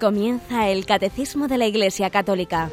Comienza 0.00 0.68
el 0.68 0.86
Catecismo 0.86 1.48
de 1.48 1.58
la 1.58 1.66
Iglesia 1.66 2.08
Católica, 2.10 2.70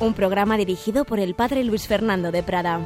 un 0.00 0.12
programa 0.12 0.56
dirigido 0.56 1.04
por 1.04 1.20
el 1.20 1.34
Padre 1.34 1.62
Luis 1.62 1.86
Fernando 1.86 2.32
de 2.32 2.42
Prada. 2.42 2.80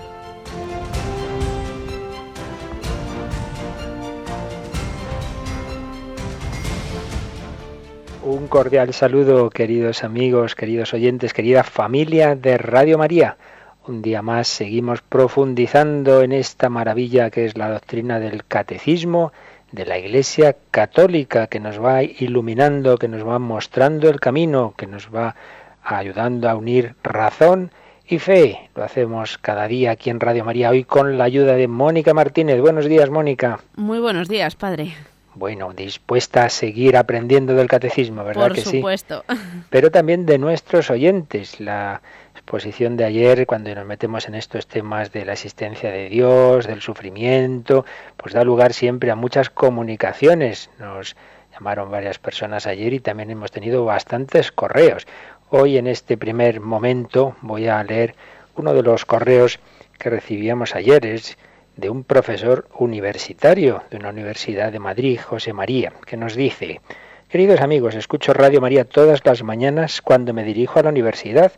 Un 8.22 8.48
cordial 8.48 8.92
saludo, 8.92 9.48
queridos 9.48 10.04
amigos, 10.04 10.54
queridos 10.54 10.92
oyentes, 10.92 11.32
querida 11.32 11.64
familia 11.64 12.36
de 12.36 12.58
Radio 12.58 12.98
María. 12.98 13.38
Un 13.86 14.02
día 14.02 14.20
más 14.20 14.46
seguimos 14.46 15.00
profundizando 15.00 16.20
en 16.20 16.32
esta 16.32 16.68
maravilla 16.68 17.30
que 17.30 17.46
es 17.46 17.56
la 17.56 17.70
doctrina 17.70 18.20
del 18.20 18.44
catecismo 18.44 19.32
de 19.72 19.86
la 19.86 19.98
Iglesia 19.98 20.56
Católica 20.70 21.46
que 21.46 21.60
nos 21.60 21.82
va 21.82 22.02
iluminando, 22.02 22.96
que 22.96 23.08
nos 23.08 23.26
va 23.26 23.38
mostrando 23.38 24.08
el 24.08 24.20
camino, 24.20 24.74
que 24.76 24.86
nos 24.86 25.14
va 25.14 25.34
ayudando 25.82 26.48
a 26.48 26.54
unir 26.54 26.94
razón 27.02 27.70
y 28.06 28.18
fe. 28.18 28.70
Lo 28.74 28.84
hacemos 28.84 29.38
cada 29.38 29.68
día 29.68 29.92
aquí 29.92 30.10
en 30.10 30.20
Radio 30.20 30.44
María, 30.44 30.70
hoy 30.70 30.84
con 30.84 31.18
la 31.18 31.24
ayuda 31.24 31.54
de 31.54 31.68
Mónica 31.68 32.14
Martínez. 32.14 32.60
Buenos 32.60 32.86
días, 32.86 33.10
Mónica. 33.10 33.60
Muy 33.76 33.98
buenos 33.98 34.28
días, 34.28 34.56
padre. 34.56 34.94
Bueno, 35.34 35.72
dispuesta 35.72 36.44
a 36.44 36.48
seguir 36.48 36.96
aprendiendo 36.96 37.54
del 37.54 37.68
catecismo, 37.68 38.24
¿verdad 38.24 38.50
que 38.50 38.62
sí? 38.62 38.64
Por 38.64 38.72
supuesto. 38.72 39.24
Pero 39.70 39.90
también 39.90 40.26
de 40.26 40.36
nuestros 40.38 40.90
oyentes. 40.90 41.60
La 41.60 42.02
exposición 42.48 42.96
de 42.96 43.04
ayer, 43.04 43.44
cuando 43.44 43.74
nos 43.74 43.84
metemos 43.84 44.26
en 44.26 44.34
estos 44.34 44.66
temas 44.66 45.12
de 45.12 45.26
la 45.26 45.34
existencia 45.34 45.90
de 45.90 46.08
Dios, 46.08 46.66
del 46.66 46.80
sufrimiento, 46.80 47.84
pues 48.16 48.32
da 48.32 48.42
lugar 48.42 48.72
siempre 48.72 49.10
a 49.10 49.16
muchas 49.16 49.50
comunicaciones. 49.50 50.70
Nos 50.78 51.14
llamaron 51.52 51.90
varias 51.90 52.18
personas 52.18 52.66
ayer 52.66 52.94
y 52.94 53.00
también 53.00 53.30
hemos 53.30 53.50
tenido 53.50 53.84
bastantes 53.84 54.50
correos. 54.50 55.06
Hoy 55.50 55.76
en 55.76 55.86
este 55.86 56.16
primer 56.16 56.60
momento 56.60 57.36
voy 57.42 57.68
a 57.68 57.84
leer 57.84 58.14
uno 58.56 58.72
de 58.72 58.82
los 58.82 59.04
correos 59.04 59.58
que 59.98 60.08
recibíamos 60.08 60.74
ayer. 60.74 61.04
Es 61.04 61.36
de 61.76 61.90
un 61.90 62.02
profesor 62.02 62.66
universitario 62.78 63.82
de 63.90 63.98
una 63.98 64.08
universidad 64.08 64.72
de 64.72 64.78
Madrid, 64.78 65.20
José 65.20 65.52
María, 65.52 65.92
que 66.06 66.16
nos 66.16 66.34
dice, 66.34 66.80
Queridos 67.28 67.60
amigos, 67.60 67.94
escucho 67.94 68.32
Radio 68.32 68.62
María 68.62 68.86
todas 68.86 69.20
las 69.26 69.42
mañanas 69.42 70.00
cuando 70.00 70.32
me 70.32 70.44
dirijo 70.44 70.78
a 70.78 70.82
la 70.84 70.88
universidad 70.88 71.52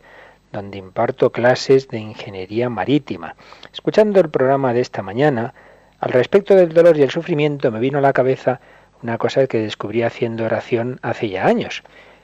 donde 0.51 0.77
imparto 0.77 1.31
clases 1.31 1.87
de 1.87 1.99
ingeniería 1.99 2.69
marítima. 2.69 3.35
Escuchando 3.73 4.19
el 4.19 4.29
programa 4.29 4.73
de 4.73 4.81
esta 4.81 5.01
mañana, 5.01 5.53
al 5.99 6.11
respecto 6.11 6.55
del 6.55 6.73
dolor 6.73 6.97
y 6.97 7.03
el 7.03 7.11
sufrimiento 7.11 7.71
me 7.71 7.79
vino 7.79 7.99
a 7.99 8.01
la 8.01 8.13
cabeza 8.13 8.59
una 9.03 9.17
cosa 9.17 9.47
que 9.47 9.59
descubrí 9.59 10.03
haciendo 10.03 10.45
oración 10.45 10.99
hace 11.01 11.29
ya 11.29 11.45
años. 11.45 11.83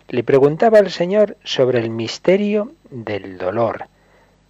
Le 0.10 0.24
preguntaba 0.24 0.80
al 0.80 0.90
Señor 0.90 1.38
sobre 1.44 1.80
el 1.80 1.90
misterio 1.90 2.74
del 2.90 3.38
dolor. 3.38 3.86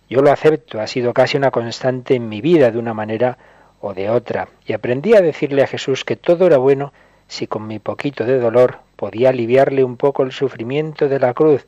Yo 0.09 0.21
lo 0.21 0.31
acepto, 0.31 0.79
ha 0.79 0.87
sido 0.87 1.13
casi 1.13 1.37
una 1.37 1.51
constante 1.51 2.15
en 2.15 2.29
mi 2.29 2.41
vida 2.41 2.71
de 2.71 2.79
una 2.79 2.93
manera 2.93 3.37
o 3.81 3.93
de 3.93 4.09
otra, 4.09 4.47
y 4.65 4.73
aprendí 4.73 5.15
a 5.15 5.21
decirle 5.21 5.63
a 5.63 5.67
Jesús 5.67 6.03
que 6.03 6.15
todo 6.15 6.47
era 6.47 6.57
bueno 6.57 6.93
si 7.27 7.47
con 7.47 7.67
mi 7.67 7.79
poquito 7.79 8.23
de 8.23 8.39
dolor 8.39 8.79
podía 8.95 9.29
aliviarle 9.29 9.83
un 9.83 9.97
poco 9.97 10.23
el 10.23 10.31
sufrimiento 10.31 11.09
de 11.09 11.19
la 11.19 11.33
cruz, 11.33 11.67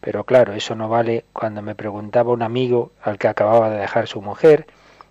pero 0.00 0.24
claro, 0.24 0.52
eso 0.54 0.74
no 0.74 0.88
vale 0.88 1.24
cuando 1.32 1.62
me 1.62 1.74
preguntaba 1.74 2.32
un 2.32 2.42
amigo 2.42 2.92
al 3.02 3.18
que 3.18 3.28
acababa 3.28 3.70
de 3.70 3.78
dejar 3.78 4.06
su 4.06 4.22
mujer, 4.22 4.66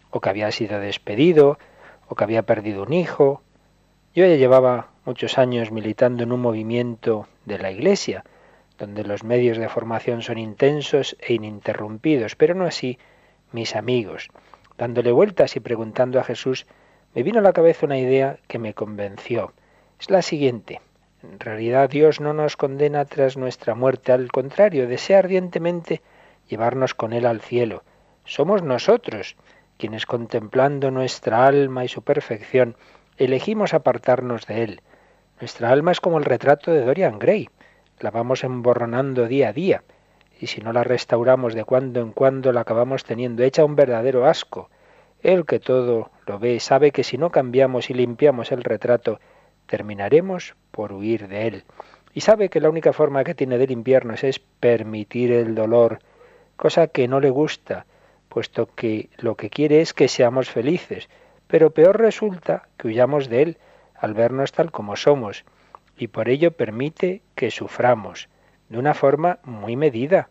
o 0.09 0.21
que 0.21 0.29
había 0.29 0.51
sido 0.51 0.79
despedido, 0.79 1.57
o 2.07 2.15
que 2.15 2.23
había 2.23 2.43
perdido 2.43 2.83
un 2.83 2.93
hijo. 2.93 3.41
Yo 4.15 4.25
ya 4.25 4.35
llevaba 4.35 4.87
muchos 5.05 5.37
años 5.37 5.71
militando 5.71 6.23
en 6.23 6.31
un 6.31 6.41
movimiento 6.41 7.27
de 7.45 7.59
la 7.59 7.71
Iglesia, 7.71 8.23
donde 8.77 9.03
los 9.03 9.23
medios 9.23 9.57
de 9.57 9.69
formación 9.69 10.21
son 10.21 10.37
intensos 10.37 11.17
e 11.19 11.33
ininterrumpidos, 11.33 12.35
pero 12.35 12.53
no 12.55 12.65
así 12.65 12.99
mis 13.51 13.75
amigos. 13.75 14.29
Dándole 14.77 15.11
vueltas 15.11 15.55
y 15.55 15.59
preguntando 15.59 16.19
a 16.19 16.23
Jesús, 16.23 16.67
me 17.13 17.23
vino 17.23 17.39
a 17.39 17.41
la 17.41 17.53
cabeza 17.53 17.85
una 17.85 17.97
idea 17.97 18.37
que 18.47 18.59
me 18.59 18.73
convenció. 18.73 19.53
Es 19.99 20.09
la 20.09 20.21
siguiente. 20.21 20.81
En 21.31 21.39
realidad 21.39 21.89
Dios 21.89 22.21
no 22.21 22.33
nos 22.33 22.55
condena 22.55 23.03
tras 23.03 23.35
nuestra 23.35 23.75
muerte, 23.75 24.13
al 24.13 24.31
contrario, 24.31 24.87
desea 24.87 25.19
ardientemente 25.19 26.01
llevarnos 26.47 26.93
con 26.93 27.11
Él 27.11 27.25
al 27.25 27.41
cielo. 27.41 27.83
Somos 28.23 28.63
nosotros 28.63 29.35
quienes 29.77 30.05
contemplando 30.05 30.89
nuestra 30.89 31.45
alma 31.45 31.83
y 31.83 31.89
su 31.89 32.01
perfección, 32.01 32.75
elegimos 33.17 33.73
apartarnos 33.73 34.47
de 34.47 34.63
Él. 34.63 34.81
Nuestra 35.39 35.69
alma 35.69 35.91
es 35.91 35.99
como 35.99 36.17
el 36.17 36.25
retrato 36.25 36.71
de 36.71 36.83
Dorian 36.83 37.19
Gray, 37.19 37.49
la 37.99 38.09
vamos 38.09 38.43
emborronando 38.43 39.27
día 39.27 39.49
a 39.49 39.53
día, 39.53 39.83
y 40.39 40.47
si 40.47 40.61
no 40.61 40.71
la 40.73 40.83
restauramos 40.83 41.53
de 41.53 41.65
cuando 41.65 41.99
en 41.99 42.11
cuando 42.11 42.51
la 42.53 42.61
acabamos 42.61 43.03
teniendo 43.03 43.43
hecha 43.43 43.65
un 43.65 43.75
verdadero 43.75 44.25
asco. 44.25 44.69
El 45.21 45.45
que 45.45 45.59
todo 45.59 46.09
lo 46.25 46.39
ve 46.39 46.59
sabe 46.59 46.91
que 46.91 47.03
si 47.03 47.17
no 47.17 47.31
cambiamos 47.31 47.89
y 47.89 47.93
limpiamos 47.93 48.51
el 48.51 48.63
retrato, 48.63 49.19
terminaremos 49.65 50.55
por 50.77 50.93
huir 50.93 51.27
de 51.27 51.47
él. 51.47 51.63
Y 52.13 52.21
sabe 52.21 52.49
que 52.49 52.61
la 52.61 52.69
única 52.69 52.93
forma 52.93 53.23
que 53.23 53.33
tiene 53.33 53.57
de 53.57 53.65
limpiarnos 53.65 54.23
es 54.23 54.37
permitir 54.37 55.31
el 55.31 55.55
dolor, 55.55 55.97
cosa 56.55 56.85
que 56.85 57.07
no 57.07 57.19
le 57.19 57.31
gusta, 57.31 57.87
puesto 58.29 58.67
que 58.75 59.09
lo 59.17 59.33
que 59.33 59.49
quiere 59.49 59.81
es 59.81 59.95
que 59.95 60.07
seamos 60.07 60.51
felices, 60.51 61.09
pero 61.47 61.71
peor 61.71 61.99
resulta 61.99 62.69
que 62.77 62.89
huyamos 62.89 63.27
de 63.27 63.41
él 63.41 63.57
al 63.95 64.13
vernos 64.13 64.51
tal 64.51 64.71
como 64.71 64.95
somos, 64.95 65.45
y 65.97 66.09
por 66.09 66.29
ello 66.29 66.51
permite 66.51 67.23
que 67.33 67.49
suframos, 67.49 68.29
de 68.69 68.77
una 68.77 68.93
forma 68.93 69.39
muy 69.43 69.75
medida. 69.75 70.29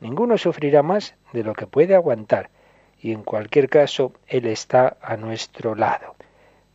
Ninguno 0.00 0.38
sufrirá 0.38 0.82
más 0.82 1.16
de 1.34 1.44
lo 1.44 1.52
que 1.52 1.66
puede 1.66 1.94
aguantar, 1.94 2.48
y 2.98 3.12
en 3.12 3.24
cualquier 3.24 3.68
caso 3.68 4.14
Él 4.26 4.46
está 4.46 4.96
a 5.02 5.18
nuestro 5.18 5.74
lado. 5.74 6.14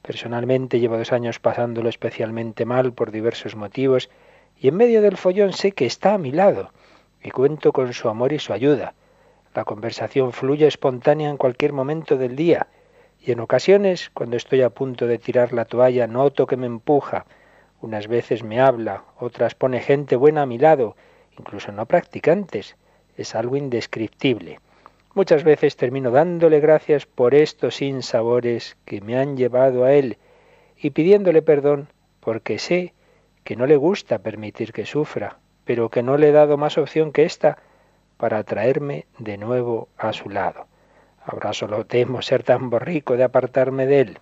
Personalmente 0.07 0.79
llevo 0.79 0.97
dos 0.97 1.11
años 1.11 1.39
pasándolo 1.39 1.89
especialmente 1.89 2.63
mal 2.63 2.93
por 2.93 3.11
diversos 3.11 3.57
motivos 3.57 4.09
y 4.57 4.69
en 4.69 4.77
medio 4.77 5.01
del 5.01 5.17
follón 5.17 5.51
sé 5.51 5.73
que 5.73 5.85
está 5.85 6.13
a 6.13 6.17
mi 6.17 6.31
lado 6.31 6.71
y 7.21 7.29
cuento 7.31 7.73
con 7.73 7.91
su 7.91 8.07
amor 8.07 8.31
y 8.31 8.39
su 8.39 8.53
ayuda. 8.53 8.93
La 9.53 9.65
conversación 9.65 10.31
fluye 10.31 10.65
espontánea 10.65 11.29
en 11.29 11.35
cualquier 11.35 11.73
momento 11.73 12.15
del 12.15 12.37
día 12.37 12.67
y 13.19 13.33
en 13.33 13.41
ocasiones, 13.41 14.09
cuando 14.13 14.37
estoy 14.37 14.61
a 14.61 14.69
punto 14.69 15.07
de 15.07 15.17
tirar 15.17 15.51
la 15.51 15.65
toalla, 15.65 16.07
noto 16.07 16.47
que 16.47 16.55
me 16.55 16.67
empuja. 16.67 17.25
Unas 17.81 18.07
veces 18.07 18.43
me 18.43 18.61
habla, 18.61 19.03
otras 19.19 19.55
pone 19.55 19.81
gente 19.81 20.15
buena 20.15 20.43
a 20.43 20.45
mi 20.45 20.57
lado, 20.57 20.95
incluso 21.37 21.73
no 21.73 21.85
practicantes. 21.85 22.77
Es 23.17 23.35
algo 23.35 23.57
indescriptible. 23.57 24.61
Muchas 25.17 25.43
veces 25.43 25.75
termino 25.75 26.11
dándole 26.11 26.59
gracias 26.59 27.07
por 27.07 27.33
estos 27.33 27.77
sinsabores 27.77 28.77
que 28.85 29.01
me 29.01 29.17
han 29.17 29.35
llevado 29.35 29.83
a 29.83 29.93
él 29.93 30.19
y 30.77 30.91
pidiéndole 30.91 31.41
perdón 31.41 31.87
porque 32.19 32.59
sé 32.59 32.93
que 33.43 33.55
no 33.55 33.65
le 33.65 33.77
gusta 33.77 34.19
permitir 34.19 34.73
que 34.73 34.85
sufra, 34.85 35.39
pero 35.65 35.89
que 35.89 36.03
no 36.03 36.17
le 36.17 36.29
he 36.29 36.31
dado 36.31 36.55
más 36.57 36.77
opción 36.77 37.11
que 37.11 37.23
esta 37.23 37.57
para 38.17 38.43
traerme 38.43 39.07
de 39.17 39.39
nuevo 39.39 39.89
a 39.97 40.13
su 40.13 40.29
lado. 40.29 40.67
Ahora 41.25 41.51
solo 41.51 41.83
temo 41.87 42.21
ser 42.21 42.43
tan 42.43 42.69
borrico 42.69 43.17
de 43.17 43.23
apartarme 43.23 43.87
de 43.87 44.01
él. 44.01 44.19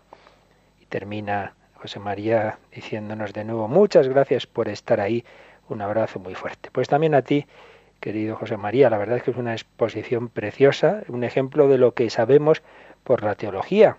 Y 0.79 0.85
termina 0.85 1.55
José 1.73 2.00
María 2.00 2.57
diciéndonos 2.73 3.34
de 3.34 3.44
nuevo 3.44 3.67
muchas 3.67 4.07
gracias 4.07 4.47
por 4.47 4.69
estar 4.69 5.01
ahí. 5.01 5.25
Un 5.67 5.81
abrazo 5.81 6.19
muy 6.19 6.35
fuerte. 6.35 6.69
Pues 6.72 6.88
también 6.88 7.16
a 7.16 7.22
ti 7.22 7.45
querido 8.05 8.35
José 8.35 8.55
María. 8.55 8.91
La 8.91 8.99
verdad 8.99 9.17
es 9.17 9.23
que 9.23 9.31
es 9.31 9.37
una 9.37 9.53
exposición 9.53 10.29
preciosa, 10.29 11.02
un 11.07 11.23
ejemplo 11.23 11.67
de 11.67 11.79
lo 11.79 11.96
que 11.96 12.11
sabemos 12.11 12.61
por 13.03 13.23
la 13.23 13.34
teología, 13.34 13.97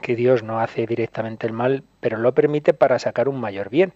que 0.00 0.14
Dios 0.14 0.44
no 0.44 0.60
hace 0.60 0.86
directamente 0.86 1.44
el 1.48 1.52
mal, 1.52 1.82
pero 1.98 2.18
lo 2.18 2.34
permite 2.34 2.72
para 2.72 3.00
sacar 3.00 3.28
un 3.28 3.40
mayor 3.40 3.68
bien. 3.68 3.94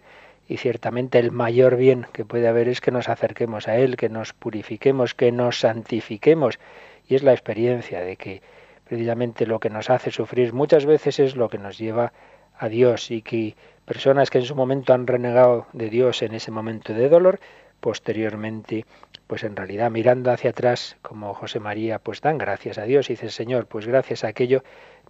Y 0.49 0.57
ciertamente 0.57 1.17
el 1.17 1.31
mayor 1.31 1.77
bien 1.77 2.07
que 2.11 2.25
puede 2.25 2.49
haber 2.49 2.67
es 2.67 2.81
que 2.81 2.91
nos 2.91 3.07
acerquemos 3.07 3.69
a 3.69 3.77
Él, 3.77 3.95
que 3.95 4.09
nos 4.09 4.33
purifiquemos, 4.33 5.13
que 5.13 5.31
nos 5.31 5.61
santifiquemos. 5.61 6.59
Y 7.07 7.15
es 7.15 7.23
la 7.23 7.31
experiencia 7.31 8.01
de 8.01 8.17
que 8.17 8.41
precisamente 8.83 9.45
lo 9.45 9.61
que 9.61 9.69
nos 9.69 9.89
hace 9.89 10.11
sufrir 10.11 10.51
muchas 10.51 10.85
veces 10.85 11.19
es 11.19 11.37
lo 11.37 11.47
que 11.47 11.57
nos 11.57 11.77
lleva 11.77 12.11
a 12.57 12.67
Dios 12.67 13.11
y 13.11 13.21
que 13.21 13.55
personas 13.85 14.29
que 14.29 14.39
en 14.39 14.45
su 14.45 14.55
momento 14.55 14.93
han 14.93 15.07
renegado 15.07 15.67
de 15.71 15.89
Dios 15.89 16.21
en 16.21 16.33
ese 16.33 16.51
momento 16.51 16.93
de 16.93 17.07
dolor, 17.07 17.39
posteriormente, 17.81 18.85
pues 19.27 19.43
en 19.43 19.55
realidad 19.55 19.91
mirando 19.91 20.31
hacia 20.31 20.51
atrás, 20.51 20.95
como 21.01 21.33
José 21.33 21.59
María, 21.59 21.99
pues 21.99 22.21
dan 22.21 22.37
gracias 22.37 22.77
a 22.77 22.83
Dios 22.83 23.09
y 23.09 23.13
dice, 23.13 23.29
Señor, 23.29 23.65
pues 23.65 23.85
gracias 23.87 24.23
a 24.23 24.27
aquello 24.27 24.63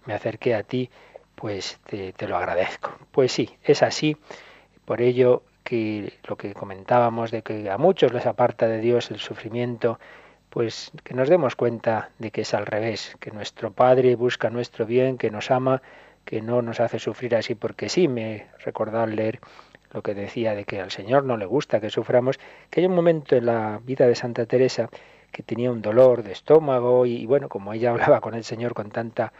me 0.06 0.14
acerqué 0.14 0.54
a 0.56 0.64
ti, 0.64 0.90
pues 1.36 1.78
te, 1.86 2.14
lo 2.26 2.36
agradezco. 2.36 2.92
Pues 3.12 3.30
sí, 3.30 3.56
es 3.62 3.82
así, 3.82 4.16
por 4.84 5.00
ello 5.00 5.42
que 5.62 6.12
lo 6.24 6.36
que 6.36 6.54
comentábamos 6.54 7.30
de 7.30 7.42
que 7.42 7.70
a 7.70 7.78
muchos 7.78 8.12
les 8.12 8.26
aparta 8.26 8.66
de 8.66 8.80
Dios 8.80 9.10
el 9.10 9.20
sufrimiento, 9.20 10.00
pues 10.50 10.90
que 11.04 11.14
nos 11.14 11.28
demos 11.28 11.54
cuenta 11.54 12.10
de 12.18 12.30
que 12.30 12.40
es 12.40 12.54
al 12.54 12.66
revés, 12.66 13.16
que 13.20 13.30
nuestro 13.30 13.72
Padre 13.72 14.16
busca 14.16 14.50
nuestro 14.50 14.86
bien, 14.86 15.18
que 15.18 15.30
nos 15.30 15.50
ama, 15.50 15.82
que 16.24 16.42
no 16.42 16.62
nos 16.62 16.80
hace 16.80 16.98
sufrir 16.98 17.36
así 17.36 17.54
porque 17.54 17.88
sí. 17.88 18.08
Me 18.08 18.34
he 18.34 18.46
recordado 18.64 19.06
leer 19.06 19.40
lo 19.92 20.02
que 20.02 20.14
decía 20.14 20.54
de 20.54 20.64
que 20.64 20.80
al 20.80 20.90
Señor 20.90 21.24
no 21.24 21.36
le 21.36 21.46
gusta 21.46 21.80
que 21.80 21.90
suframos, 21.90 22.38
que 22.70 22.80
hay 22.80 22.86
un 22.86 22.94
momento 22.94 23.36
en 23.36 23.46
la 23.46 23.80
vida 23.84 24.06
de 24.06 24.14
Santa 24.14 24.46
Teresa 24.46 24.88
que 25.30 25.42
tenía 25.42 25.70
un 25.70 25.82
dolor 25.82 26.22
de 26.22 26.32
estómago 26.32 27.06
y, 27.06 27.24
bueno, 27.26 27.48
como 27.48 27.72
ella 27.72 27.90
hablaba 27.92 28.20
con 28.20 28.34
el 28.34 28.44
Señor 28.44 28.74
con 28.74 28.90
tanta 28.90 29.32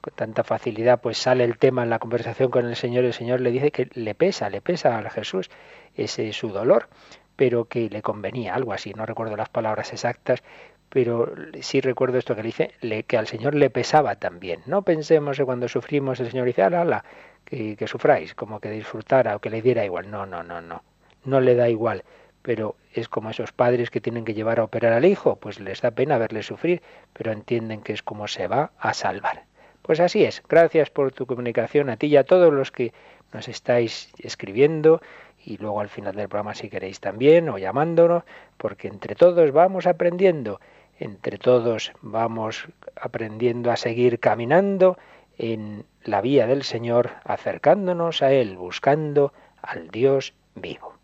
con 0.00 0.14
tanta 0.14 0.44
facilidad, 0.44 1.02
pues 1.02 1.18
sale 1.18 1.44
el 1.44 1.58
tema 1.58 1.82
en 1.82 1.90
la 1.90 1.98
conversación 1.98 2.50
con 2.50 2.66
el 2.66 2.74
Señor 2.74 3.04
y 3.04 3.08
el 3.08 3.12
Señor 3.12 3.42
le 3.42 3.50
dice 3.50 3.70
que 3.70 3.90
le 3.92 4.14
pesa, 4.14 4.48
le 4.48 4.62
pesa 4.62 4.98
a 4.98 5.10
Jesús 5.10 5.50
ese 5.94 6.32
su 6.32 6.48
dolor, 6.48 6.88
pero 7.36 7.66
que 7.66 7.90
le 7.90 8.00
convenía, 8.00 8.54
algo 8.54 8.72
así, 8.72 8.94
no 8.94 9.04
recuerdo 9.04 9.36
las 9.36 9.50
palabras 9.50 9.92
exactas, 9.92 10.42
pero 10.88 11.32
sí 11.60 11.80
recuerdo 11.80 12.18
esto 12.18 12.34
que 12.34 12.42
le 12.42 12.48
dice, 12.48 13.04
que 13.06 13.16
al 13.16 13.26
Señor 13.26 13.54
le 13.54 13.70
pesaba 13.70 14.16
también. 14.16 14.60
No 14.66 14.82
pensemos 14.82 15.36
que 15.36 15.44
cuando 15.44 15.68
sufrimos 15.68 16.18
el 16.20 16.30
Señor 16.30 16.46
dice, 16.46 16.62
ala, 16.62 16.80
ala, 16.82 17.04
que, 17.50 17.76
que 17.76 17.86
sufráis, 17.86 18.34
como 18.34 18.60
que 18.60 18.70
disfrutara 18.70 19.36
o 19.36 19.40
que 19.40 19.50
le 19.50 19.60
diera 19.60 19.84
igual. 19.84 20.10
No, 20.10 20.24
no, 20.24 20.42
no, 20.42 20.60
no, 20.60 20.82
no 21.24 21.40
le 21.40 21.54
da 21.54 21.68
igual. 21.68 22.04
Pero 22.42 22.76
es 22.94 23.08
como 23.08 23.30
esos 23.30 23.52
padres 23.52 23.90
que 23.90 24.00
tienen 24.00 24.24
que 24.24 24.32
llevar 24.32 24.60
a 24.60 24.64
operar 24.64 24.94
al 24.94 25.04
hijo, 25.04 25.36
pues 25.36 25.60
les 25.60 25.82
da 25.82 25.90
pena 25.90 26.16
verle 26.16 26.42
sufrir, 26.42 26.80
pero 27.12 27.32
entienden 27.32 27.82
que 27.82 27.92
es 27.92 28.02
como 28.02 28.28
se 28.28 28.46
va 28.46 28.70
a 28.78 28.94
salvar. 28.94 29.44
Pues 29.82 30.00
así 30.00 30.24
es, 30.24 30.42
gracias 30.48 30.88
por 30.90 31.12
tu 31.12 31.26
comunicación 31.26 31.90
a 31.90 31.96
ti 31.96 32.06
y 32.06 32.16
a 32.16 32.24
todos 32.24 32.52
los 32.52 32.70
que 32.70 32.92
nos 33.32 33.48
estáis 33.48 34.10
escribiendo. 34.18 35.02
Y 35.44 35.56
luego 35.56 35.80
al 35.80 35.88
final 35.88 36.14
del 36.14 36.28
programa 36.28 36.54
si 36.54 36.68
queréis 36.68 37.00
también 37.00 37.48
o 37.48 37.58
llamándonos, 37.58 38.24
porque 38.56 38.88
entre 38.88 39.14
todos 39.14 39.52
vamos 39.52 39.86
aprendiendo, 39.86 40.60
entre 40.98 41.38
todos 41.38 41.92
vamos 42.02 42.68
aprendiendo 42.94 43.70
a 43.70 43.76
seguir 43.76 44.20
caminando 44.20 44.98
en 45.38 45.86
la 46.04 46.20
vía 46.20 46.46
del 46.46 46.62
Señor, 46.62 47.10
acercándonos 47.24 48.22
a 48.22 48.32
Él, 48.32 48.56
buscando 48.56 49.32
al 49.62 49.88
Dios 49.90 50.34
vivo. 50.54 50.99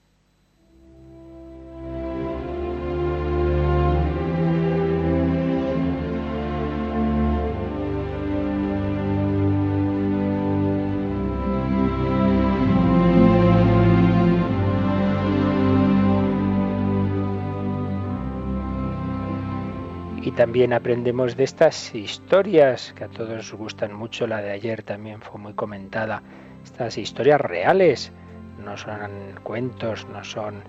También 20.36 20.74
aprendemos 20.74 21.34
de 21.34 21.44
estas 21.44 21.94
historias 21.94 22.92
que 22.92 23.04
a 23.04 23.08
todos 23.08 23.54
gustan 23.54 23.94
mucho. 23.94 24.26
La 24.26 24.42
de 24.42 24.50
ayer 24.50 24.82
también 24.82 25.22
fue 25.22 25.40
muy 25.40 25.54
comentada. 25.54 26.22
Estas 26.62 26.98
historias 26.98 27.40
reales, 27.40 28.12
no 28.62 28.76
son 28.76 28.98
cuentos, 29.42 30.06
no 30.08 30.22
son 30.24 30.62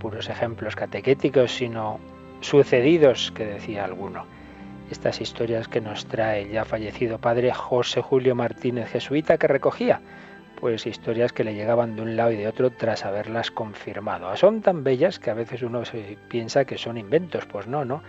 puros 0.00 0.28
ejemplos 0.28 0.74
catequéticos, 0.74 1.52
sino 1.52 2.00
sucedidos, 2.40 3.30
que 3.30 3.44
decía 3.44 3.84
alguno. 3.84 4.26
Estas 4.90 5.20
historias 5.20 5.68
que 5.68 5.80
nos 5.80 6.06
trae 6.06 6.42
el 6.42 6.50
ya 6.50 6.64
fallecido 6.64 7.18
padre 7.18 7.52
José 7.54 8.02
Julio 8.02 8.34
Martínez 8.34 8.88
Jesuita, 8.88 9.38
que 9.38 9.46
recogía 9.46 10.00
pues 10.58 10.86
historias 10.86 11.32
que 11.32 11.44
le 11.44 11.54
llegaban 11.54 11.96
de 11.96 12.02
un 12.02 12.16
lado 12.16 12.32
y 12.32 12.36
de 12.36 12.48
otro 12.48 12.70
tras 12.70 13.04
haberlas 13.04 13.50
confirmado. 13.50 14.34
Son 14.36 14.62
tan 14.62 14.82
bellas 14.82 15.18
que 15.18 15.30
a 15.30 15.34
veces 15.34 15.62
uno 15.62 15.84
se 15.84 16.16
piensa 16.28 16.64
que 16.64 16.78
son 16.78 16.96
inventos, 16.96 17.44
pues 17.44 17.66
no, 17.66 17.84
no 17.84 18.02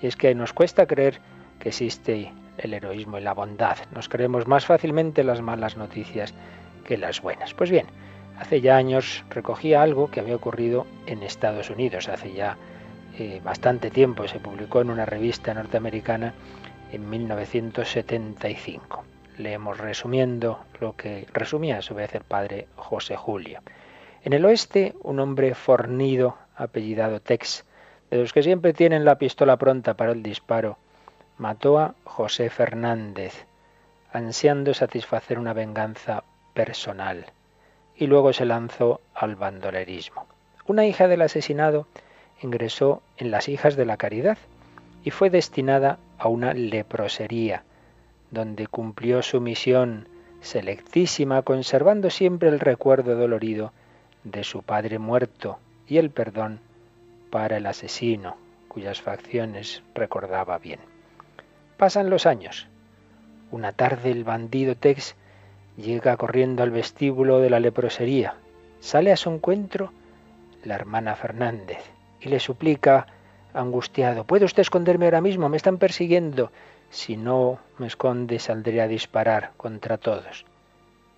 y 0.00 0.06
es 0.06 0.16
que 0.16 0.34
nos 0.34 0.52
cuesta 0.52 0.86
creer 0.86 1.20
que 1.58 1.70
existe 1.70 2.32
el 2.58 2.74
heroísmo 2.74 3.18
y 3.18 3.22
la 3.22 3.34
bondad. 3.34 3.76
Nos 3.94 4.08
creemos 4.08 4.46
más 4.46 4.66
fácilmente 4.66 5.24
las 5.24 5.40
malas 5.40 5.76
noticias 5.76 6.34
que 6.84 6.96
las 6.96 7.20
buenas. 7.20 7.54
Pues 7.54 7.70
bien, 7.70 7.86
hace 8.38 8.60
ya 8.60 8.76
años 8.76 9.24
recogía 9.30 9.82
algo 9.82 10.10
que 10.10 10.20
había 10.20 10.36
ocurrido 10.36 10.86
en 11.06 11.22
Estados 11.22 11.70
Unidos, 11.70 12.08
hace 12.08 12.32
ya 12.32 12.56
eh, 13.18 13.40
bastante 13.42 13.90
tiempo, 13.90 14.28
se 14.28 14.40
publicó 14.40 14.80
en 14.80 14.90
una 14.90 15.04
revista 15.04 15.52
norteamericana 15.54 16.34
en 16.92 17.08
1975. 17.08 19.04
Leemos 19.38 19.78
resumiendo 19.78 20.60
lo 20.80 20.96
que 20.96 21.26
resumía 21.32 21.78
a 21.78 21.82
su 21.82 21.94
vez 21.94 22.14
el 22.14 22.22
padre 22.22 22.68
José 22.76 23.16
Julio. 23.16 23.60
En 24.22 24.32
el 24.32 24.44
oeste, 24.44 24.94
un 25.02 25.20
hombre 25.20 25.54
fornido, 25.54 26.36
apellidado 26.56 27.20
Tex, 27.20 27.64
de 28.10 28.18
los 28.18 28.32
que 28.32 28.42
siempre 28.42 28.72
tienen 28.72 29.04
la 29.04 29.18
pistola 29.18 29.56
pronta 29.56 29.94
para 29.94 30.12
el 30.12 30.22
disparo, 30.22 30.78
mató 31.36 31.78
a 31.78 31.94
José 32.04 32.50
Fernández, 32.50 33.46
ansiando 34.12 34.74
satisfacer 34.74 35.38
una 35.38 35.52
venganza 35.52 36.24
personal, 36.54 37.26
y 37.96 38.06
luego 38.06 38.32
se 38.32 38.44
lanzó 38.44 39.00
al 39.14 39.36
bandolerismo. 39.36 40.26
Una 40.66 40.86
hija 40.86 41.08
del 41.08 41.22
asesinado 41.22 41.86
ingresó 42.42 43.02
en 43.16 43.30
las 43.30 43.48
Hijas 43.48 43.76
de 43.76 43.84
la 43.84 43.96
Caridad 43.96 44.38
y 45.04 45.10
fue 45.10 45.30
destinada 45.30 45.98
a 46.18 46.28
una 46.28 46.54
leprosería, 46.54 47.64
donde 48.30 48.66
cumplió 48.66 49.22
su 49.22 49.40
misión 49.40 50.08
selectísima, 50.40 51.42
conservando 51.42 52.10
siempre 52.10 52.48
el 52.48 52.60
recuerdo 52.60 53.16
dolorido 53.16 53.72
de 54.24 54.44
su 54.44 54.62
padre 54.62 54.98
muerto 54.98 55.58
y 55.86 55.98
el 55.98 56.10
perdón 56.10 56.60
para 57.30 57.56
el 57.56 57.66
asesino, 57.66 58.36
cuyas 58.68 59.00
facciones 59.00 59.82
recordaba 59.94 60.58
bien. 60.58 60.80
Pasan 61.76 62.10
los 62.10 62.26
años. 62.26 62.68
Una 63.50 63.72
tarde 63.72 64.10
el 64.10 64.24
bandido 64.24 64.74
Tex 64.74 65.14
llega 65.76 66.16
corriendo 66.16 66.62
al 66.62 66.70
vestíbulo 66.70 67.40
de 67.40 67.50
la 67.50 67.60
leprosería. 67.60 68.34
Sale 68.80 69.12
a 69.12 69.16
su 69.16 69.30
encuentro 69.30 69.92
la 70.64 70.74
hermana 70.74 71.14
Fernández 71.14 71.78
y 72.20 72.28
le 72.28 72.40
suplica, 72.40 73.06
angustiado, 73.54 74.24
¿puede 74.24 74.44
usted 74.44 74.62
esconderme 74.62 75.06
ahora 75.06 75.20
mismo? 75.20 75.48
Me 75.48 75.56
están 75.56 75.78
persiguiendo. 75.78 76.50
Si 76.90 77.16
no 77.16 77.58
me 77.78 77.86
esconde, 77.86 78.38
saldré 78.38 78.80
a 78.80 78.88
disparar 78.88 79.52
contra 79.56 79.98
todos. 79.98 80.44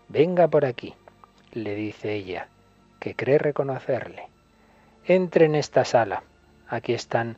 Venga 0.08 0.48
por 0.48 0.64
aquí, 0.64 0.94
le 1.52 1.74
dice 1.74 2.14
ella, 2.14 2.48
que 2.98 3.14
cree 3.14 3.38
reconocerle. 3.38 4.28
Entre 5.10 5.46
en 5.46 5.56
esta 5.56 5.84
sala. 5.84 6.22
Aquí 6.68 6.92
están 6.92 7.36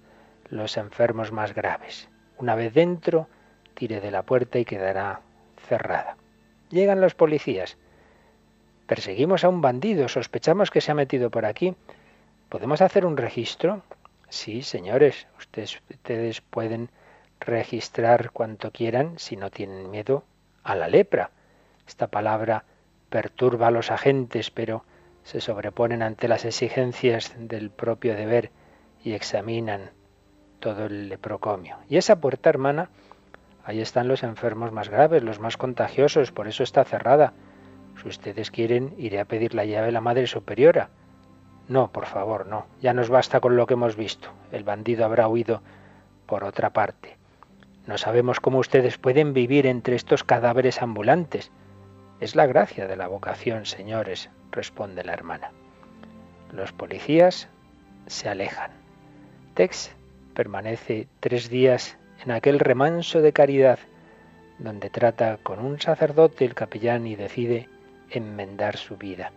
los 0.50 0.76
enfermos 0.76 1.32
más 1.32 1.54
graves. 1.54 2.10
Una 2.36 2.54
vez 2.54 2.74
dentro, 2.74 3.28
tire 3.72 4.02
de 4.02 4.10
la 4.10 4.24
puerta 4.24 4.58
y 4.58 4.66
quedará 4.66 5.22
cerrada. 5.68 6.18
Llegan 6.68 7.00
los 7.00 7.14
policías. 7.14 7.78
Perseguimos 8.86 9.42
a 9.42 9.48
un 9.48 9.62
bandido, 9.62 10.06
sospechamos 10.08 10.70
que 10.70 10.82
se 10.82 10.92
ha 10.92 10.94
metido 10.94 11.30
por 11.30 11.46
aquí. 11.46 11.74
¿Podemos 12.50 12.82
hacer 12.82 13.06
un 13.06 13.16
registro? 13.16 13.80
Sí, 14.28 14.62
señores, 14.62 15.26
ustedes, 15.38 16.42
pueden 16.42 16.90
registrar 17.40 18.32
cuanto 18.32 18.70
quieran 18.70 19.18
si 19.18 19.38
no 19.38 19.48
tienen 19.48 19.90
miedo 19.90 20.24
a 20.62 20.74
la 20.74 20.88
lepra. 20.88 21.30
Esta 21.88 22.08
palabra 22.08 22.66
perturba 23.08 23.68
a 23.68 23.70
los 23.70 23.90
agentes, 23.90 24.50
pero 24.50 24.84
se 25.24 25.40
sobreponen 25.40 26.02
ante 26.02 26.28
las 26.28 26.44
exigencias 26.44 27.34
del 27.38 27.70
propio 27.70 28.14
deber 28.14 28.50
y 29.04 29.12
examinan 29.12 29.90
todo 30.60 30.86
el 30.86 31.08
leprocomio. 31.08 31.76
Y 31.88 31.96
esa 31.96 32.20
puerta, 32.20 32.50
hermana, 32.50 32.90
ahí 33.64 33.80
están 33.80 34.08
los 34.08 34.22
enfermos 34.22 34.72
más 34.72 34.88
graves, 34.88 35.22
los 35.22 35.40
más 35.40 35.56
contagiosos, 35.56 36.32
por 36.32 36.48
eso 36.48 36.62
está 36.62 36.84
cerrada. 36.84 37.32
Si 38.00 38.08
ustedes 38.08 38.50
quieren, 38.50 38.94
iré 38.96 39.20
a 39.20 39.24
pedir 39.24 39.54
la 39.54 39.64
llave 39.64 39.88
a 39.88 39.92
la 39.92 40.00
Madre 40.00 40.26
Superiora. 40.26 40.90
No, 41.68 41.92
por 41.92 42.06
favor, 42.06 42.46
no. 42.46 42.66
Ya 42.80 42.94
nos 42.94 43.08
basta 43.08 43.40
con 43.40 43.56
lo 43.56 43.66
que 43.66 43.74
hemos 43.74 43.96
visto. 43.96 44.30
El 44.50 44.64
bandido 44.64 45.04
habrá 45.04 45.28
huido 45.28 45.62
por 46.26 46.44
otra 46.44 46.70
parte. 46.70 47.16
No 47.86 47.98
sabemos 47.98 48.40
cómo 48.40 48.58
ustedes 48.58 48.98
pueden 48.98 49.32
vivir 49.32 49.66
entre 49.66 49.96
estos 49.96 50.24
cadáveres 50.24 50.82
ambulantes. 50.82 51.50
Es 52.22 52.36
la 52.36 52.46
gracia 52.46 52.86
de 52.86 52.94
la 52.94 53.08
vocación, 53.08 53.66
señores, 53.66 54.30
responde 54.52 55.02
la 55.02 55.12
hermana. 55.12 55.50
Los 56.52 56.70
policías 56.70 57.48
se 58.06 58.28
alejan. 58.28 58.70
Tex 59.54 59.90
permanece 60.32 61.08
tres 61.18 61.50
días 61.50 61.98
en 62.24 62.30
aquel 62.30 62.60
remanso 62.60 63.22
de 63.22 63.32
caridad, 63.32 63.80
donde 64.60 64.88
trata 64.88 65.38
con 65.42 65.58
un 65.58 65.80
sacerdote 65.80 66.44
el 66.44 66.54
capellán 66.54 67.08
y 67.08 67.16
decide 67.16 67.68
enmendar 68.08 68.76
su 68.76 68.96
vida. 68.96 69.32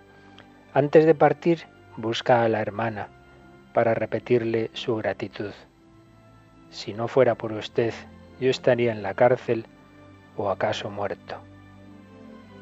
Antes 0.75 1.07
de 1.07 1.15
partir, 1.15 1.63
busca 1.97 2.43
a 2.43 2.49
la 2.49 2.61
hermana 2.61 3.07
para 3.73 3.95
repetirle 3.95 4.69
su 4.73 4.95
gratitud. 4.97 5.53
Si 6.69 6.93
no 6.93 7.07
fuera 7.07 7.33
por 7.33 7.51
usted, 7.51 7.95
yo 8.39 8.51
estaría 8.51 8.91
en 8.91 9.01
la 9.01 9.15
cárcel 9.15 9.65
o 10.37 10.51
acaso 10.51 10.91
muerto. 10.91 11.41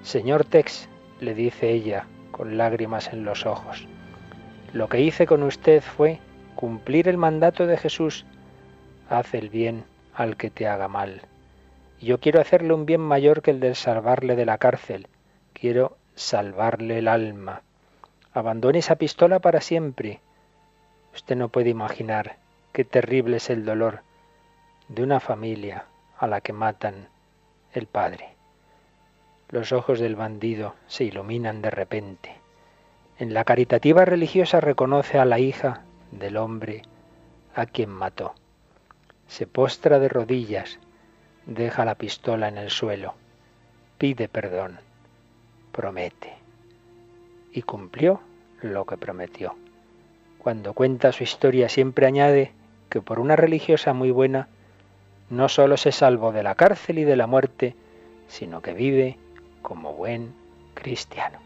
Señor 0.03 0.43
Tex, 0.43 0.89
le 1.21 1.33
dice 1.33 1.71
ella, 1.71 2.07
con 2.31 2.57
lágrimas 2.57 3.13
en 3.13 3.23
los 3.23 3.45
ojos. 3.45 3.87
Lo 4.73 4.89
que 4.89 4.99
hice 4.99 5.25
con 5.25 5.43
usted 5.43 5.81
fue 5.81 6.19
cumplir 6.55 7.07
el 7.07 7.17
mandato 7.17 7.65
de 7.67 7.77
Jesús. 7.77 8.25
Haz 9.09 9.33
el 9.33 9.47
bien 9.47 9.85
al 10.13 10.35
que 10.35 10.49
te 10.49 10.67
haga 10.67 10.89
mal. 10.89 11.21
Y 12.01 12.07
yo 12.07 12.19
quiero 12.19 12.41
hacerle 12.41 12.73
un 12.73 12.85
bien 12.85 12.99
mayor 12.99 13.41
que 13.41 13.51
el 13.51 13.61
de 13.61 13.75
salvarle 13.75 14.35
de 14.35 14.45
la 14.45 14.57
cárcel. 14.57 15.07
Quiero 15.53 15.95
salvarle 16.15 16.99
el 16.99 17.07
alma. 17.07 17.61
abandone 18.33 18.79
esa 18.79 18.97
pistola 18.97 19.39
para 19.39 19.61
siempre. 19.61 20.19
Usted 21.13 21.37
no 21.37 21.47
puede 21.47 21.69
imaginar 21.69 22.37
qué 22.73 22.83
terrible 22.83 23.37
es 23.37 23.49
el 23.49 23.63
dolor 23.63 24.01
de 24.89 25.01
una 25.01 25.21
familia 25.21 25.85
a 26.17 26.27
la 26.27 26.41
que 26.41 26.51
matan 26.51 27.07
el 27.73 27.87
padre. 27.87 28.32
Los 29.53 29.71
ojos 29.71 29.99
del 29.99 30.15
bandido 30.15 30.73
se 30.87 31.03
iluminan 31.03 31.61
de 31.61 31.69
repente. 31.69 32.31
En 33.19 33.35
la 33.35 33.43
caritativa 33.43 34.03
religiosa 34.03 34.59
reconoce 34.59 35.19
a 35.19 35.25
la 35.25 35.37
hija 35.37 35.83
del 36.09 36.37
hombre 36.37 36.81
a 37.53 37.67
quien 37.67 37.91
mató. 37.91 38.33
Se 39.27 39.45
postra 39.45 39.99
de 39.99 40.09
rodillas, 40.09 40.79
deja 41.45 41.85
la 41.85 41.93
pistola 41.93 42.47
en 42.47 42.57
el 42.57 42.71
suelo, 42.71 43.13
pide 43.99 44.27
perdón, 44.27 44.79
promete. 45.71 46.33
Y 47.51 47.61
cumplió 47.61 48.21
lo 48.59 48.85
que 48.85 48.97
prometió. 48.97 49.55
Cuando 50.39 50.73
cuenta 50.73 51.11
su 51.11 51.21
historia 51.21 51.69
siempre 51.69 52.07
añade 52.07 52.53
que 52.89 53.01
por 53.01 53.19
una 53.19 53.35
religiosa 53.35 53.93
muy 53.93 54.09
buena 54.09 54.47
no 55.29 55.47
solo 55.47 55.77
se 55.77 55.91
salvó 55.91 56.31
de 56.31 56.41
la 56.41 56.55
cárcel 56.55 56.97
y 56.97 57.03
de 57.03 57.17
la 57.17 57.27
muerte, 57.27 57.75
sino 58.27 58.63
que 58.63 58.73
vive 58.73 59.19
como 59.63 59.93
buen 59.93 60.31
cristiano. 60.75 61.39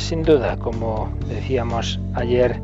Sin 0.00 0.22
duda, 0.22 0.56
como 0.56 1.12
decíamos 1.28 2.00
ayer, 2.14 2.60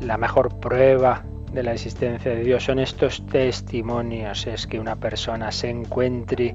la 0.00 0.16
mejor 0.16 0.54
prueba 0.60 1.24
de 1.52 1.62
la 1.62 1.72
existencia 1.72 2.30
de 2.30 2.44
Dios 2.44 2.64
son 2.64 2.78
estos 2.78 3.24
testimonios, 3.26 4.46
es 4.46 4.66
que 4.66 4.78
una 4.78 4.96
persona 4.96 5.50
se 5.50 5.68
encuentre 5.68 6.54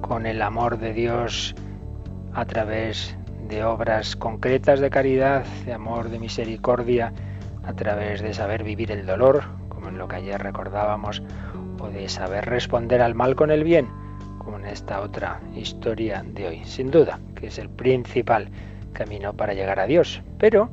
con 0.00 0.26
el 0.26 0.40
amor 0.40 0.78
de 0.78 0.92
Dios 0.94 1.54
a 2.32 2.44
través 2.46 3.16
de 3.48 3.62
obras 3.62 4.16
concretas 4.16 4.80
de 4.80 4.90
caridad, 4.90 5.44
de 5.66 5.74
amor, 5.74 6.08
de 6.08 6.18
misericordia, 6.18 7.12
a 7.64 7.72
través 7.74 8.22
de 8.22 8.32
saber 8.32 8.64
vivir 8.64 8.90
el 8.90 9.06
dolor, 9.06 9.42
como 9.68 9.88
en 9.88 9.98
lo 9.98 10.08
que 10.08 10.16
ayer 10.16 10.42
recordábamos, 10.42 11.22
o 11.78 11.88
de 11.88 12.08
saber 12.08 12.46
responder 12.46 13.02
al 13.02 13.14
mal 13.14 13.36
con 13.36 13.50
el 13.50 13.64
bien, 13.64 13.88
como 14.38 14.58
en 14.58 14.66
esta 14.66 15.00
otra 15.00 15.40
historia 15.54 16.24
de 16.26 16.48
hoy. 16.48 16.64
Sin 16.64 16.90
duda, 16.90 17.20
que 17.34 17.48
es 17.48 17.58
el 17.58 17.68
principal 17.68 18.48
camino 18.92 19.32
para 19.32 19.54
llegar 19.54 19.80
a 19.80 19.86
Dios. 19.86 20.22
Pero 20.38 20.70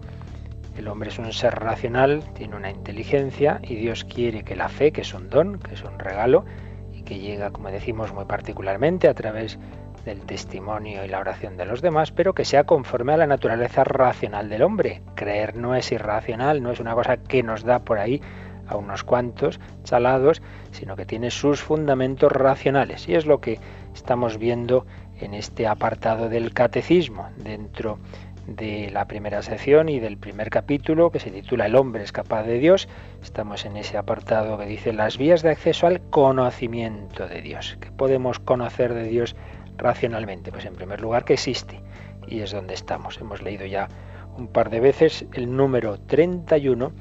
el 0.77 0.88
hombre 0.88 1.09
es 1.09 1.17
un 1.17 1.33
ser 1.33 1.55
racional, 1.55 2.24
tiene 2.33 2.55
una 2.55 2.69
inteligencia 2.69 3.59
y 3.63 3.75
Dios 3.75 4.03
quiere 4.03 4.43
que 4.43 4.55
la 4.55 4.69
fe, 4.69 4.91
que 4.91 5.01
es 5.01 5.13
un 5.13 5.29
don, 5.29 5.59
que 5.59 5.74
es 5.74 5.83
un 5.83 5.97
regalo 5.97 6.45
y 6.93 7.01
que 7.03 7.19
llega, 7.19 7.51
como 7.51 7.71
decimos 7.71 8.13
muy 8.13 8.25
particularmente, 8.25 9.07
a 9.07 9.13
través 9.13 9.57
del 10.05 10.21
testimonio 10.21 11.03
y 11.03 11.07
la 11.07 11.19
oración 11.19 11.57
de 11.57 11.65
los 11.65 11.81
demás, 11.81 12.12
pero 12.12 12.33
que 12.33 12.45
sea 12.45 12.63
conforme 12.63 13.13
a 13.13 13.17
la 13.17 13.27
naturaleza 13.27 13.83
racional 13.83 14.50
del 14.50 14.62
hombre. 14.62 15.01
Creer 15.15 15.55
no 15.55 15.75
es 15.75 15.91
irracional, 15.91 16.63
no 16.63 16.71
es 16.71 16.79
una 16.79 16.93
cosa 16.93 17.17
que 17.17 17.43
nos 17.43 17.63
da 17.63 17.79
por 17.79 18.00
ahí 18.00 18.21
a 18.67 18.77
unos 18.77 19.03
cuantos 19.03 19.59
chalados, 19.83 20.41
sino 20.71 20.95
que 20.95 21.05
tiene 21.05 21.31
sus 21.31 21.62
fundamentos 21.62 22.31
racionales. 22.31 23.07
Y 23.09 23.15
es 23.15 23.25
lo 23.25 23.41
que 23.41 23.59
estamos 23.93 24.38
viendo 24.38 24.86
en 25.19 25.33
este 25.33 25.67
apartado 25.67 26.29
del 26.29 26.53
catecismo 26.53 27.29
dentro 27.38 28.00
de 28.47 28.89
la 28.91 29.05
primera 29.05 29.41
sección 29.41 29.89
y 29.89 30.00
del 30.00 30.17
primer 30.17 30.50
capítulo 30.50 31.12
que 31.12 31.19
se 31.19 31.31
titula 31.31 31.65
El 31.65 31.75
hombre 31.75 32.03
es 32.03 32.13
capaz 32.13 32.43
de 32.43 32.59
Dios. 32.59 32.88
Estamos 33.21 33.65
en 33.65 33.75
ese 33.75 33.97
apartado 33.97 34.57
que 34.57 34.65
dice 34.65 34.93
las 34.93 35.17
vías 35.17 35.41
de 35.41 35.50
acceso 35.50 35.86
al 35.86 36.01
conocimiento 36.09 37.27
de 37.27 37.41
Dios. 37.41 37.77
¿Qué 37.81 37.91
podemos 37.91 38.39
conocer 38.39 38.93
de 38.93 39.03
Dios 39.03 39.36
racionalmente? 39.77 40.51
Pues 40.51 40.65
en 40.65 40.75
primer 40.75 41.01
lugar 41.01 41.25
que 41.25 41.33
existe 41.33 41.81
y 42.25 42.39
es 42.39 42.51
donde 42.51 42.74
estamos. 42.74 43.19
Hemos 43.19 43.41
leído 43.41 43.65
ya 43.65 43.89
un 44.38 44.47
par 44.47 44.69
de 44.69 44.79
veces 44.79 45.25
el 45.33 45.55
número 45.55 46.00
31 46.00 46.93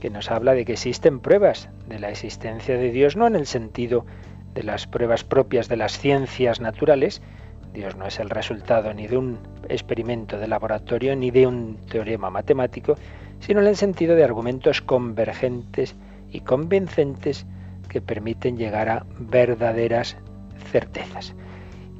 que 0.00 0.10
nos 0.10 0.30
habla 0.30 0.54
de 0.54 0.64
que 0.64 0.72
existen 0.72 1.20
pruebas 1.20 1.68
de 1.86 1.98
la 1.98 2.10
existencia 2.10 2.76
de 2.76 2.90
Dios, 2.90 3.16
no 3.16 3.26
en 3.26 3.36
el 3.36 3.46
sentido 3.46 4.06
de 4.54 4.62
las 4.62 4.86
pruebas 4.86 5.24
propias 5.24 5.68
de 5.68 5.76
las 5.76 5.98
ciencias 5.98 6.60
naturales, 6.60 7.20
Dios 7.74 7.96
no 7.96 8.06
es 8.06 8.20
el 8.20 8.30
resultado 8.30 8.94
ni 8.94 9.08
de 9.08 9.18
un 9.18 9.38
experimento 9.68 10.38
de 10.38 10.46
laboratorio 10.46 11.16
ni 11.16 11.30
de 11.32 11.46
un 11.46 11.76
teorema 11.90 12.30
matemático, 12.30 12.94
sino 13.40 13.60
en 13.60 13.66
el 13.66 13.76
sentido 13.76 14.14
de 14.14 14.24
argumentos 14.24 14.80
convergentes 14.80 15.96
y 16.30 16.40
convincentes 16.40 17.46
que 17.88 18.00
permiten 18.00 18.56
llegar 18.56 18.88
a 18.88 19.04
verdaderas 19.18 20.16
certezas. 20.70 21.34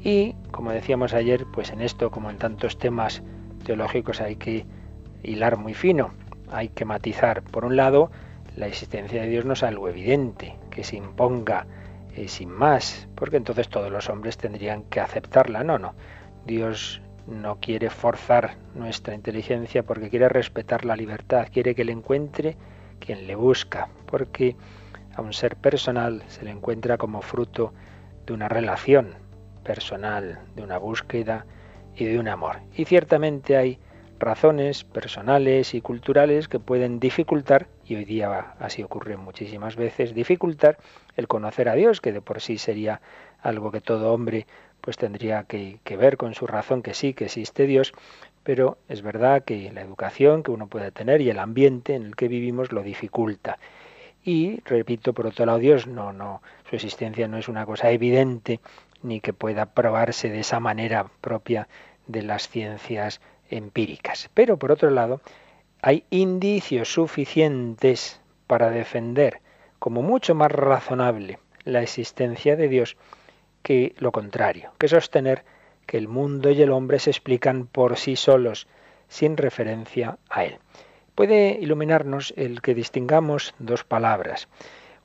Y, 0.02 0.34
como 0.52 0.70
decíamos 0.70 1.12
ayer, 1.12 1.44
pues 1.52 1.70
en 1.70 1.80
esto, 1.80 2.10
como 2.10 2.30
en 2.30 2.38
tantos 2.38 2.78
temas 2.78 3.22
teológicos, 3.64 4.20
hay 4.20 4.36
que 4.36 4.64
hilar 5.24 5.56
muy 5.56 5.74
fino, 5.74 6.12
hay 6.50 6.68
que 6.68 6.84
matizar. 6.84 7.42
Por 7.42 7.64
un 7.64 7.76
lado, 7.76 8.10
la 8.56 8.68
existencia 8.68 9.22
de 9.22 9.28
Dios 9.28 9.44
no 9.44 9.54
es 9.54 9.62
algo 9.64 9.88
evidente, 9.88 10.56
que 10.70 10.84
se 10.84 10.96
imponga 10.96 11.66
sin 12.26 12.50
más, 12.50 13.08
porque 13.14 13.36
entonces 13.36 13.68
todos 13.68 13.90
los 13.90 14.08
hombres 14.08 14.36
tendrían 14.36 14.84
que 14.84 15.00
aceptarla. 15.00 15.64
No, 15.64 15.78
no. 15.78 15.94
Dios 16.46 17.00
no 17.26 17.58
quiere 17.60 17.90
forzar 17.90 18.56
nuestra 18.74 19.14
inteligencia 19.14 19.82
porque 19.82 20.10
quiere 20.10 20.28
respetar 20.28 20.84
la 20.84 20.96
libertad, 20.96 21.48
quiere 21.52 21.74
que 21.74 21.84
le 21.84 21.92
encuentre 21.92 22.56
quien 23.00 23.26
le 23.26 23.34
busca, 23.34 23.88
porque 24.06 24.56
a 25.14 25.22
un 25.22 25.32
ser 25.32 25.56
personal 25.56 26.22
se 26.28 26.44
le 26.44 26.50
encuentra 26.50 26.98
como 26.98 27.22
fruto 27.22 27.72
de 28.26 28.32
una 28.32 28.48
relación 28.48 29.14
personal, 29.62 30.40
de 30.54 30.62
una 30.62 30.78
búsqueda 30.78 31.46
y 31.96 32.04
de 32.04 32.18
un 32.18 32.28
amor. 32.28 32.58
Y 32.76 32.84
ciertamente 32.84 33.56
hay 33.56 33.78
razones 34.18 34.84
personales 34.84 35.74
y 35.74 35.80
culturales 35.80 36.48
que 36.48 36.60
pueden 36.60 37.00
dificultar, 37.00 37.68
y 37.84 37.96
hoy 37.96 38.04
día 38.04 38.54
así 38.58 38.82
ocurre 38.82 39.16
muchísimas 39.16 39.76
veces, 39.76 40.14
dificultar 40.14 40.78
el 41.16 41.28
conocer 41.28 41.68
a 41.68 41.74
Dios, 41.74 42.00
que 42.00 42.12
de 42.12 42.20
por 42.20 42.40
sí 42.40 42.58
sería 42.58 43.00
algo 43.40 43.70
que 43.70 43.80
todo 43.80 44.12
hombre 44.12 44.46
pues 44.80 44.96
tendría 44.96 45.44
que, 45.44 45.78
que 45.84 45.96
ver 45.96 46.16
con 46.16 46.34
su 46.34 46.46
razón 46.46 46.82
que 46.82 46.94
sí, 46.94 47.14
que 47.14 47.24
existe 47.24 47.66
Dios, 47.66 47.92
pero 48.42 48.76
es 48.88 49.02
verdad 49.02 49.42
que 49.44 49.72
la 49.72 49.80
educación 49.80 50.42
que 50.42 50.50
uno 50.50 50.66
puede 50.66 50.92
tener 50.92 51.20
y 51.20 51.30
el 51.30 51.38
ambiente 51.38 51.94
en 51.94 52.04
el 52.04 52.16
que 52.16 52.28
vivimos 52.28 52.72
lo 52.72 52.82
dificulta. 52.82 53.58
Y 54.22 54.60
repito, 54.64 55.12
por 55.12 55.26
otro 55.26 55.46
lado, 55.46 55.58
Dios 55.58 55.86
no, 55.86 56.12
no, 56.12 56.42
su 56.68 56.76
existencia 56.76 57.28
no 57.28 57.38
es 57.38 57.48
una 57.48 57.66
cosa 57.66 57.90
evidente 57.90 58.60
ni 59.02 59.20
que 59.20 59.32
pueda 59.32 59.66
probarse 59.66 60.30
de 60.30 60.40
esa 60.40 60.60
manera 60.60 61.06
propia 61.20 61.68
de 62.06 62.22
las 62.22 62.48
ciencias 62.48 63.20
empíricas. 63.50 64.30
Pero 64.34 64.58
por 64.58 64.72
otro 64.72 64.90
lado, 64.90 65.20
hay 65.82 66.04
indicios 66.10 66.92
suficientes 66.92 68.20
para 68.46 68.70
defender 68.70 69.40
como 69.84 70.00
mucho 70.00 70.34
más 70.34 70.50
razonable 70.50 71.40
la 71.64 71.82
existencia 71.82 72.56
de 72.56 72.68
Dios 72.68 72.96
que 73.62 73.94
lo 73.98 74.12
contrario, 74.12 74.72
que 74.78 74.88
sostener 74.88 75.44
que 75.84 75.98
el 75.98 76.08
mundo 76.08 76.48
y 76.50 76.62
el 76.62 76.70
hombre 76.70 76.98
se 76.98 77.10
explican 77.10 77.66
por 77.66 77.98
sí 77.98 78.16
solos, 78.16 78.66
sin 79.08 79.36
referencia 79.36 80.16
a 80.30 80.46
Él. 80.46 80.56
Puede 81.14 81.58
iluminarnos 81.60 82.32
el 82.38 82.62
que 82.62 82.74
distingamos 82.74 83.54
dos 83.58 83.84
palabras. 83.84 84.48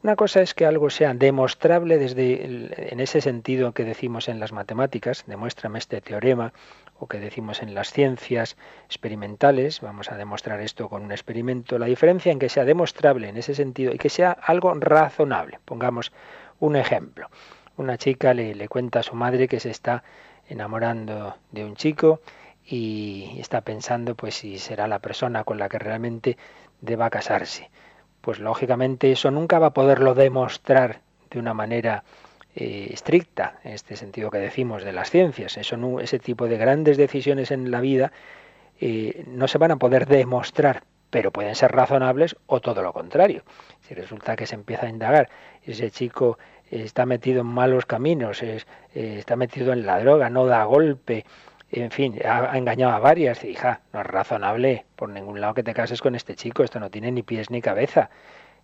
Una 0.01 0.15
cosa 0.15 0.41
es 0.41 0.53
que 0.53 0.65
algo 0.65 0.89
sea 0.89 1.13
demostrable 1.13 1.97
desde 1.97 2.45
en 2.93 3.01
ese 3.01 3.19
sentido 3.19 3.73
que 3.73 3.83
decimos 3.83 4.29
en 4.29 4.39
las 4.39 4.53
matemáticas, 4.53 5.25
demuéstrame 5.27 5.77
este 5.77 5.99
teorema, 5.99 6.53
o 6.99 7.07
que 7.07 7.19
decimos 7.19 7.61
en 7.61 7.73
las 7.73 7.91
ciencias 7.91 8.55
experimentales, 8.85 9.81
vamos 9.81 10.09
a 10.09 10.15
demostrar 10.15 10.61
esto 10.61 10.87
con 10.87 11.03
un 11.03 11.11
experimento, 11.11 11.77
la 11.77 11.85
diferencia 11.87 12.31
en 12.31 12.39
que 12.39 12.47
sea 12.47 12.63
demostrable 12.63 13.27
en 13.27 13.35
ese 13.35 13.53
sentido 13.53 13.93
y 13.93 13.97
que 13.97 14.09
sea 14.09 14.31
algo 14.31 14.73
razonable. 14.73 15.59
Pongamos 15.65 16.13
un 16.61 16.77
ejemplo. 16.77 17.29
una 17.75 17.97
chica 17.97 18.33
le, 18.33 18.55
le 18.55 18.69
cuenta 18.69 18.99
a 18.99 19.03
su 19.03 19.15
madre 19.15 19.49
que 19.49 19.59
se 19.59 19.69
está 19.69 20.03
enamorando 20.47 21.35
de 21.51 21.65
un 21.65 21.75
chico 21.75 22.21
y 22.65 23.37
está 23.39 23.61
pensando 23.61 24.15
pues 24.15 24.35
si 24.35 24.59
será 24.59 24.87
la 24.87 24.99
persona 24.99 25.43
con 25.43 25.57
la 25.57 25.67
que 25.67 25.79
realmente 25.79 26.37
deba 26.79 27.09
casarse. 27.09 27.69
Pues 28.21 28.39
lógicamente 28.39 29.11
eso 29.11 29.31
nunca 29.31 29.59
va 29.59 29.67
a 29.67 29.73
poderlo 29.73 30.13
demostrar 30.13 31.01
de 31.29 31.39
una 31.39 31.53
manera 31.53 32.03
eh, 32.55 32.89
estricta, 32.91 33.59
en 33.63 33.73
este 33.73 33.95
sentido 33.95 34.31
que 34.31 34.39
decimos 34.39 34.83
de 34.83 34.91
las 34.91 35.09
ciencias. 35.09 35.57
Eso 35.57 35.77
no, 35.77 35.99
ese 35.99 36.19
tipo 36.19 36.47
de 36.47 36.57
grandes 36.57 36.97
decisiones 36.97 37.51
en 37.51 37.71
la 37.71 37.79
vida 37.79 38.11
eh, 38.81 39.23
no 39.27 39.47
se 39.47 39.57
van 39.57 39.71
a 39.71 39.77
poder 39.77 40.07
demostrar, 40.07 40.83
pero 41.09 41.31
pueden 41.31 41.55
ser 41.55 41.71
razonables 41.71 42.35
o 42.47 42.59
todo 42.59 42.81
lo 42.81 42.93
contrario. 42.93 43.43
Si 43.81 43.93
resulta 43.93 44.35
que 44.35 44.47
se 44.47 44.55
empieza 44.55 44.87
a 44.87 44.89
indagar, 44.89 45.29
ese 45.63 45.91
chico 45.91 46.37
está 46.71 47.05
metido 47.05 47.41
en 47.41 47.47
malos 47.47 47.85
caminos, 47.85 48.43
es, 48.43 48.67
eh, 48.93 49.15
está 49.19 49.35
metido 49.35 49.73
en 49.73 49.85
la 49.85 49.99
droga, 49.99 50.29
no 50.29 50.45
da 50.45 50.63
golpe, 50.65 51.25
en 51.71 51.91
fin, 51.91 52.19
ha, 52.25 52.57
engañado 52.57 52.93
a 52.93 52.99
varias, 52.99 53.43
hija, 53.43 53.81
no 53.93 54.01
es 54.01 54.07
razonable 54.07 54.85
por 54.95 55.09
ningún 55.09 55.39
lado 55.39 55.53
que 55.53 55.63
te 55.63 55.73
cases 55.73 56.01
con 56.01 56.15
este 56.15 56.35
chico, 56.35 56.63
esto 56.63 56.79
no 56.79 56.89
tiene 56.89 57.11
ni 57.11 57.23
pies 57.23 57.49
ni 57.51 57.61
cabeza. 57.61 58.09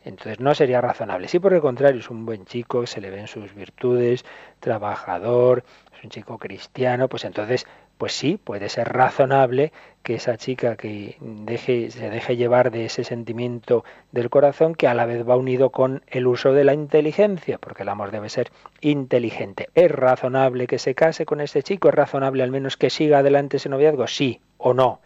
Entonces 0.03 0.39
no 0.39 0.53
sería 0.53 0.81
razonable. 0.81 1.27
Sí, 1.27 1.39
por 1.39 1.53
el 1.53 1.61
contrario, 1.61 1.99
es 1.99 2.09
un 2.11 2.25
buen 2.27 2.45
chico, 2.45 2.85
se 2.85 3.01
le 3.01 3.09
ven 3.09 3.27
sus 3.27 3.55
virtudes, 3.55 4.23
trabajador, 4.59 5.63
es 5.97 6.03
un 6.03 6.11
chico 6.11 6.37
cristiano, 6.37 7.07
pues 7.07 7.25
entonces 7.25 7.65
pues 7.97 8.13
sí, 8.13 8.37
puede 8.41 8.69
ser 8.69 8.89
razonable 8.89 9.71
que 10.03 10.15
esa 10.15 10.37
chica 10.37 10.75
que 10.75 11.17
deje, 11.19 11.89
se 11.89 12.09
deje 12.09 12.35
llevar 12.35 12.69
de 12.71 12.85
ese 12.85 13.03
sentimiento 13.03 13.83
del 14.11 14.29
corazón 14.29 14.75
que 14.75 14.87
a 14.87 14.93
la 14.93 15.05
vez 15.05 15.27
va 15.27 15.35
unido 15.37 15.69
con 15.69 16.03
el 16.07 16.27
uso 16.27 16.53
de 16.53 16.63
la 16.63 16.73
inteligencia, 16.73 17.57
porque 17.57 17.83
el 17.83 17.89
amor 17.89 18.11
debe 18.11 18.29
ser 18.29 18.51
inteligente. 18.81 19.69
¿Es 19.73 19.89
razonable 19.89 20.67
que 20.67 20.77
se 20.77 20.93
case 20.93 21.25
con 21.25 21.41
este 21.41 21.63
chico? 21.63 21.89
¿Es 21.89 21.95
razonable 21.95 22.43
al 22.43 22.51
menos 22.51 22.77
que 22.77 22.89
siga 22.89 23.19
adelante 23.19 23.57
ese 23.57 23.69
noviazgo? 23.69 24.07
Sí 24.07 24.41
o 24.57 24.73
no. 24.73 24.99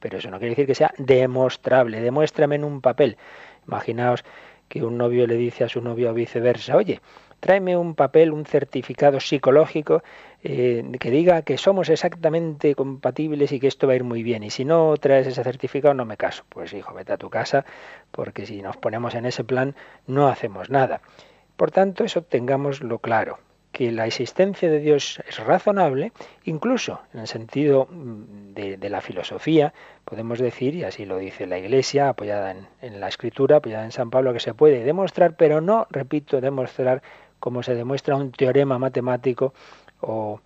Pero 0.00 0.18
eso 0.18 0.30
no 0.30 0.38
quiere 0.38 0.50
decir 0.50 0.66
que 0.66 0.74
sea 0.74 0.92
demostrable. 0.98 2.00
Demuéstrame 2.00 2.56
en 2.56 2.64
un 2.64 2.80
papel. 2.80 3.16
Imaginaos 3.66 4.24
que 4.68 4.82
un 4.82 4.98
novio 4.98 5.26
le 5.26 5.36
dice 5.36 5.64
a 5.64 5.68
su 5.68 5.80
novio 5.80 6.10
o 6.10 6.14
viceversa, 6.14 6.76
oye, 6.76 7.00
tráeme 7.40 7.76
un 7.76 7.94
papel, 7.94 8.32
un 8.32 8.44
certificado 8.44 9.20
psicológico 9.20 10.02
eh, 10.46 10.84
que 11.00 11.10
diga 11.10 11.40
que 11.40 11.56
somos 11.56 11.88
exactamente 11.88 12.74
compatibles 12.74 13.50
y 13.52 13.60
que 13.60 13.66
esto 13.66 13.86
va 13.86 13.94
a 13.94 13.96
ir 13.96 14.04
muy 14.04 14.22
bien. 14.22 14.42
Y 14.42 14.50
si 14.50 14.66
no 14.66 14.94
traes 14.98 15.26
ese 15.26 15.42
certificado, 15.42 15.94
no 15.94 16.04
me 16.04 16.18
caso. 16.18 16.44
Pues 16.50 16.74
hijo, 16.74 16.92
vete 16.92 17.14
a 17.14 17.16
tu 17.16 17.30
casa, 17.30 17.64
porque 18.10 18.44
si 18.44 18.60
nos 18.60 18.76
ponemos 18.76 19.14
en 19.14 19.24
ese 19.24 19.42
plan, 19.42 19.74
no 20.06 20.28
hacemos 20.28 20.68
nada. 20.68 21.00
Por 21.56 21.70
tanto, 21.70 22.04
eso 22.04 22.22
tengámoslo 22.22 22.98
claro 22.98 23.38
que 23.72 23.90
la 23.90 24.06
existencia 24.06 24.70
de 24.70 24.80
Dios 24.80 25.20
es 25.26 25.38
razonable, 25.38 26.12
incluso 26.44 27.00
en 27.12 27.20
el 27.20 27.26
sentido 27.26 27.88
mm, 27.90 28.52
de, 28.52 28.90
la 28.90 29.00
filosofía, 29.00 29.72
podemos 30.04 30.38
decir, 30.38 30.76
y 30.76 30.84
así 30.84 31.06
lo 31.06 31.16
dice 31.16 31.46
la 31.46 31.58
Iglesia, 31.58 32.10
apoyada 32.10 32.52
en, 32.52 32.68
en, 32.82 33.00
la 33.00 33.08
Escritura, 33.08 33.56
apoyada 33.56 33.84
en 33.84 33.92
San 33.92 34.10
Pablo, 34.10 34.32
que 34.32 34.40
se 34.40 34.54
puede 34.54 34.84
demostrar, 34.84 35.36
pero 35.36 35.60
no, 35.60 35.88
repito, 35.90 36.40
demostrar 36.40 37.02
como 37.40 37.62
se 37.62 37.74
demuestra 37.74 38.14
un 38.14 38.30
teorema 38.30 38.78
matemático 38.78 39.54
o, 40.06 40.40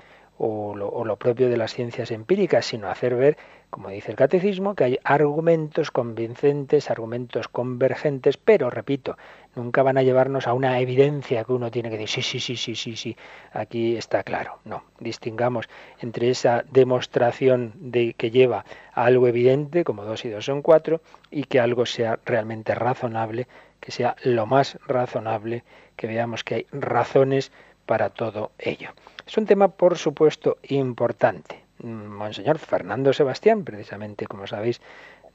lo, 0.75 1.17
propio 1.17 1.49
de 1.49 1.57
las 1.57 1.75
ciencias 1.75 2.11
empíricas, 2.11 2.67
sino 2.67 2.89
hacer 2.89 3.15
ver, 3.17 3.37
como 3.71 3.89
dice 3.91 4.13
el 4.13 4.17
catecismo, 4.17 4.75
que 4.75 4.85
hay 4.85 4.99
argumentos 5.05 5.91
convincentes, 5.91 6.91
argumentos 6.91 7.49
convergentes, 7.49 8.37
pero, 8.37 8.71
repito, 8.71 9.19
nunca 9.57 9.83
van 9.83 9.99
a 9.99 10.03
llevarnos 10.03 10.47
a 10.47 10.53
una 10.53 10.79
evidencia 10.79 11.45
que 11.45 11.53
uno 11.53 11.71
tiene 11.71 11.91
que 11.91 11.99
decir, 11.99 12.23
sí, 12.23 12.39
sí, 12.39 12.57
sí, 12.57 12.57
sí, 12.57 12.75
sí, 12.77 12.97
sí, 12.97 13.17
aquí 13.53 13.97
está 13.97 14.23
claro. 14.23 14.59
No, 14.65 14.85
distingamos 15.01 15.69
entre 16.01 16.31
esa 16.31 16.65
demostración 16.71 17.73
de 17.77 18.15
que 18.15 18.31
lleva 18.31 18.65
a 18.93 19.05
algo 19.05 19.27
evidente, 19.27 19.85
como 19.85 20.05
dos 20.05 20.25
y 20.25 20.31
dos 20.31 20.45
son 20.45 20.63
cuatro, 20.63 21.01
y 21.31 21.45
que 21.45 21.61
algo 21.61 21.85
sea 21.85 22.19
realmente 22.25 22.75
razonable, 22.75 23.49
que 23.81 23.91
sea 23.93 24.17
lo 24.23 24.47
más 24.47 24.79
razonable 24.87 25.65
que 25.99 26.07
veamos 26.07 26.45
que 26.45 26.55
hay 26.55 26.67
razones 26.73 27.53
para 27.89 28.11
todo 28.11 28.53
ello. 28.59 28.91
Es 29.27 29.39
un 29.39 29.47
tema, 29.47 29.69
por 29.69 29.97
supuesto, 29.97 30.59
importante. 30.63 31.65
Monseñor 31.79 32.59
Fernando 32.59 33.13
Sebastián, 33.15 33.65
precisamente, 33.65 34.27
como 34.27 34.47
sabéis, 34.47 34.81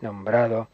nombrado 0.02 0.68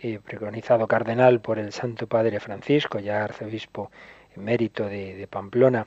y 0.00 0.16
preconizado 0.18 0.88
cardenal 0.88 1.40
por 1.40 1.58
el 1.58 1.72
Santo 1.72 2.06
Padre 2.06 2.40
Francisco, 2.40 2.98
ya 3.00 3.22
arzobispo 3.22 3.90
emérito 4.34 4.86
de, 4.86 5.14
de 5.14 5.26
Pamplona, 5.26 5.86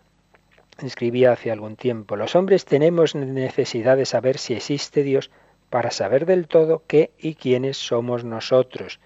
escribía 0.84 1.32
hace 1.32 1.52
algún 1.52 1.76
tiempo, 1.76 2.16
los 2.16 2.36
hombres 2.36 2.66
tenemos 2.66 3.16
necesidad 3.16 3.98
de 3.98 4.06
saber 4.06 4.38
si 4.38 4.54
existe 4.54 5.02
Dios 5.02 5.32
para 5.72 5.90
saber 5.90 6.26
del 6.28 6.48
todo 6.48 6.84
qué 6.86 7.12
y 7.18 7.36
quiénes 7.36 7.78
somos 7.78 8.24
nosotros 8.24 9.00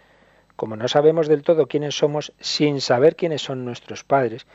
como 0.55 0.75
no 0.75 0.87
sabemos 0.87 1.27
del 1.27 1.43
todo 1.43 1.67
quiénes 1.67 1.97
somos 1.97 2.33
sin 2.39 2.79
saber 2.79 3.15
quiénes 3.15 3.41
son 3.41 3.65
nuestros 3.65 4.03
padres, 4.03 4.45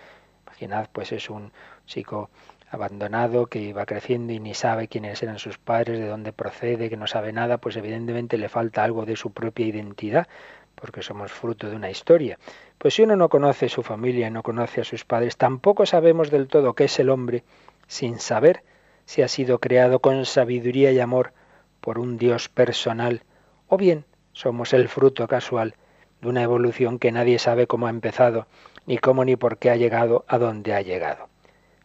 imaginad 0.47 0.89
pues 0.93 1.13
es 1.13 1.31
un 1.31 1.53
chico 1.89 2.31
abandonado 2.71 3.47
que 3.47 3.73
va 3.73 3.87
creciendo 3.87 4.33
y 4.33 4.41
ni 4.41 4.55
sabe 4.55 4.89
quiénes 4.89 5.23
eran 5.23 5.39
sus 5.39 5.59
padres, 5.59 5.99
de 5.99 6.07
dónde 6.07 6.33
procede, 6.33 6.91
que 6.91 6.97
no 6.97 7.07
sabe 7.07 7.33
nada, 7.33 7.59
pues 7.59 7.77
evidentemente 7.77 8.39
le 8.39 8.49
falta 8.49 8.85
algo 8.85 9.07
de 9.07 9.17
su 9.17 9.33
propia 9.33 9.67
identidad, 9.67 10.29
porque 10.75 11.03
somos 11.03 11.33
fruto 11.33 11.69
de 11.69 11.77
una 11.77 11.91
historia. 11.91 12.39
Pues 12.77 12.95
si 12.95 13.03
uno 13.03 13.17
no 13.17 13.29
conoce 13.29 13.69
su 13.69 13.83
familia, 13.83 14.31
no 14.31 14.43
conoce 14.43 14.83
a 14.83 14.85
sus 14.85 15.05
padres, 15.05 15.37
tampoco 15.37 15.87
sabemos 15.87 16.31
del 16.31 16.47
todo 16.47 16.75
qué 16.75 16.85
es 16.85 16.99
el 17.01 17.09
hombre, 17.09 17.43
sin 17.87 18.19
saber 18.19 18.63
si 19.07 19.23
ha 19.23 19.29
sido 19.29 19.59
creado 19.59 20.01
con 20.01 20.27
sabiduría 20.27 20.93
y 20.93 21.01
amor 21.01 21.33
por 21.81 21.99
un 21.99 22.19
Dios 22.19 22.51
personal, 22.51 23.23
o 23.67 23.79
bien 23.79 24.05
somos 24.33 24.75
el 24.75 24.89
fruto 24.89 25.27
casual 25.27 25.75
de 26.21 26.29
una 26.29 26.43
evolución 26.43 26.99
que 26.99 27.13
nadie 27.13 27.39
sabe 27.39 27.67
cómo 27.67 27.87
ha 27.87 27.91
empezado, 27.91 28.47
ni 28.87 28.99
cómo 28.99 29.25
ni 29.25 29.37
por 29.37 29.57
qué 29.57 29.71
ha 29.71 29.77
llegado 29.77 30.25
a 30.29 30.39
donde 30.39 30.75
ha 30.75 30.83
llegado. 30.83 31.29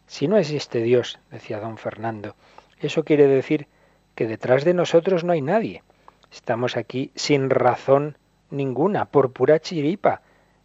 Si 0.06 0.28
no 0.28 0.36
existe 0.36 0.82
Dios, 0.82 1.18
decía 1.30 1.60
don 1.60 1.78
Fernando, 1.78 2.36
eso 2.80 3.04
quiere 3.04 3.26
decir 3.26 3.66
que 4.14 4.26
detrás 4.26 4.64
de 4.64 4.74
nosotros 4.74 5.24
no 5.24 5.32
hay 5.32 5.42
nadie. 5.42 5.82
Estamos 6.30 6.76
aquí 6.76 7.10
sin 7.14 7.50
razón 7.50 8.18
ninguna, 8.50 9.06
por 9.06 9.32
pura 9.32 9.58
chiripa, 9.60 10.22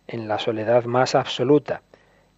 en 0.08 0.28
la 0.28 0.39
soledad 0.39 0.86
más 0.86 1.15
absoluta. 1.15 1.82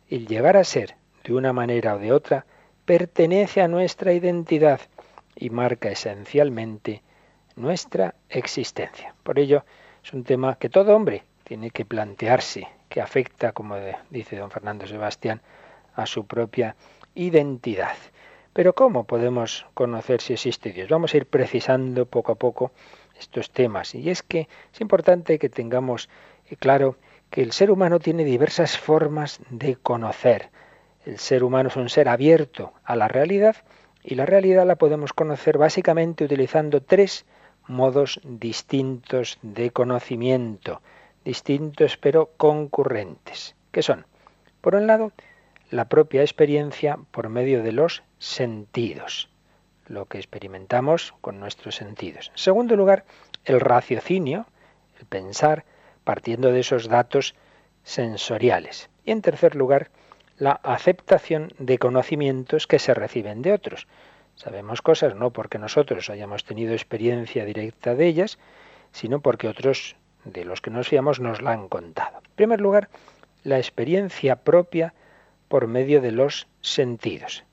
El 0.09 0.27
llegar 0.27 0.57
a 0.57 0.63
ser, 0.63 0.95
de 1.23 1.33
una 1.33 1.53
manera 1.53 1.95
o 1.95 1.99
de 1.99 2.11
otra, 2.11 2.45
pertenece 2.85 3.61
a 3.61 3.67
nuestra 3.67 4.13
identidad 4.13 4.81
y 5.35 5.49
marca 5.49 5.89
esencialmente 5.89 7.01
nuestra 7.55 8.15
existencia. 8.29 9.15
Por 9.23 9.39
ello, 9.39 9.63
es 10.03 10.13
un 10.13 10.23
tema 10.23 10.55
que 10.55 10.69
todo 10.69 10.95
hombre 10.95 11.23
tiene 11.43 11.71
que 11.71 11.85
plantearse, 11.85 12.67
que 12.89 13.01
afecta, 13.01 13.51
como 13.53 13.77
dice 14.09 14.35
don 14.35 14.51
Fernando 14.51 14.87
Sebastián, 14.87 15.41
a 16.01 16.05
su 16.05 16.25
propia 16.25 16.75
identidad. 17.15 17.95
Pero 18.53 18.73
¿cómo 18.73 19.05
podemos 19.05 19.65
conocer 19.73 20.21
si 20.21 20.33
existe 20.33 20.71
Dios? 20.73 20.89
Vamos 20.89 21.13
a 21.13 21.17
ir 21.17 21.25
precisando 21.25 22.05
poco 22.05 22.33
a 22.33 22.35
poco 22.35 22.71
estos 23.17 23.51
temas. 23.51 23.95
Y 23.95 24.09
es 24.09 24.23
que 24.23 24.47
es 24.73 24.81
importante 24.81 25.39
que 25.39 25.49
tengamos 25.49 26.09
eh, 26.49 26.57
claro 26.57 26.97
que 27.29 27.41
el 27.41 27.53
ser 27.53 27.71
humano 27.71 27.99
tiene 27.99 28.25
diversas 28.25 28.77
formas 28.77 29.39
de 29.49 29.77
conocer. 29.77 30.49
El 31.05 31.17
ser 31.17 31.43
humano 31.43 31.69
es 31.69 31.77
un 31.77 31.89
ser 31.89 32.09
abierto 32.09 32.73
a 32.83 32.95
la 32.95 33.07
realidad 33.07 33.55
y 34.03 34.15
la 34.15 34.25
realidad 34.25 34.65
la 34.65 34.75
podemos 34.75 35.13
conocer 35.13 35.57
básicamente 35.57 36.25
utilizando 36.25 36.81
tres 36.81 37.25
modos 37.67 38.19
distintos 38.23 39.39
de 39.41 39.71
conocimiento, 39.71 40.81
distintos 41.23 41.97
pero 41.97 42.31
concurrentes, 42.37 43.55
que 43.71 43.81
son, 43.81 44.05
por 44.59 44.75
un 44.75 44.87
lado, 44.87 45.11
la 45.71 45.85
propia 45.85 46.21
experiencia 46.21 46.99
por 47.11 47.29
medio 47.29 47.63
de 47.63 47.71
los 47.71 48.03
sentidos, 48.19 49.29
lo 49.87 50.05
que 50.05 50.17
experimentamos 50.17 51.13
con 51.21 51.39
nuestros 51.39 51.75
sentidos. 51.75 52.29
En 52.33 52.37
segundo 52.37 52.75
lugar, 52.75 53.05
el 53.45 53.61
raciocinio, 53.61 54.45
el 54.99 55.05
pensar, 55.05 55.63
partiendo 56.03 56.51
de 56.51 56.59
esos 56.59 56.89
datos 56.89 57.35
sensoriales. 57.83 58.89
Y 59.05 59.11
en 59.11 59.21
tercer 59.21 59.55
lugar, 59.55 59.91
la 60.37 60.51
aceptación 60.51 61.53
de 61.57 61.79
conocimientos 61.79 62.67
que 62.67 62.79
se 62.79 62.93
reciben 62.93 63.41
de 63.41 63.53
otros. 63.53 63.87
Sabemos 64.35 64.81
cosas 64.81 65.15
no 65.15 65.31
porque 65.31 65.57
nosotros 65.57 66.09
hayamos 66.09 66.43
tenido 66.43 66.73
experiencia 66.73 67.45
directa 67.45 67.95
de 67.95 68.07
ellas, 68.07 68.39
sino 68.91 69.21
porque 69.21 69.47
otros 69.47 69.95
de 70.25 70.43
los 70.43 70.59
que 70.59 70.69
nos 70.69 70.89
fiamos 70.89 71.21
nos 71.21 71.41
la 71.41 71.51
han 71.51 71.69
contado. 71.69 72.17
En 72.17 72.35
primer 72.35 72.59
lugar, 72.59 72.89
la 73.43 73.57
experiencia 73.57 74.35
propia 74.35 74.93
por 75.51 75.67
medio 75.67 75.99
de 75.99 76.13
los 76.13 76.47
sentidos. 76.61 77.43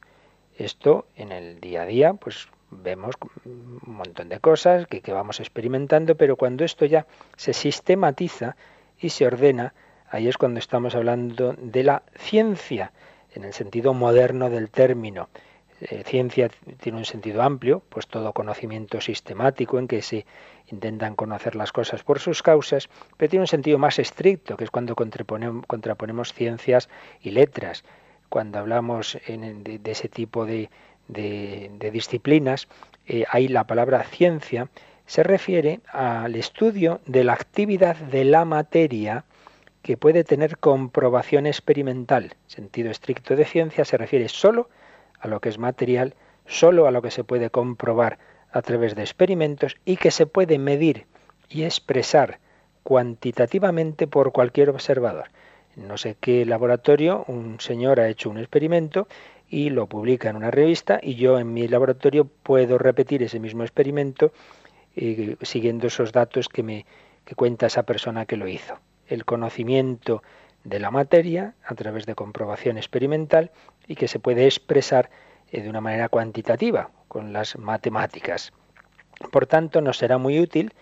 Esto 0.57 1.09
en 1.17 1.33
el 1.33 1.59
día 1.59 1.83
a 1.83 1.87
día, 1.87 2.15
pues 2.15 2.47
vemos 2.71 3.17
un 3.45 3.81
montón 3.83 4.29
de 4.29 4.39
cosas 4.39 4.87
que, 4.87 5.01
que 5.01 5.13
vamos 5.13 5.41
experimentando, 5.41 6.15
pero 6.15 6.37
cuando 6.37 6.65
esto 6.65 6.85
ya 6.85 7.09
se 7.37 7.53
sistematiza 7.53 8.55
y 9.01 9.09
se 9.09 9.27
ordena, 9.27 9.75
ahí 10.09 10.29
es 10.29 10.39
cuando 10.39 10.61
estamos 10.61 10.95
hablando 10.95 11.55
de 11.55 11.83
la 11.83 12.05
ciencia, 12.15 12.93
en 13.35 13.43
el 13.43 13.53
sentido 13.53 13.95
moderno 13.95 14.49
del 14.49 14.71
término. 14.71 15.29
Eh, 15.81 16.03
ciencia 16.05 16.51
tiene 16.81 16.99
un 16.99 17.05
sentido 17.05 17.43
amplio, 17.43 17.83
pues 17.89 18.09
todo 18.09 18.33
conocimiento 18.33 19.01
sistemático 19.01 19.79
en 19.79 19.87
que 19.87 20.03
se 20.03 20.27
intentan 20.67 21.15
conocer 21.15 21.55
las 21.55 21.73
cosas 21.73 22.03
por 22.03 22.19
sus 22.19 22.43
causas, 22.43 22.89
pero 23.17 23.31
tiene 23.31 23.45
un 23.45 23.49
sentido 23.49 23.79
más 23.79 23.99
estricto, 23.99 24.57
que 24.57 24.65
es 24.65 24.71
cuando 24.71 24.97
contraponemos, 24.97 26.33
ciencias 26.33 26.89
y 27.21 27.31
letras. 27.31 27.85
Cuando 28.29 28.59
hablamos 28.59 29.19
de, 29.27 29.81
ese 29.85 30.09
tipo 30.09 30.47
de, 30.47 30.69
disciplinas, 31.93 32.67
eh, 33.07 33.25
ahí 33.31 33.47
la 33.47 33.67
palabra 33.67 34.03
ciencia 34.03 34.69
se 35.07 35.23
refiere 35.23 35.81
al 35.91 36.35
estudio 36.35 37.01
de 37.07 37.25
la 37.25 37.33
actividad 37.33 37.97
de 37.97 38.25
la 38.25 38.45
materia 38.45 39.25
que 39.81 39.97
puede 39.97 40.25
tener 40.25 40.59
comprobación 40.59 41.47
experimental. 41.47 42.35
Sentido 42.47 42.91
estricto 42.91 43.37
de 43.37 43.47
ciencia 43.47 43.85
se 43.87 43.97
refiere 43.97 44.29
solo 44.29 44.69
a 45.21 45.29
lo 45.29 45.41
que 45.41 45.49
es 45.49 45.59
material, 45.59 46.15
solo 46.47 46.87
a 46.87 46.91
lo 46.91 47.03
que 47.03 47.11
se 47.11 47.25
puede 47.25 47.51
comprobar 47.51 48.19
a 48.51 48.63
través 48.63 48.95
de 48.95 49.03
experimentos 49.03 49.77
y 49.85 49.97
que 49.97 50.11
se 50.11 50.27
puede 50.27 50.59
medir 50.59 51.07
y 51.49 51.65
expresar 51.65 52.39
cuantitativamente 52.83 54.07
por 54.07 54.33
cualquier 54.33 54.71
observador. 54.71 55.31
no 55.77 55.97
sé 55.97 56.17
qué 56.19 56.45
laboratorio 56.45 57.25
un 57.29 57.61
señor 57.61 58.01
ha 58.01 58.09
hecho 58.09 58.31
un 58.31 58.39
experimento 58.39 59.07
y 59.49 59.71
lo 59.71 59.87
publica 59.87 60.29
en 60.31 60.37
una 60.37 60.51
revista 60.51 60.99
y 61.03 61.15
yo 61.15 61.39
en 61.39 61.53
mi 61.53 61.69
laboratorio 61.69 62.25
puedo 62.27 62.79
repetir 62.79 63.23
ese 63.23 63.41
mismo 63.41 63.63
experimento 63.63 64.33
eh, 64.97 65.37
siguiendo 65.43 65.87
esos 65.87 66.13
datos 66.13 66.49
que 66.49 66.63
me 66.63 66.87
que 67.25 67.35
cuenta 67.35 67.67
esa 67.67 67.83
persona 67.83 68.25
que 68.25 68.39
lo 68.39 68.49
hizo. 68.49 68.79
El 69.07 69.27
conocimiento 69.27 70.23
de 70.65 70.81
la 70.81 70.91
materia 70.91 71.55
a 71.63 71.75
través 71.75 72.07
de 72.07 72.15
comprobación 72.15 72.79
experimental 72.79 73.51
y 73.89 73.97
que 73.97 74.07
se 74.07 74.21
puede 74.21 74.45
expresar 74.45 75.11
eh, 75.51 75.63
de 75.63 75.69
una 75.69 75.81
manera 75.81 76.09
cuantitativa 76.09 76.91
con 77.09 77.33
las 77.33 77.59
matemáticas. 77.59 78.53
Por 79.33 79.47
tanto, 79.47 79.81
nos 79.81 79.99
será 79.99 80.19
muy 80.19 80.39
útil 80.39 80.73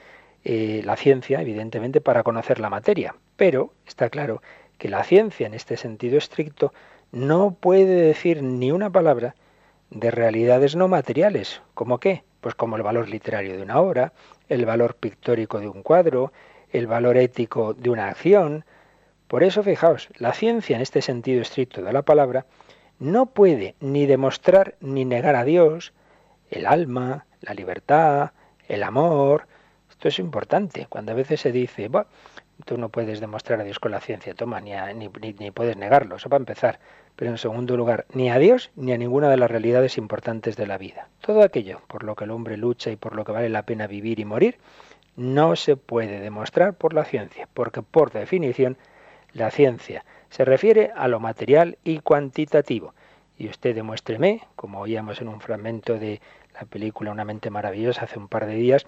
eh, 0.44 0.82
la 0.84 0.96
ciencia, 0.96 1.40
evidentemente, 1.40 2.00
para 2.00 2.22
conocer 2.22 2.60
la 2.60 2.68
materia. 2.68 3.14
Pero 3.36 3.72
está 3.86 4.10
claro 4.10 4.42
que 4.78 4.88
la 4.88 5.04
ciencia, 5.04 5.46
en 5.46 5.54
este 5.54 5.76
sentido 5.76 6.18
estricto, 6.18 6.72
no 7.12 7.52
puede 7.54 8.02
decir 8.02 8.42
ni 8.42 8.72
una 8.72 8.90
palabra 8.90 9.34
de 9.90 10.10
realidades 10.10 10.76
no 10.76 10.88
materiales. 10.88 11.62
¿Como 11.74 11.98
qué? 11.98 12.24
Pues 12.40 12.54
como 12.54 12.76
el 12.76 12.82
valor 12.82 13.08
literario 13.08 13.56
de 13.56 13.62
una 13.62 13.80
obra, 13.80 14.12
el 14.48 14.66
valor 14.66 14.96
pictórico 14.96 15.60
de 15.60 15.68
un 15.68 15.82
cuadro, 15.82 16.32
el 16.70 16.86
valor 16.86 17.16
ético 17.16 17.74
de 17.74 17.90
una 17.90 18.08
acción. 18.08 18.64
Por 19.28 19.42
eso, 19.42 19.62
fijaos, 19.62 20.08
la 20.16 20.32
ciencia 20.32 20.76
en 20.76 20.82
este 20.82 21.02
sentido 21.02 21.40
estricto 21.40 21.82
de 21.82 21.92
la 21.92 22.02
palabra 22.02 22.46
no 22.98 23.26
puede 23.26 23.74
ni 23.80 24.06
demostrar 24.06 24.76
ni 24.80 25.04
negar 25.04 25.36
a 25.36 25.44
Dios, 25.44 25.92
el 26.50 26.66
alma, 26.66 27.26
la 27.40 27.54
libertad, 27.54 28.32
el 28.68 28.82
amor. 28.82 29.46
Esto 29.90 30.08
es 30.08 30.18
importante. 30.18 30.86
Cuando 30.88 31.12
a 31.12 31.14
veces 31.14 31.40
se 31.40 31.52
dice, 31.52 31.90
tú 32.64 32.78
no 32.78 32.88
puedes 32.88 33.20
demostrar 33.20 33.60
a 33.60 33.64
Dios 33.64 33.78
con 33.78 33.90
la 33.90 34.00
ciencia, 34.00 34.34
toma, 34.34 34.60
ni, 34.60 34.72
ni, 34.94 35.32
ni, 35.38 35.50
puedes 35.50 35.76
negarlo, 35.76 36.16
eso 36.16 36.28
para 36.28 36.40
empezar. 36.40 36.78
Pero 37.16 37.30
en 37.30 37.38
segundo 37.38 37.76
lugar, 37.76 38.06
ni 38.12 38.30
a 38.30 38.38
Dios 38.38 38.70
ni 38.76 38.92
a 38.92 38.98
ninguna 38.98 39.28
de 39.30 39.36
las 39.36 39.50
realidades 39.50 39.96
importantes 39.98 40.56
de 40.56 40.66
la 40.66 40.78
vida. 40.78 41.08
Todo 41.20 41.42
aquello 41.42 41.80
por 41.86 42.04
lo 42.04 42.14
que 42.14 42.24
el 42.24 42.30
hombre 42.30 42.56
lucha 42.56 42.90
y 42.90 42.96
por 42.96 43.14
lo 43.14 43.24
que 43.24 43.32
vale 43.32 43.48
la 43.48 43.64
pena 43.64 43.86
vivir 43.86 44.20
y 44.20 44.24
morir, 44.24 44.58
no 45.16 45.56
se 45.56 45.76
puede 45.76 46.20
demostrar 46.20 46.74
por 46.74 46.92
la 46.92 47.04
ciencia, 47.04 47.48
porque 47.54 47.80
por 47.80 48.12
definición 48.12 48.76
la 49.32 49.50
ciencia 49.50 50.04
se 50.36 50.44
refiere 50.44 50.92
a 50.94 51.08
lo 51.08 51.18
material 51.18 51.78
y 51.82 52.00
cuantitativo. 52.00 52.92
Y 53.38 53.48
usted 53.48 53.74
demuéstreme, 53.74 54.42
como 54.54 54.80
oíamos 54.80 55.22
en 55.22 55.28
un 55.28 55.40
fragmento 55.40 55.98
de 55.98 56.20
la 56.52 56.66
película 56.66 57.10
Una 57.10 57.24
mente 57.24 57.48
maravillosa 57.48 58.02
hace 58.02 58.18
un 58.18 58.28
par 58.28 58.44
de 58.44 58.54
días, 58.54 58.84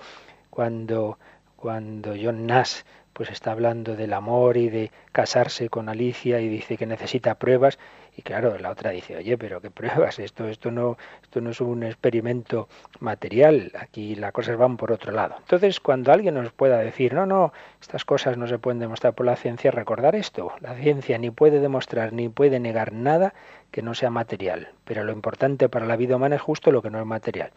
cuando, 0.51 1.19
cuando 1.57 2.13
John 2.23 2.45
Nash 2.45 2.83
pues 3.15 3.31
está 3.31 3.53
hablando 3.53 3.97
del 3.97 4.13
amor 4.13 4.59
y 4.59 4.69
de 4.69 4.91
casarse 5.11 5.71
con 5.71 5.89
Alicia 5.89 6.39
y 6.43 6.51
dice 6.51 6.77
que 6.77 6.85
necesita 6.85 7.37
pruebas 7.37 7.79
y 8.19 8.23
claro, 8.23 8.59
la 8.59 8.71
otra 8.71 8.91
dice, 8.91 9.17
oye, 9.17 9.39
pero 9.39 9.61
qué 9.61 9.71
pruebas, 9.71 10.19
esto, 10.19 10.49
esto 10.49 10.73
no, 10.73 10.99
esto 11.23 11.41
no 11.41 11.51
es 11.51 11.61
un 11.61 11.85
experimento 11.85 12.69
material, 12.99 13.71
aquí 13.79 14.17
las 14.17 14.33
cosas 14.33 14.57
van 14.57 14.77
por 14.77 14.91
otro 14.91 15.13
lado. 15.13 15.37
Entonces, 15.39 15.79
cuando 15.79 16.11
alguien 16.11 16.35
nos 16.35 16.51
pueda 16.51 16.79
decir, 16.79 17.15
no, 17.15 17.27
no, 17.27 17.53
estas 17.81 18.05
cosas 18.05 18.37
no 18.37 18.49
se 18.49 18.59
pueden 18.59 18.81
demostrar 18.81 19.15
por 19.15 19.25
la 19.25 19.37
ciencia, 19.37 19.71
recordar 19.71 20.17
esto, 20.17 20.51
la 20.59 20.75
ciencia 20.75 21.17
ni 21.17 21.31
puede 21.31 21.61
demostrar 21.61 22.13
ni 22.13 22.29
puede 22.29 22.59
negar 22.59 22.93
nada 22.93 23.35
que 23.71 23.83
no 23.83 23.95
sea 23.95 24.11
material, 24.11 24.71
pero 24.85 25.05
lo 25.05 25.13
importante 25.13 25.69
para 25.69 25.87
la 25.87 25.95
vida 25.95 26.17
humana 26.17 26.35
es 26.35 26.43
justo 26.43 26.73
lo 26.73 26.83
que 26.83 26.91
no 26.91 26.99
es 26.99 27.07
material. 27.07 27.53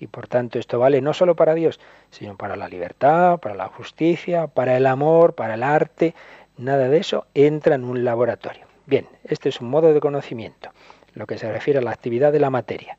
Y 0.00 0.06
por 0.06 0.26
tanto 0.26 0.58
esto 0.58 0.78
vale 0.78 1.02
no 1.02 1.12
solo 1.12 1.36
para 1.36 1.52
Dios, 1.52 1.80
sino 2.10 2.34
para 2.34 2.56
la 2.56 2.68
libertad, 2.68 3.40
para 3.40 3.54
la 3.54 3.68
justicia, 3.68 4.46
para 4.46 4.74
el 4.78 4.86
amor, 4.86 5.34
para 5.34 5.52
el 5.52 5.62
arte. 5.62 6.14
Nada 6.56 6.88
de 6.88 6.96
eso 6.96 7.26
entra 7.34 7.74
en 7.74 7.84
un 7.84 8.04
laboratorio. 8.04 8.67
Bien, 8.88 9.06
este 9.24 9.50
es 9.50 9.60
un 9.60 9.68
modo 9.68 9.92
de 9.92 10.00
conocimiento, 10.00 10.70
lo 11.12 11.26
que 11.26 11.36
se 11.36 11.52
refiere 11.52 11.78
a 11.78 11.82
la 11.82 11.90
actividad 11.90 12.32
de 12.32 12.40
la 12.40 12.48
materia. 12.48 12.96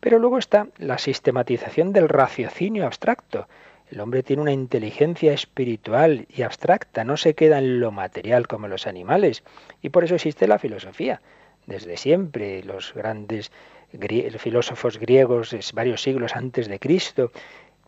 Pero 0.00 0.18
luego 0.18 0.36
está 0.36 0.66
la 0.78 0.98
sistematización 0.98 1.92
del 1.92 2.08
raciocinio 2.08 2.84
abstracto. 2.84 3.46
El 3.88 4.00
hombre 4.00 4.24
tiene 4.24 4.42
una 4.42 4.50
inteligencia 4.50 5.32
espiritual 5.32 6.26
y 6.28 6.42
abstracta, 6.42 7.04
no 7.04 7.16
se 7.16 7.34
queda 7.34 7.58
en 7.58 7.78
lo 7.78 7.92
material 7.92 8.48
como 8.48 8.66
los 8.66 8.88
animales. 8.88 9.44
Y 9.80 9.90
por 9.90 10.02
eso 10.02 10.16
existe 10.16 10.48
la 10.48 10.58
filosofía. 10.58 11.22
Desde 11.66 11.96
siempre 11.98 12.64
los 12.64 12.92
grandes 12.92 13.52
filósofos 14.38 14.98
griegos, 14.98 15.54
varios 15.72 16.02
siglos 16.02 16.34
antes 16.34 16.66
de 16.66 16.80
Cristo, 16.80 17.30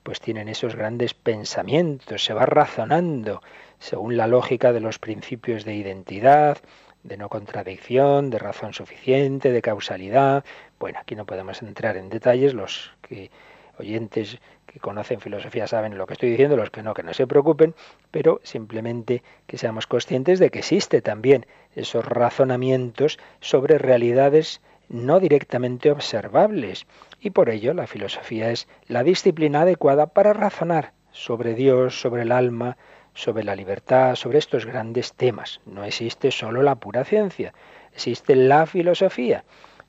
pues 0.04 0.20
tienen 0.20 0.48
esos 0.48 0.76
grandes 0.76 1.14
pensamientos, 1.14 2.24
se 2.24 2.32
va 2.32 2.46
razonando 2.46 3.42
según 3.80 4.16
la 4.16 4.28
lógica 4.28 4.72
de 4.72 4.80
los 4.80 5.00
principios 5.00 5.64
de 5.64 5.74
identidad, 5.74 6.58
de 7.02 7.16
no 7.16 7.28
contradicción, 7.28 8.30
de 8.30 8.38
razón 8.38 8.72
suficiente, 8.72 9.52
de 9.52 9.62
causalidad. 9.62 10.44
Bueno, 10.78 10.98
aquí 11.00 11.14
no 11.14 11.26
podemos 11.26 11.62
entrar 11.62 11.96
en 11.96 12.08
detalles, 12.08 12.54
los 12.54 12.92
que 13.02 13.30
oyentes 13.78 14.38
que 14.66 14.78
conocen 14.78 15.20
filosofía 15.20 15.66
saben 15.66 15.98
lo 15.98 16.06
que 16.06 16.12
estoy 16.12 16.30
diciendo, 16.30 16.56
los 16.56 16.70
que 16.70 16.82
no, 16.82 16.94
que 16.94 17.02
no 17.02 17.12
se 17.12 17.26
preocupen, 17.26 17.74
pero 18.10 18.40
simplemente 18.44 19.22
que 19.46 19.58
seamos 19.58 19.86
conscientes 19.86 20.38
de 20.38 20.50
que 20.50 20.60
existe 20.60 21.02
también 21.02 21.46
esos 21.74 22.04
razonamientos 22.04 23.18
sobre 23.40 23.78
realidades 23.78 24.60
no 24.88 25.18
directamente 25.20 25.90
observables. 25.90 26.86
Y 27.20 27.30
por 27.30 27.48
ello 27.50 27.74
la 27.74 27.86
filosofía 27.86 28.50
es 28.50 28.68
la 28.86 29.02
disciplina 29.02 29.62
adecuada 29.62 30.06
para 30.06 30.32
razonar 30.32 30.92
sobre 31.12 31.54
Dios, 31.54 32.00
sobre 32.00 32.22
el 32.22 32.32
alma, 32.32 32.76
sobre 33.14 33.44
la 33.44 33.56
libertad, 33.56 34.14
sobre 34.14 34.38
estos 34.38 34.66
grandes 34.66 35.14
temas. 35.14 35.60
No 35.66 35.84
existe 35.84 36.30
solo 36.30 36.62
la 36.62 36.76
pura 36.76 37.04
ciencia, 37.04 37.52
existe 37.92 38.36
la 38.36 38.66
filosofía. 38.66 39.44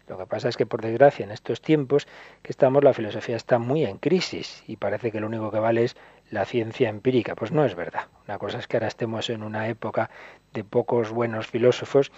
Lo 0.07 0.17
que 0.17 0.25
pasa 0.25 0.49
es 0.49 0.57
que, 0.57 0.65
por 0.65 0.81
desgracia, 0.81 1.23
en 1.23 1.31
estos 1.31 1.61
tiempos 1.61 2.05
que 2.41 2.51
estamos, 2.51 2.83
la 2.83 2.93
filosofía 2.93 3.37
está 3.37 3.59
muy 3.59 3.85
en 3.85 3.97
crisis 3.97 4.61
y 4.67 4.75
parece 4.75 5.09
que 5.09 5.21
lo 5.21 5.27
único 5.27 5.51
que 5.51 5.59
vale 5.59 5.85
es 5.85 5.95
la 6.29 6.43
ciencia 6.43 6.89
empírica. 6.89 7.33
Pues 7.35 7.53
no 7.53 7.63
es 7.63 7.75
verdad. 7.75 8.07
Una 8.27 8.37
cosa 8.37 8.57
es 8.57 8.67
que 8.67 8.75
ahora 8.75 8.87
estemos 8.87 9.29
en 9.29 9.41
una 9.41 9.69
época 9.69 10.09
de 10.51 10.65
pocos 10.65 11.11
buenos 11.11 11.47
filósofos 11.47 12.11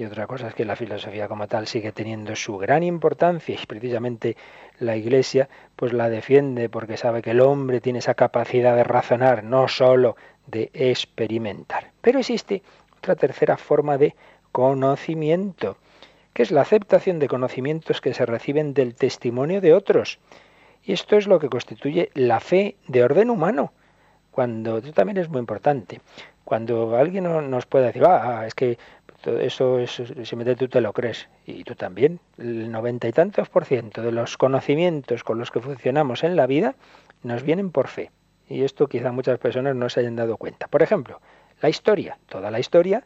y 0.00 0.04
otra 0.06 0.26
cosa 0.26 0.48
es 0.48 0.54
que 0.54 0.64
la 0.64 0.76
filosofía 0.76 1.28
como 1.28 1.46
tal 1.46 1.66
sigue 1.66 1.92
teniendo 1.92 2.34
su 2.34 2.56
gran 2.56 2.82
importancia 2.82 3.54
y 3.54 3.66
precisamente 3.66 4.34
la 4.78 4.96
Iglesia 4.96 5.50
pues 5.76 5.92
la 5.92 6.08
defiende 6.08 6.70
porque 6.70 6.96
sabe 6.96 7.20
que 7.20 7.32
el 7.32 7.40
hombre 7.42 7.82
tiene 7.82 7.98
esa 7.98 8.14
capacidad 8.14 8.74
de 8.74 8.82
razonar, 8.82 9.44
no 9.44 9.68
solo 9.68 10.16
de 10.46 10.70
experimentar. 10.72 11.90
Pero 12.00 12.18
existe 12.18 12.62
otra 12.96 13.14
tercera 13.14 13.58
forma 13.58 13.98
de 13.98 14.14
conocimiento, 14.52 15.76
que 16.32 16.44
es 16.44 16.50
la 16.50 16.62
aceptación 16.62 17.18
de 17.18 17.28
conocimientos 17.28 18.00
que 18.00 18.14
se 18.14 18.24
reciben 18.24 18.72
del 18.72 18.94
testimonio 18.94 19.60
de 19.60 19.74
otros. 19.74 20.18
Y 20.82 20.94
esto 20.94 21.18
es 21.18 21.26
lo 21.26 21.38
que 21.38 21.50
constituye 21.50 22.10
la 22.14 22.40
fe 22.40 22.76
de 22.88 23.04
orden 23.04 23.28
humano. 23.28 23.74
Cuando, 24.30 24.78
esto 24.78 24.92
también 24.92 25.18
es 25.18 25.28
muy 25.28 25.40
importante, 25.40 26.00
cuando 26.50 26.96
alguien 26.96 27.22
nos 27.48 27.66
puede 27.66 27.86
decir, 27.86 28.04
ah, 28.04 28.44
es 28.44 28.56
que 28.56 28.76
eso, 29.24 29.78
eso 29.78 30.06
simplemente 30.06 30.56
tú 30.56 30.68
te 30.68 30.80
lo 30.80 30.92
crees, 30.92 31.28
y 31.46 31.64
tú 31.64 31.74
también, 31.74 32.20
el 32.38 32.70
noventa 32.70 33.08
y 33.08 33.12
tantos 33.12 33.48
por 33.48 33.64
ciento 33.64 34.02
de 34.02 34.12
los 34.12 34.36
conocimientos 34.36 35.24
con 35.24 35.38
los 35.38 35.50
que 35.50 35.60
funcionamos 35.60 36.24
en 36.24 36.36
la 36.36 36.46
vida 36.46 36.74
nos 37.22 37.42
vienen 37.42 37.70
por 37.70 37.88
fe. 37.88 38.10
Y 38.48 38.64
esto 38.64 38.88
quizá 38.88 39.12
muchas 39.12 39.38
personas 39.38 39.76
no 39.76 39.88
se 39.88 40.00
hayan 40.00 40.16
dado 40.16 40.36
cuenta. 40.36 40.66
Por 40.68 40.82
ejemplo, 40.82 41.20
la 41.60 41.68
historia, 41.68 42.18
toda 42.28 42.50
la 42.50 42.58
historia, 42.58 43.04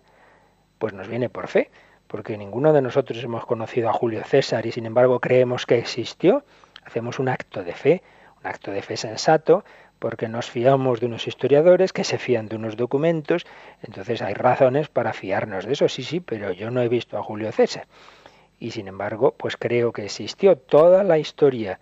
pues 0.78 0.94
nos 0.94 1.08
viene 1.08 1.28
por 1.28 1.48
fe, 1.48 1.70
porque 2.06 2.38
ninguno 2.38 2.72
de 2.72 2.82
nosotros 2.82 3.22
hemos 3.22 3.44
conocido 3.44 3.88
a 3.88 3.92
Julio 3.92 4.22
César 4.24 4.64
y 4.66 4.72
sin 4.72 4.86
embargo 4.86 5.20
creemos 5.20 5.66
que 5.66 5.78
existió. 5.78 6.44
Hacemos 6.84 7.18
un 7.18 7.28
acto 7.28 7.64
de 7.64 7.72
fe, 7.72 8.02
un 8.40 8.46
acto 8.46 8.70
de 8.70 8.82
fe 8.82 8.96
sensato, 8.96 9.64
porque 10.04 10.28
nos 10.28 10.50
fiamos 10.50 11.00
de 11.00 11.06
unos 11.06 11.26
historiadores 11.26 11.94
que 11.94 12.04
se 12.04 12.18
fían 12.18 12.46
de 12.46 12.56
unos 12.56 12.76
documentos, 12.76 13.46
entonces 13.82 14.20
hay 14.20 14.34
razones 14.34 14.90
para 14.90 15.14
fiarnos 15.14 15.64
de 15.64 15.72
eso, 15.72 15.88
sí, 15.88 16.02
sí, 16.02 16.20
pero 16.20 16.52
yo 16.52 16.70
no 16.70 16.82
he 16.82 16.90
visto 16.90 17.16
a 17.16 17.22
Julio 17.22 17.50
César. 17.52 17.86
y 18.60 18.72
sin 18.72 18.86
embargo, 18.86 19.32
pues 19.34 19.56
creo 19.56 19.92
que 19.92 20.04
existió. 20.04 20.58
Toda 20.58 21.04
la 21.04 21.16
historia 21.16 21.80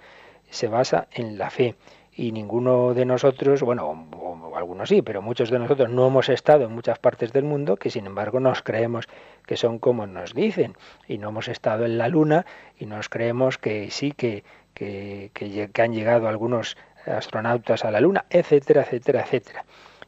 se 0.51 0.69
basa 0.69 1.09
en 1.11 1.37
la 1.37 1.51
fe 1.51 1.75
y 2.15 2.31
ninguno 2.31 2.95
de 2.95 3.07
nosotros, 3.07 3.61
bueno, 3.63 4.07
algunos 4.55 4.89
sí, 4.89 5.03
pero 5.03 5.21
muchos 5.21 5.51
de 5.51 5.59
nosotros 5.59 5.91
no 5.91 6.07
hemos 6.07 6.29
estado 6.29 6.67
en 6.67 6.73
muchas 6.73 7.01
partes 7.01 7.33
del 7.33 7.43
mundo 7.43 7.77
que 7.77 7.91
sin 7.91 8.07
embargo 8.07 8.39
nos 8.39 8.63
creemos 8.63 9.09
que 9.47 9.57
son 9.57 9.81
como 9.81 10.07
nos 10.07 10.33
dicen 10.33 10.77
y 11.09 11.19
no 11.19 11.31
hemos 11.31 11.49
estado 11.49 11.87
en 11.87 11.99
la 11.99 12.07
luna 12.07 12.47
y 12.79 12.87
nos 12.87 13.09
creemos 13.09 13.59
que 13.59 13.91
sí, 13.91 14.13
que, 14.13 14.45
que, 14.75 15.33
que 15.35 15.83
han 15.83 15.93
llegado 15.93 16.29
algunos 16.29 16.77
astronautas 17.07 17.85
a 17.85 17.91
la 17.91 18.01
luna, 18.01 18.25
etcétera, 18.31 18.83
etcétera, 18.83 19.23
etcétera. 19.23 19.65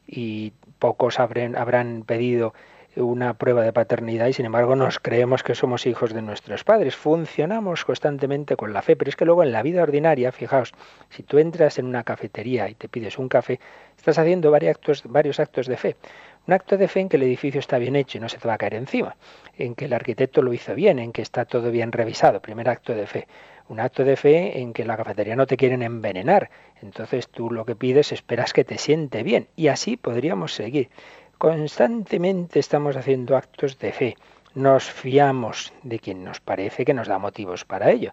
Y 0.07 0.52
pocos 0.78 1.18
habrán, 1.18 1.57
habrán 1.57 2.02
pedido 2.07 2.54
una 2.96 3.35
prueba 3.35 3.62
de 3.62 3.72
paternidad 3.72 4.28
y 4.28 4.33
sin 4.33 4.46
embargo 4.46 4.76
nos 4.76 5.00
creemos 5.00 5.42
que 5.42 5.54
somos 5.54 5.87
hijos 5.87 6.12
de 6.12 6.22
nuestros 6.22 6.64
padres. 6.64 6.94
Funcionamos 6.94 7.85
constantemente 7.85 8.57
con 8.57 8.72
la 8.72 8.83
fe, 8.83 8.96
pero 8.96 9.09
es 9.09 9.16
que 9.16 9.24
luego 9.24 9.42
en 9.42 9.52
la 9.52 9.62
vida 9.62 9.83
ordinaria, 9.83 10.30
fijaos, 10.33 10.72
si 11.11 11.22
tú 11.22 11.38
entras 11.38 11.78
en 11.78 11.87
una 11.87 12.04
cafetería 12.04 12.68
y 12.68 12.74
te 12.74 12.88
pides 12.88 13.18
un 13.18 13.28
café, 13.28 13.59
estás 13.96 14.18
haciendo 14.18 14.50
varios 14.50 14.76
actos, 14.76 15.02
varios 15.07 15.40
actos 15.40 15.66
de 15.66 15.76
fe. 15.76 15.96
Un 16.46 16.54
acto 16.54 16.76
de 16.76 16.88
fe 16.88 17.00
en 17.00 17.09
que 17.09 17.16
el 17.16 17.22
edificio 17.22 17.59
está 17.59 17.78
bien 17.78 17.96
hecho 17.96 18.18
y 18.18 18.20
no 18.20 18.28
se 18.28 18.38
te 18.38 18.46
va 18.46 18.54
a 18.54 18.59
caer 18.59 18.74
encima, 18.74 19.16
en 19.57 19.74
que 19.74 19.87
el 19.87 19.94
arquitecto 19.94 20.42
lo 20.42 20.52
hizo 20.52 20.74
bien, 20.74 20.98
en 20.98 21.12
que 21.12 21.22
está 21.22 21.46
todo 21.46 21.70
bien 21.70 21.90
revisado, 21.90 22.40
primer 22.40 22.68
acto 22.68 22.94
de 22.94 23.07
fe. 23.07 23.26
Un 23.68 23.81
acto 23.81 24.05
de 24.05 24.16
fe 24.16 24.61
en 24.61 24.72
que 24.72 24.85
la 24.85 24.96
cafetería 24.96 25.37
no 25.37 25.46
te 25.46 25.57
quieren 25.57 25.83
envenenar, 25.83 26.50
entonces 26.83 27.29
tú 27.29 27.50
lo 27.50 27.64
que 27.64 27.74
pides 27.77 28.12
esperas 28.12 28.53
que 28.53 28.64
te 28.64 28.77
siente 28.77 29.22
bien 29.22 29.48
y 29.57 29.68
así 29.68 29.96
podríamos 29.96 30.55
seguir. 30.55 30.90
Constantemente 31.38 32.59
estamos 32.59 32.96
haciendo 32.96 33.37
actos 33.37 33.79
de 33.79 33.92
fe. 33.92 34.16
Nos 34.55 34.85
fiamos 34.85 35.72
de 35.83 35.98
quien 35.98 36.24
nos 36.24 36.40
parece 36.40 36.85
que 36.85 36.94
nos 36.94 37.09
da 37.09 37.18
motivos 37.18 37.64
para 37.64 37.90
ello. 37.90 38.12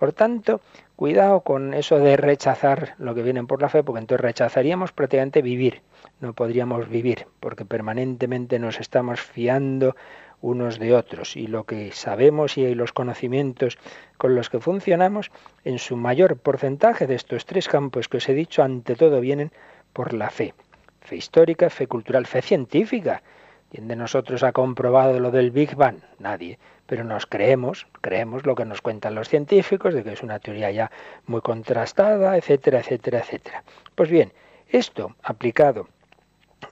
Por 0.00 0.12
tanto, 0.12 0.60
cuidado 0.96 1.42
con 1.42 1.74
eso 1.74 1.98
de 1.98 2.16
rechazar 2.16 2.94
lo 2.98 3.14
que 3.14 3.22
viene 3.22 3.44
por 3.44 3.60
la 3.60 3.68
fe, 3.68 3.82
porque 3.82 4.00
entonces 4.00 4.22
rechazaríamos 4.22 4.92
prácticamente 4.92 5.42
vivir. 5.42 5.82
No 6.20 6.32
podríamos 6.32 6.88
vivir, 6.88 7.26
porque 7.38 7.64
permanentemente 7.64 8.58
nos 8.58 8.80
estamos 8.80 9.20
fiando 9.20 9.94
unos 10.40 10.78
de 10.78 10.94
otros. 10.94 11.36
Y 11.36 11.46
lo 11.46 11.64
que 11.64 11.92
sabemos 11.92 12.56
y 12.56 12.74
los 12.74 12.92
conocimientos 12.92 13.78
con 14.16 14.34
los 14.34 14.50
que 14.50 14.60
funcionamos, 14.60 15.30
en 15.64 15.78
su 15.78 15.96
mayor 15.96 16.36
porcentaje 16.36 17.06
de 17.06 17.14
estos 17.14 17.46
tres 17.46 17.68
campos 17.68 18.08
que 18.08 18.18
os 18.18 18.28
he 18.28 18.34
dicho, 18.34 18.62
ante 18.62 18.96
todo 18.96 19.20
vienen 19.20 19.52
por 19.92 20.12
la 20.12 20.30
fe. 20.30 20.54
Fe 21.00 21.16
histórica, 21.16 21.70
fe 21.70 21.86
cultural, 21.86 22.26
fe 22.26 22.42
científica. 22.42 23.22
¿Quién 23.70 23.88
de 23.88 23.96
nosotros 23.96 24.42
ha 24.42 24.52
comprobado 24.52 25.20
lo 25.20 25.30
del 25.30 25.50
Big 25.50 25.76
Bang? 25.76 25.98
Nadie. 26.18 26.58
Pero 26.86 27.04
nos 27.04 27.26
creemos, 27.26 27.86
creemos 28.00 28.44
lo 28.44 28.56
que 28.56 28.64
nos 28.64 28.80
cuentan 28.80 29.14
los 29.14 29.28
científicos, 29.28 29.94
de 29.94 30.02
que 30.02 30.12
es 30.12 30.22
una 30.24 30.40
teoría 30.40 30.72
ya 30.72 30.90
muy 31.26 31.40
contrastada, 31.40 32.36
etcétera, 32.36 32.80
etcétera, 32.80 33.20
etcétera. 33.20 33.62
Pues 33.94 34.10
bien, 34.10 34.32
esto 34.68 35.14
aplicado 35.22 35.88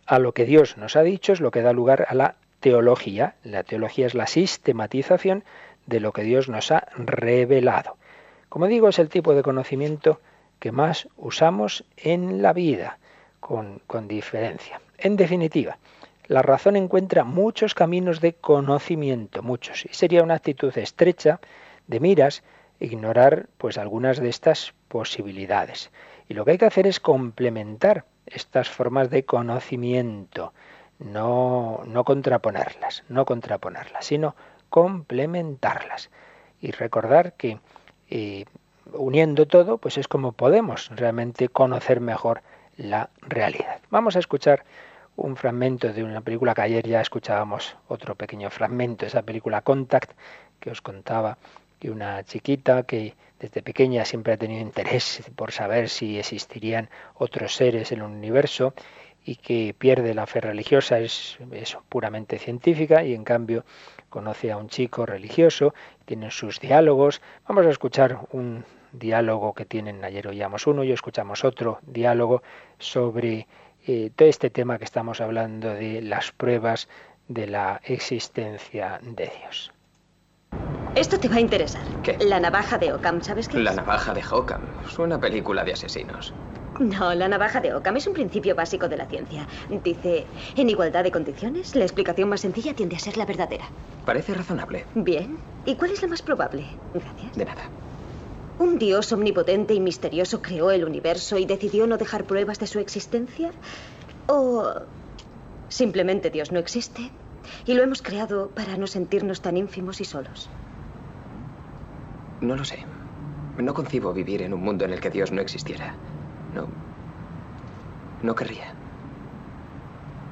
a 0.07 0.19
lo 0.19 0.33
que 0.33 0.45
Dios 0.45 0.77
nos 0.77 0.97
ha 0.97 1.03
dicho 1.03 1.33
es 1.33 1.41
lo 1.41 1.51
que 1.51 1.63
da 1.63 1.73
lugar 1.73 2.07
a 2.09 2.15
la 2.15 2.35
teología. 2.61 3.37
La 3.45 3.63
teología 3.63 4.07
es 4.07 4.15
la 4.15 4.27
sistematización 4.27 5.45
de 5.87 6.01
lo 6.01 6.13
que 6.13 6.23
Dios 6.23 6.49
nos 6.49 6.71
ha 6.71 6.89
revelado. 6.97 7.97
Como 8.49 8.67
digo, 8.67 8.89
es 8.89 8.99
el 8.99 9.09
tipo 9.09 9.35
de 9.35 9.43
conocimiento 9.43 10.21
que 10.59 10.73
más 10.73 11.09
usamos 11.17 11.85
en 11.97 12.43
la 12.43 12.53
vida 12.53 12.99
con, 13.41 13.81
diferencia. 14.09 14.81
En 14.99 15.17
definitiva, 15.17 15.79
la 16.27 16.43
razón 16.43 16.77
encuentra 16.77 17.25
muchos 17.25 17.75
caminos 17.75 18.21
de 18.21 18.35
conocimiento, 18.35 19.43
muchos, 19.43 19.85
y 19.85 19.95
sería 19.95 20.23
una 20.23 20.35
actitud 20.35 20.77
estrecha 20.77 21.41
de 21.87 22.01
miras 22.01 22.43
ignorar 22.81 23.49
pues 23.57 23.79
algunas 23.79 24.21
de 24.21 24.29
estas 24.29 24.75
posibilidades. 24.89 25.91
Y 26.29 26.35
lo 26.35 26.45
que 26.45 26.53
hay 26.53 26.59
que 26.59 26.67
hacer 26.67 26.87
es 26.87 27.01
complementar 27.01 28.05
estas 28.27 28.69
formas 28.69 29.09
de 29.11 29.25
conocimiento, 29.25 30.53
no, 30.99 31.83
no 31.87 32.05
contraponerlas, 32.05 33.05
no 33.09 33.25
contraponerlas, 33.25 34.05
sino 34.05 34.35
complementarlas. 34.69 36.11
Y 36.61 36.73
recordar 36.73 37.35
que 37.35 37.61
eh, 38.11 38.45
uniendo 38.93 39.47
todo, 39.47 39.79
pues 39.79 39.99
es 39.99 40.09
como 40.09 40.33
podemos 40.33 40.91
realmente 40.95 41.49
conocer 41.49 42.01
mejor 42.01 42.43
la 42.77 43.11
realidad. 43.23 43.81
Vamos 43.91 44.17
a 44.17 44.19
escuchar 44.19 44.65
un 45.17 45.37
fragmento 45.37 45.93
de 45.93 46.05
una 46.05 46.21
película 46.21 46.55
que 46.55 46.63
ayer 46.63 46.87
ya 46.87 47.01
escuchábamos 47.01 47.77
otro 47.89 48.15
pequeño 48.15 48.51
fragmento, 48.51 49.05
esa 49.05 49.23
película 49.23 49.63
Contact, 49.63 50.13
que 50.61 50.71
os 50.71 50.81
contaba 50.81 51.39
que 51.81 51.91
una 51.91 52.25
chiquita 52.25 52.85
que 52.85 53.15
desde 53.39 53.63
pequeña 53.63 54.05
siempre 54.05 54.33
ha 54.33 54.37
tenido 54.37 54.61
interés 54.61 55.23
por 55.37 55.53
saber 55.53 55.89
si 55.89 56.19
existirían 56.19 56.89
otros 57.15 57.55
seres 57.55 57.93
en 57.93 57.99
el 57.99 58.05
universo 58.05 58.75
y 59.25 59.37
que 59.37 59.75
pierde 59.77 60.15
la 60.15 60.27
fe 60.27 60.41
religiosa, 60.41 60.99
es, 60.99 61.39
es 61.53 61.77
puramente 61.89 62.39
científica 62.39 63.05
y 63.05 63.15
en 63.15 63.25
cambio 63.25 63.65
conoce 64.09 64.51
a 64.51 64.57
un 64.57 64.69
chico 64.69 65.05
religioso, 65.05 65.75
tienen 66.07 66.31
sus 66.31 66.61
diálogos. 66.61 67.21
Vamos 67.47 67.67
a 67.67 67.71
escuchar 67.71 68.19
un 68.33 68.65
diálogo 68.93 69.53
que 69.55 69.67
tienen, 69.67 70.03
ayer 70.05 70.27
oíamos 70.29 70.67
uno 70.67 70.83
y 70.83 70.93
escuchamos 70.93 71.45
otro 71.45 71.79
diálogo 71.83 72.43
sobre 72.79 73.47
eh, 73.87 74.11
todo 74.17 74.29
este 74.29 74.49
tema 74.51 74.79
que 74.79 74.85
estamos 74.85 75.21
hablando 75.21 75.75
de 75.75 76.01
las 76.01 76.33
pruebas 76.33 76.89
de 77.29 77.47
la 77.47 77.81
existencia 77.85 78.99
de 79.03 79.31
Dios. 79.43 79.73
Esto 80.95 81.21
te 81.21 81.29
va 81.29 81.37
a 81.37 81.41
interesar. 81.41 81.83
¿Qué? 82.03 82.17
La 82.21 82.41
navaja 82.41 82.79
de 82.79 82.93
Occam, 82.93 83.21
¿sabes 83.21 83.47
qué? 83.49 83.59
La 83.59 83.71
es? 83.71 83.77
navaja 83.77 84.15
de 84.15 84.23
Occam. 84.33 84.63
Suena 84.89 85.21
película 85.21 85.63
de 85.63 85.75
asesinos. 85.75 86.33
No, 86.79 87.15
la 87.15 87.29
navaja 87.29 87.61
de 87.61 87.75
Occam 87.75 87.97
es 87.97 88.07
un 88.07 88.15
principio 88.15 88.55
básico 88.55 88.89
de 88.89 88.97
la 88.97 89.07
ciencia. 89.07 89.47
Dice, 89.83 90.27
en 90.57 90.71
igualdad 90.71 91.03
de 91.03 91.11
condiciones, 91.11 91.75
la 91.75 91.85
explicación 91.85 92.29
más 92.29 92.41
sencilla 92.41 92.75
tiende 92.75 92.97
a 92.97 93.01
ser 93.01 93.17
la 93.17 93.27
verdadera. 93.27 93.65
Parece 94.07 94.35
razonable. 94.35 94.85
Bien. 94.95 95.39
¿Y 95.67 95.75
cuál 95.75 95.91
es 95.91 96.03
la 96.03 96.09
más 96.09 96.23
probable? 96.23 96.65
Gracias. 96.95 97.37
De 97.37 97.45
nada. 97.45 97.63
¿Un 98.59 98.79
dios 98.79 99.13
omnipotente 99.13 99.75
y 99.75 99.81
misterioso 99.81 100.43
creó 100.43 100.71
el 100.71 100.85
universo 100.85 101.39
y 101.39 101.47
decidió 101.47 101.87
no 101.87 101.97
dejar 101.97 102.25
pruebas 102.25 102.59
de 102.59 102.67
su 102.67 102.79
existencia? 102.79 103.51
¿O 104.27 104.73
simplemente 105.69 106.31
Dios 106.31 106.53
no 106.53 106.59
existe 106.59 107.11
y 107.67 107.75
lo 107.75 107.83
hemos 107.83 108.03
creado 108.03 108.51
para 108.51 108.77
no 108.77 108.87
sentirnos 108.87 109.43
tan 109.43 109.57
ínfimos 109.57 110.01
y 110.01 110.05
solos? 110.05 110.49
No 112.41 112.57
lo 112.57 112.65
sé. 112.65 112.85
No 113.59 113.75
concibo 113.75 114.13
vivir 114.13 114.43
en 114.43 114.55
un 114.55 114.63
mundo 114.63 114.85
en 114.85 114.93
el 114.93 115.01
que 115.01 115.11
Dios 115.11 115.33
no 115.33 115.41
existiera. 115.41 115.95
No. 116.59 116.67
No 118.23 118.35
querría. 118.35 118.75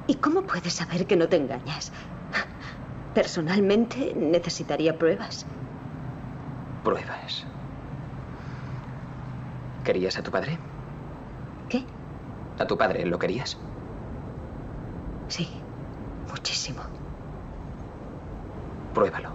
¿Y 0.07 0.15
cómo 0.15 0.41
puedes 0.41 0.73
saber 0.73 1.07
que 1.07 1.15
no 1.15 1.29
te 1.29 1.37
engañas? 1.37 1.91
Personalmente 3.13 4.13
necesitaría 4.15 4.97
pruebas. 4.97 5.45
Pruebas. 6.83 7.45
¿Querías 9.85 10.19
a 10.19 10.23
tu 10.23 10.31
padre? 10.31 10.57
¿Qué? 11.69 11.85
¿A 12.59 12.67
tu 12.67 12.77
padre 12.77 13.05
lo 13.05 13.17
querías? 13.19 13.57
Sí, 15.29 15.47
muchísimo. 16.29 16.81
Pruébalo. 18.93 19.31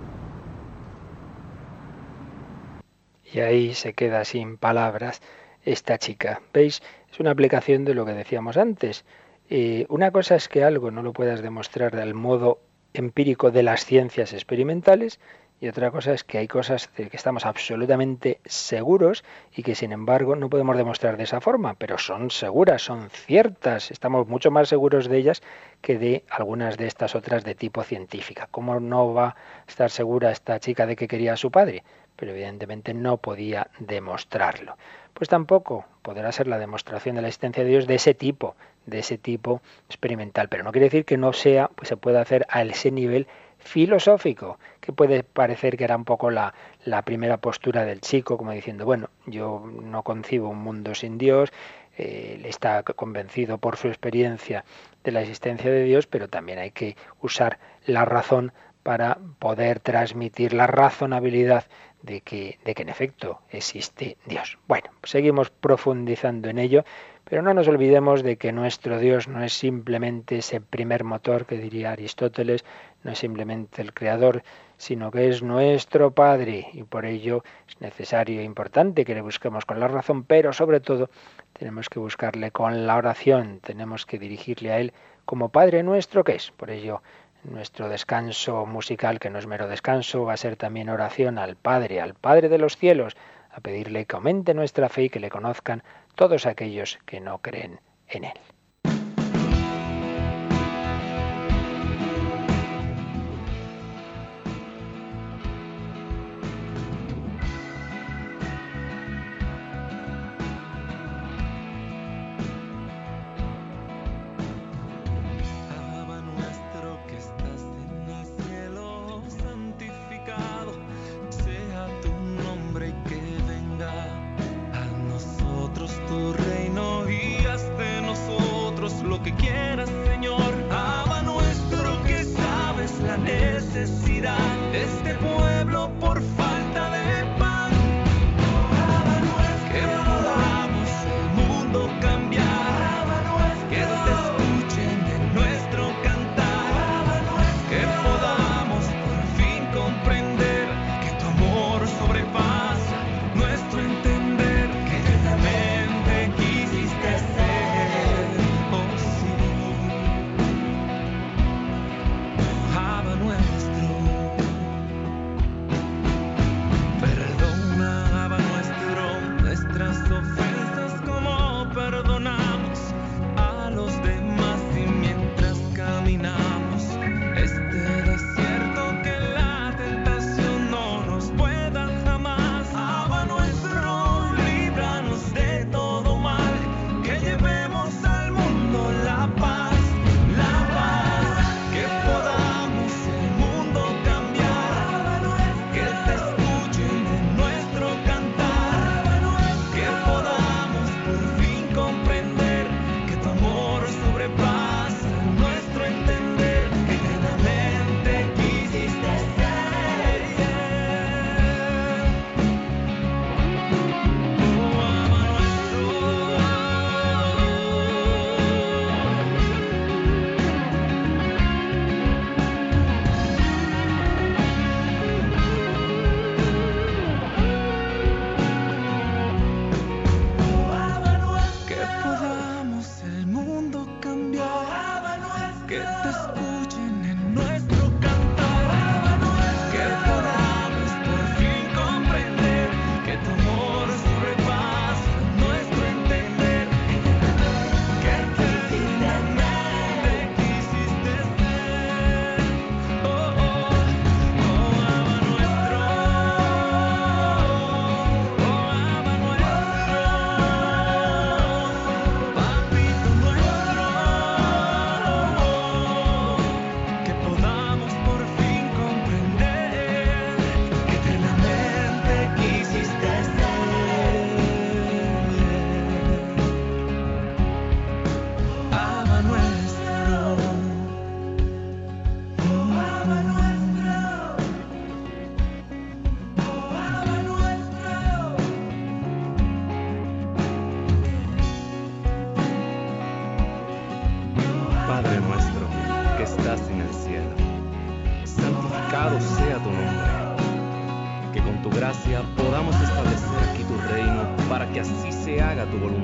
Y 3.32 3.40
ahí 3.40 3.74
se 3.74 3.94
queda 3.94 4.24
sin 4.26 4.58
palabras 4.58 5.22
esta 5.64 5.98
chica. 5.98 6.40
¿Veis? 6.52 6.82
Es 7.10 7.20
una 7.20 7.30
aplicación 7.30 7.84
de 7.84 7.94
lo 7.94 8.04
que 8.04 8.12
decíamos 8.12 8.56
antes. 8.56 9.04
Eh, 9.50 9.86
una 9.88 10.10
cosa 10.10 10.34
es 10.34 10.48
que 10.48 10.64
algo 10.64 10.90
no 10.90 11.02
lo 11.02 11.12
puedas 11.12 11.42
demostrar 11.42 11.94
del 11.94 12.14
modo 12.14 12.60
empírico 12.94 13.50
de 13.50 13.62
las 13.62 13.84
ciencias 13.84 14.32
experimentales 14.32 15.18
y 15.62 15.68
otra 15.68 15.92
cosa 15.92 16.12
es 16.12 16.24
que 16.24 16.38
hay 16.38 16.48
cosas 16.48 16.90
de 16.96 17.08
que 17.08 17.16
estamos 17.16 17.46
absolutamente 17.46 18.40
seguros 18.44 19.22
y 19.54 19.62
que 19.62 19.76
sin 19.76 19.92
embargo 19.92 20.34
no 20.34 20.50
podemos 20.50 20.76
demostrar 20.76 21.16
de 21.16 21.22
esa 21.22 21.40
forma, 21.40 21.74
pero 21.74 21.98
son 21.98 22.32
seguras, 22.32 22.82
son 22.82 23.08
ciertas, 23.10 23.92
estamos 23.92 24.26
mucho 24.26 24.50
más 24.50 24.68
seguros 24.68 25.08
de 25.08 25.18
ellas 25.18 25.40
que 25.80 25.98
de 25.98 26.24
algunas 26.28 26.78
de 26.78 26.88
estas 26.88 27.14
otras 27.14 27.44
de 27.44 27.54
tipo 27.54 27.84
científica. 27.84 28.48
¿Cómo 28.50 28.80
no 28.80 29.14
va 29.14 29.28
a 29.28 29.36
estar 29.68 29.88
segura 29.88 30.32
esta 30.32 30.58
chica 30.58 30.84
de 30.84 30.96
que 30.96 31.06
quería 31.06 31.34
a 31.34 31.36
su 31.36 31.52
padre? 31.52 31.84
Pero 32.22 32.34
evidentemente 32.34 32.94
no 32.94 33.16
podía 33.16 33.66
demostrarlo. 33.80 34.76
Pues 35.12 35.28
tampoco 35.28 35.86
podrá 36.02 36.30
ser 36.30 36.46
la 36.46 36.60
demostración 36.60 37.16
de 37.16 37.22
la 37.22 37.26
existencia 37.26 37.64
de 37.64 37.70
Dios 37.70 37.88
de 37.88 37.96
ese 37.96 38.14
tipo, 38.14 38.54
de 38.86 39.00
ese 39.00 39.18
tipo 39.18 39.60
experimental. 39.88 40.48
Pero 40.48 40.62
no 40.62 40.70
quiere 40.70 40.84
decir 40.84 41.04
que 41.04 41.16
no 41.16 41.32
sea, 41.32 41.66
pues 41.74 41.88
se 41.88 41.96
pueda 41.96 42.20
hacer 42.20 42.46
a 42.48 42.62
ese 42.62 42.92
nivel 42.92 43.26
filosófico, 43.58 44.60
que 44.80 44.92
puede 44.92 45.24
parecer 45.24 45.76
que 45.76 45.82
era 45.82 45.96
un 45.96 46.04
poco 46.04 46.30
la, 46.30 46.54
la, 46.84 47.02
primera 47.02 47.38
postura 47.38 47.84
del 47.84 48.00
chico, 48.00 48.38
como 48.38 48.52
diciendo, 48.52 48.84
bueno, 48.84 49.10
yo 49.26 49.68
no 49.82 50.04
concibo 50.04 50.48
un 50.48 50.58
mundo 50.58 50.94
sin 50.94 51.18
Dios, 51.18 51.52
eh, 51.98 52.40
está 52.44 52.84
convencido 52.84 53.58
por 53.58 53.76
su 53.76 53.88
experiencia 53.88 54.64
de 55.02 55.10
la 55.10 55.22
existencia 55.22 55.72
de 55.72 55.82
Dios, 55.82 56.06
pero 56.06 56.28
también 56.28 56.60
hay 56.60 56.70
que 56.70 56.96
usar 57.20 57.58
la 57.84 58.04
razón 58.04 58.52
para 58.82 59.18
poder 59.38 59.80
transmitir 59.80 60.52
la 60.52 60.66
razonabilidad 60.66 61.64
de 62.02 62.20
que, 62.20 62.58
de 62.64 62.74
que 62.74 62.82
en 62.82 62.88
efecto 62.88 63.40
existe 63.50 64.16
Dios. 64.26 64.58
Bueno, 64.68 64.90
seguimos 65.02 65.50
profundizando 65.50 66.48
en 66.48 66.58
ello, 66.58 66.84
pero 67.24 67.42
no 67.42 67.54
nos 67.54 67.68
olvidemos 67.68 68.22
de 68.22 68.36
que 68.36 68.52
nuestro 68.52 68.98
Dios 68.98 69.28
no 69.28 69.42
es 69.42 69.52
simplemente 69.52 70.38
ese 70.38 70.60
primer 70.60 71.04
motor 71.04 71.46
que 71.46 71.58
diría 71.58 71.92
Aristóteles, 71.92 72.64
no 73.04 73.12
es 73.12 73.18
simplemente 73.18 73.80
el 73.80 73.94
creador, 73.94 74.42
sino 74.76 75.10
que 75.10 75.28
es 75.28 75.42
nuestro 75.42 76.10
Padre 76.10 76.66
y 76.72 76.82
por 76.82 77.06
ello 77.06 77.44
es 77.68 77.80
necesario 77.80 78.40
e 78.40 78.44
importante 78.44 79.04
que 79.04 79.14
le 79.14 79.20
busquemos 79.20 79.64
con 79.64 79.78
la 79.78 79.88
razón, 79.88 80.24
pero 80.24 80.52
sobre 80.52 80.80
todo 80.80 81.08
tenemos 81.52 81.88
que 81.88 82.00
buscarle 82.00 82.50
con 82.50 82.86
la 82.86 82.96
oración, 82.96 83.60
tenemos 83.60 84.06
que 84.06 84.18
dirigirle 84.18 84.72
a 84.72 84.80
Él 84.80 84.92
como 85.24 85.50
Padre 85.50 85.84
nuestro 85.84 86.24
que 86.24 86.34
es. 86.34 86.50
Por 86.50 86.70
ello 86.70 87.02
nuestro 87.44 87.88
descanso 87.88 88.66
musical, 88.66 89.18
que 89.18 89.30
no 89.30 89.38
es 89.38 89.46
mero 89.46 89.68
descanso, 89.68 90.24
va 90.24 90.34
a 90.34 90.36
ser 90.36 90.56
también 90.56 90.88
oración 90.88 91.38
al 91.38 91.56
Padre, 91.56 92.00
al 92.00 92.14
Padre 92.14 92.48
de 92.48 92.58
los 92.58 92.76
cielos, 92.76 93.16
a 93.50 93.60
pedirle 93.60 94.06
que 94.06 94.16
aumente 94.16 94.54
nuestra 94.54 94.88
fe 94.88 95.04
y 95.04 95.10
que 95.10 95.20
le 95.20 95.30
conozcan 95.30 95.82
todos 96.14 96.46
aquellos 96.46 96.98
que 97.06 97.20
no 97.20 97.38
creen 97.38 97.80
en 98.08 98.24
Él. 98.24 98.38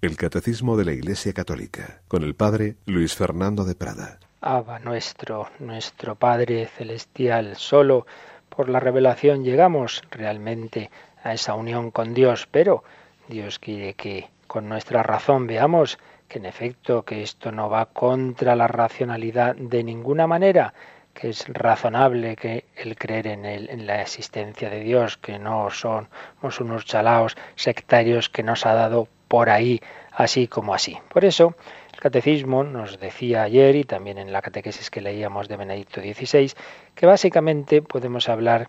el 0.00 0.16
Catecismo 0.16 0.76
de 0.76 0.84
la 0.84 0.92
Iglesia 0.92 1.32
Católica 1.32 2.02
con 2.06 2.22
el 2.22 2.36
Padre 2.36 2.76
Luis 2.86 3.16
Fernando 3.16 3.64
de 3.64 3.74
Prada. 3.74 4.20
Abba 4.40 4.78
nuestro, 4.78 5.48
nuestro 5.58 6.14
Padre 6.14 6.66
Celestial, 6.66 7.56
solo 7.56 8.06
por 8.48 8.68
la 8.68 8.78
revelación 8.78 9.42
llegamos 9.42 10.02
realmente 10.12 10.92
a 11.24 11.34
esa 11.34 11.54
unión 11.54 11.90
con 11.90 12.14
Dios, 12.14 12.46
pero 12.48 12.84
Dios 13.26 13.58
quiere 13.58 13.94
que 13.94 14.28
con 14.46 14.68
nuestra 14.68 15.02
razón 15.02 15.48
veamos 15.48 15.98
que 16.28 16.38
en 16.38 16.46
efecto 16.46 17.04
que 17.04 17.24
esto 17.24 17.50
no 17.50 17.68
va 17.68 17.86
contra 17.86 18.54
la 18.54 18.68
racionalidad 18.68 19.56
de 19.56 19.82
ninguna 19.82 20.28
manera, 20.28 20.74
que 21.12 21.30
es 21.30 21.44
razonable 21.48 22.36
que 22.36 22.66
el 22.76 22.94
creer 22.94 23.26
en, 23.26 23.44
en 23.44 23.86
la 23.88 24.00
existencia 24.00 24.70
de 24.70 24.78
Dios, 24.78 25.16
que 25.16 25.40
no 25.40 25.70
somos 25.70 26.60
unos 26.60 26.84
chalaos 26.84 27.36
sectarios 27.56 28.28
que 28.28 28.44
nos 28.44 28.64
ha 28.64 28.74
dado 28.74 29.08
por 29.28 29.50
ahí 29.50 29.80
así 30.12 30.48
como 30.48 30.74
así. 30.74 30.98
Por 31.12 31.24
eso, 31.24 31.54
el 31.92 32.00
catecismo 32.00 32.64
nos 32.64 32.98
decía 32.98 33.42
ayer 33.42 33.76
y 33.76 33.84
también 33.84 34.18
en 34.18 34.32
la 34.32 34.42
catequesis 34.42 34.90
que 34.90 35.00
leíamos 35.00 35.48
de 35.48 35.56
Benedicto 35.56 36.00
XVI, 36.00 36.52
que 36.94 37.06
básicamente 37.06 37.82
podemos 37.82 38.28
hablar 38.28 38.68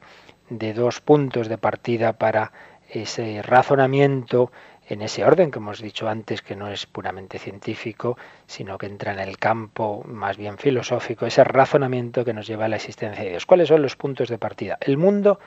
de 0.50 0.74
dos 0.74 1.02
puntos 1.02 1.48
de 1.48 1.58
partida 1.58 2.14
para 2.14 2.52
ese 2.90 3.42
razonamiento 3.42 4.52
en 4.88 5.04
ese 5.04 5.24
orden 5.24 5.52
que 5.52 5.60
hemos 5.60 5.82
dicho 5.82 6.10
antes, 6.10 6.42
que 6.42 6.56
no 6.56 6.68
es 6.68 6.88
puramente 6.88 7.38
científico, 7.38 8.18
sino 8.48 8.78
que 8.80 8.88
entra 8.88 9.14
en 9.14 9.20
el 9.20 9.38
campo 9.38 10.04
más 10.06 10.36
bien 10.36 10.58
filosófico, 10.58 11.28
ese 11.28 11.44
razonamiento 11.44 12.26
que 12.26 12.34
nos 12.34 12.48
lleva 12.48 12.66
a 12.66 12.68
la 12.68 12.78
existencia 12.78 13.24
de 13.24 13.30
Dios. 13.30 13.46
¿Cuáles 13.46 13.68
son 13.68 13.84
los 13.84 13.96
puntos 13.96 14.30
de 14.30 14.40
partida? 14.40 14.80
El 14.82 14.98
mundo 14.98 15.40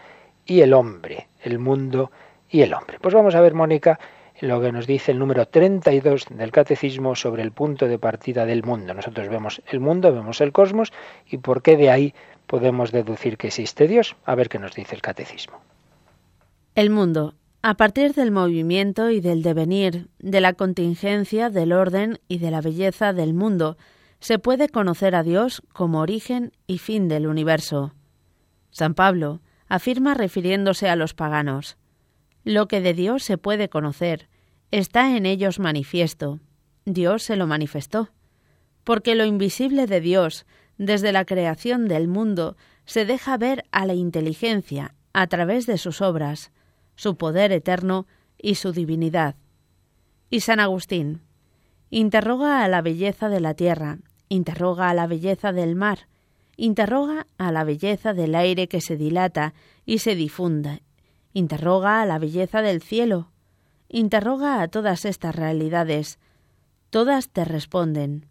y 0.46 0.60
el 0.60 0.72
hombre. 0.72 1.28
El 1.40 1.58
mundo 1.58 2.12
y 2.48 2.62
el 2.62 2.72
hombre. 2.72 2.98
Pues 3.00 3.14
vamos 3.14 3.34
a 3.34 3.40
ver, 3.40 3.54
Mónica, 3.54 3.98
lo 4.42 4.60
que 4.60 4.72
nos 4.72 4.88
dice 4.88 5.12
el 5.12 5.20
número 5.20 5.46
32 5.46 6.26
del 6.30 6.50
Catecismo 6.50 7.14
sobre 7.14 7.42
el 7.42 7.52
punto 7.52 7.86
de 7.86 8.00
partida 8.00 8.44
del 8.44 8.64
mundo. 8.64 8.92
Nosotros 8.92 9.28
vemos 9.28 9.62
el 9.70 9.78
mundo, 9.78 10.12
vemos 10.12 10.40
el 10.40 10.50
cosmos 10.50 10.92
y 11.30 11.38
por 11.38 11.62
qué 11.62 11.76
de 11.76 11.90
ahí 11.90 12.14
podemos 12.48 12.90
deducir 12.90 13.38
que 13.38 13.46
existe 13.46 13.86
Dios. 13.86 14.16
A 14.24 14.34
ver 14.34 14.48
qué 14.48 14.58
nos 14.58 14.74
dice 14.74 14.96
el 14.96 15.00
Catecismo. 15.00 15.60
El 16.74 16.90
mundo 16.90 17.34
a 17.62 17.74
partir 17.74 18.14
del 18.14 18.32
movimiento 18.32 19.10
y 19.10 19.20
del 19.20 19.44
devenir, 19.44 20.08
de 20.18 20.40
la 20.40 20.54
contingencia, 20.54 21.48
del 21.48 21.72
orden 21.72 22.18
y 22.26 22.38
de 22.38 22.50
la 22.50 22.60
belleza 22.60 23.12
del 23.12 23.34
mundo, 23.34 23.76
se 24.18 24.40
puede 24.40 24.68
conocer 24.68 25.14
a 25.14 25.22
Dios 25.22 25.62
como 25.72 26.00
origen 26.00 26.50
y 26.66 26.78
fin 26.78 27.06
del 27.06 27.28
universo. 27.28 27.94
San 28.70 28.94
Pablo 28.94 29.40
afirma 29.68 30.14
refiriéndose 30.14 30.88
a 30.88 30.96
los 30.96 31.14
paganos, 31.14 31.76
Lo 32.42 32.66
que 32.66 32.80
de 32.80 32.94
Dios 32.94 33.22
se 33.22 33.38
puede 33.38 33.68
conocer 33.68 34.31
está 34.72 35.16
en 35.16 35.26
ellos 35.26 35.60
manifiesto. 35.60 36.40
Dios 36.86 37.22
se 37.22 37.36
lo 37.36 37.46
manifestó. 37.46 38.08
Porque 38.82 39.14
lo 39.14 39.24
invisible 39.24 39.86
de 39.86 40.00
Dios, 40.00 40.46
desde 40.78 41.12
la 41.12 41.24
creación 41.24 41.86
del 41.86 42.08
mundo, 42.08 42.56
se 42.86 43.04
deja 43.04 43.36
ver 43.36 43.64
a 43.70 43.86
la 43.86 43.94
inteligencia 43.94 44.94
a 45.12 45.26
través 45.28 45.66
de 45.66 45.78
sus 45.78 46.00
obras, 46.00 46.50
su 46.96 47.16
poder 47.16 47.52
eterno 47.52 48.06
y 48.38 48.56
su 48.56 48.72
divinidad. 48.72 49.36
Y 50.30 50.40
San 50.40 50.58
Agustín 50.58 51.20
interroga 51.90 52.64
a 52.64 52.68
la 52.68 52.80
belleza 52.80 53.28
de 53.28 53.40
la 53.40 53.52
tierra, 53.52 53.98
interroga 54.30 54.88
a 54.88 54.94
la 54.94 55.06
belleza 55.06 55.52
del 55.52 55.76
mar, 55.76 56.08
interroga 56.56 57.26
a 57.36 57.52
la 57.52 57.64
belleza 57.64 58.14
del 58.14 58.34
aire 58.34 58.68
que 58.68 58.80
se 58.80 58.96
dilata 58.96 59.52
y 59.84 59.98
se 59.98 60.14
difunde, 60.14 60.82
interroga 61.34 62.00
a 62.00 62.06
la 62.06 62.18
belleza 62.18 62.62
del 62.62 62.80
cielo, 62.80 63.31
interroga 63.92 64.60
a 64.62 64.68
todas 64.68 65.04
estas 65.04 65.36
realidades. 65.36 66.18
Todas 66.90 67.28
te 67.28 67.44
responden. 67.44 68.26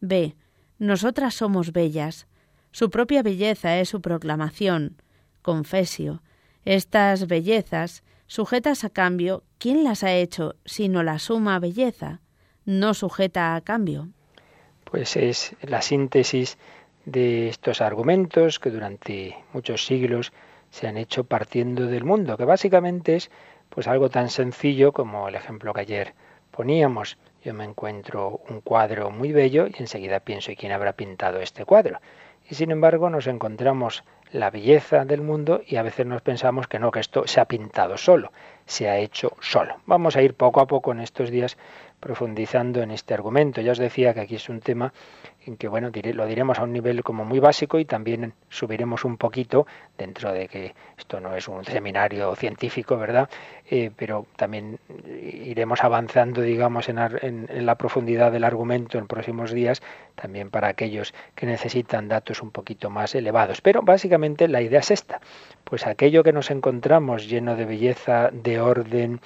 Ve, 0.00 0.36
nosotras 0.78 1.34
somos 1.34 1.72
bellas. 1.72 2.26
Su 2.72 2.90
propia 2.90 3.22
belleza 3.22 3.78
es 3.78 3.88
su 3.88 4.00
proclamación, 4.00 4.96
confesio, 5.40 6.22
estas 6.64 7.26
bellezas, 7.26 8.02
sujetas 8.26 8.84
a 8.84 8.90
cambio, 8.90 9.44
¿quién 9.58 9.84
las 9.84 10.02
ha 10.02 10.12
hecho 10.14 10.56
sino 10.64 11.02
la 11.02 11.18
suma 11.18 11.58
belleza, 11.58 12.20
no 12.64 12.94
sujeta 12.94 13.54
a 13.54 13.60
cambio? 13.60 14.08
Pues 14.84 15.16
es 15.16 15.54
la 15.62 15.82
síntesis 15.82 16.58
de 17.04 17.48
estos 17.48 17.80
argumentos 17.80 18.58
que 18.58 18.70
durante 18.70 19.36
muchos 19.52 19.84
siglos 19.86 20.32
se 20.70 20.88
han 20.88 20.96
hecho 20.96 21.24
partiendo 21.24 21.86
del 21.86 22.04
mundo, 22.04 22.36
que 22.36 22.44
básicamente 22.44 23.16
es 23.16 23.30
pues 23.74 23.88
algo 23.88 24.10
tan 24.10 24.28
sencillo 24.28 24.92
como 24.92 25.28
el 25.28 25.34
ejemplo 25.34 25.72
que 25.72 25.80
ayer 25.80 26.14
poníamos. 26.50 27.16
Yo 27.42 27.54
me 27.54 27.64
encuentro 27.64 28.42
un 28.48 28.60
cuadro 28.60 29.10
muy 29.10 29.32
bello 29.32 29.66
y 29.66 29.74
enseguida 29.78 30.20
pienso, 30.20 30.52
¿y 30.52 30.56
quién 30.56 30.72
habrá 30.72 30.92
pintado 30.92 31.40
este 31.40 31.64
cuadro? 31.64 31.98
Y 32.50 32.54
sin 32.54 32.70
embargo 32.70 33.08
nos 33.08 33.26
encontramos 33.26 34.04
la 34.30 34.50
belleza 34.50 35.06
del 35.06 35.22
mundo 35.22 35.62
y 35.66 35.76
a 35.76 35.82
veces 35.82 36.04
nos 36.06 36.20
pensamos 36.20 36.66
que 36.66 36.78
no, 36.78 36.90
que 36.90 37.00
esto 37.00 37.26
se 37.26 37.40
ha 37.40 37.46
pintado 37.46 37.96
solo, 37.96 38.32
se 38.66 38.90
ha 38.90 38.98
hecho 38.98 39.36
solo. 39.40 39.76
Vamos 39.86 40.16
a 40.16 40.22
ir 40.22 40.34
poco 40.34 40.60
a 40.60 40.66
poco 40.66 40.92
en 40.92 41.00
estos 41.00 41.30
días 41.30 41.56
profundizando 41.98 42.82
en 42.82 42.90
este 42.90 43.14
argumento. 43.14 43.62
Ya 43.62 43.72
os 43.72 43.78
decía 43.78 44.12
que 44.12 44.20
aquí 44.20 44.34
es 44.34 44.50
un 44.50 44.60
tema 44.60 44.92
en 45.46 45.56
que 45.56 45.68
bueno, 45.68 45.90
lo 45.92 46.26
diremos 46.26 46.58
a 46.58 46.62
un 46.62 46.72
nivel 46.72 47.02
como 47.02 47.24
muy 47.24 47.38
básico 47.38 47.78
y 47.78 47.84
también 47.84 48.34
subiremos 48.48 49.04
un 49.04 49.16
poquito 49.16 49.66
dentro 49.98 50.32
de 50.32 50.48
que 50.48 50.74
esto 50.98 51.20
no 51.20 51.34
es 51.34 51.48
un 51.48 51.64
seminario 51.64 52.34
científico, 52.36 52.96
¿verdad? 52.96 53.28
Eh, 53.70 53.90
pero 53.96 54.26
también 54.36 54.78
iremos 55.12 55.82
avanzando, 55.82 56.42
digamos, 56.42 56.88
en, 56.88 56.98
en, 56.98 57.66
la 57.66 57.76
profundidad 57.76 58.30
del 58.32 58.44
argumento 58.44 58.98
en 58.98 59.06
próximos 59.06 59.52
días, 59.52 59.82
también 60.14 60.50
para 60.50 60.68
aquellos 60.68 61.14
que 61.34 61.46
necesitan 61.46 62.08
datos 62.08 62.42
un 62.42 62.50
poquito 62.50 62.90
más 62.90 63.14
elevados. 63.14 63.60
Pero 63.60 63.82
básicamente 63.82 64.48
la 64.48 64.62
idea 64.62 64.80
es 64.80 64.90
esta, 64.90 65.20
pues 65.64 65.86
aquello 65.86 66.22
que 66.22 66.32
nos 66.32 66.50
encontramos 66.50 67.28
lleno 67.28 67.56
de 67.56 67.64
belleza, 67.64 68.30
de 68.32 68.60
orden, 68.60 69.20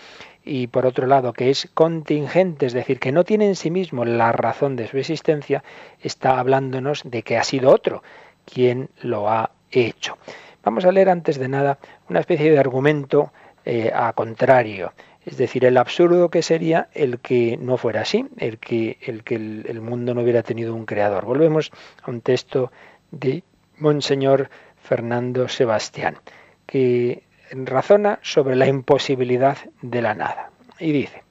y 0.46 0.68
por 0.68 0.86
otro 0.86 1.06
lado 1.06 1.32
que 1.32 1.50
es 1.50 1.68
contingente, 1.74 2.66
es 2.66 2.72
decir, 2.72 3.00
que 3.00 3.12
no 3.12 3.24
tiene 3.24 3.46
en 3.46 3.56
sí 3.56 3.70
mismo 3.70 4.04
la 4.04 4.30
razón 4.32 4.76
de 4.76 4.86
su 4.86 4.96
existencia, 4.96 5.64
está 6.00 6.38
hablándonos 6.38 7.02
de 7.04 7.22
que 7.22 7.36
ha 7.36 7.44
sido 7.44 7.70
otro 7.70 8.02
quien 8.46 8.88
lo 9.02 9.28
ha 9.28 9.50
hecho. 9.70 10.16
Vamos 10.62 10.84
a 10.84 10.92
leer 10.92 11.10
antes 11.10 11.38
de 11.38 11.48
nada 11.48 11.78
una 12.08 12.20
especie 12.20 12.50
de 12.50 12.58
argumento 12.58 13.32
eh, 13.64 13.90
a 13.92 14.12
contrario, 14.12 14.92
es 15.24 15.36
decir, 15.36 15.64
el 15.64 15.76
absurdo 15.76 16.30
que 16.30 16.42
sería 16.42 16.88
el 16.94 17.18
que 17.18 17.58
no 17.60 17.76
fuera 17.76 18.02
así, 18.02 18.24
el 18.38 18.58
que 18.58 18.98
el, 19.02 19.24
que 19.24 19.34
el 19.34 19.80
mundo 19.80 20.14
no 20.14 20.22
hubiera 20.22 20.44
tenido 20.44 20.72
un 20.72 20.86
creador. 20.86 21.24
Volvemos 21.24 21.72
a 22.02 22.10
un 22.12 22.20
texto 22.20 22.70
de 23.10 23.42
Monseñor 23.78 24.48
Fernando 24.76 25.48
Sebastián, 25.48 26.16
que 26.64 27.24
razona 27.50 28.18
sobre 28.22 28.56
la 28.56 28.66
imposibilidad 28.66 29.58
de 29.82 30.02
la 30.02 30.14
nada. 30.14 30.50
Y 30.78 30.92
dice, 30.92 31.22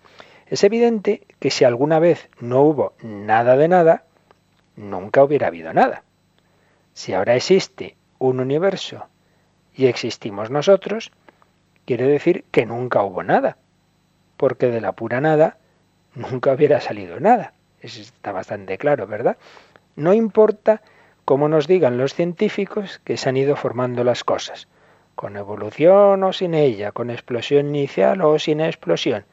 es 0.47 0.63
evidente 0.63 1.21
que 1.39 1.51
si 1.51 1.63
alguna 1.63 1.99
vez 1.99 2.29
no 2.39 2.61
hubo 2.61 2.93
nada 3.01 3.57
de 3.57 3.67
nada, 3.67 4.03
nunca 4.75 5.23
hubiera 5.23 5.47
habido 5.47 5.73
nada. 5.73 6.03
Si 6.93 7.13
ahora 7.13 7.35
existe 7.35 7.95
un 8.19 8.39
universo 8.39 9.07
y 9.73 9.87
existimos 9.87 10.49
nosotros, 10.49 11.11
quiere 11.85 12.07
decir 12.07 12.45
que 12.51 12.65
nunca 12.65 13.03
hubo 13.03 13.23
nada, 13.23 13.57
porque 14.37 14.67
de 14.67 14.81
la 14.81 14.93
pura 14.93 15.21
nada 15.21 15.57
nunca 16.13 16.53
hubiera 16.53 16.79
salido 16.79 17.19
nada. 17.19 17.53
Eso 17.81 18.01
está 18.01 18.31
bastante 18.31 18.77
claro, 18.77 19.07
¿verdad? 19.07 19.37
No 19.95 20.13
importa 20.13 20.81
cómo 21.25 21.49
nos 21.49 21.67
digan 21.67 21.97
los 21.97 22.13
científicos 22.13 22.99
que 23.03 23.17
se 23.17 23.29
han 23.29 23.37
ido 23.37 23.55
formando 23.55 24.03
las 24.03 24.23
cosas 24.23 24.67
con 25.15 25.37
evolución 25.37 26.23
o 26.23 26.33
sin 26.33 26.53
ella, 26.53 26.91
con 26.91 27.09
explosión 27.09 27.67
inicial 27.67 28.21
o 28.21 28.37
sin 28.37 28.61
explosión. 28.61 29.25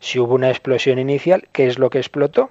Si 0.00 0.18
hubo 0.18 0.34
una 0.34 0.50
explosión 0.50 0.98
inicial, 0.98 1.48
¿qué 1.52 1.66
es 1.66 1.78
lo 1.78 1.90
que 1.90 1.98
explotó? 1.98 2.50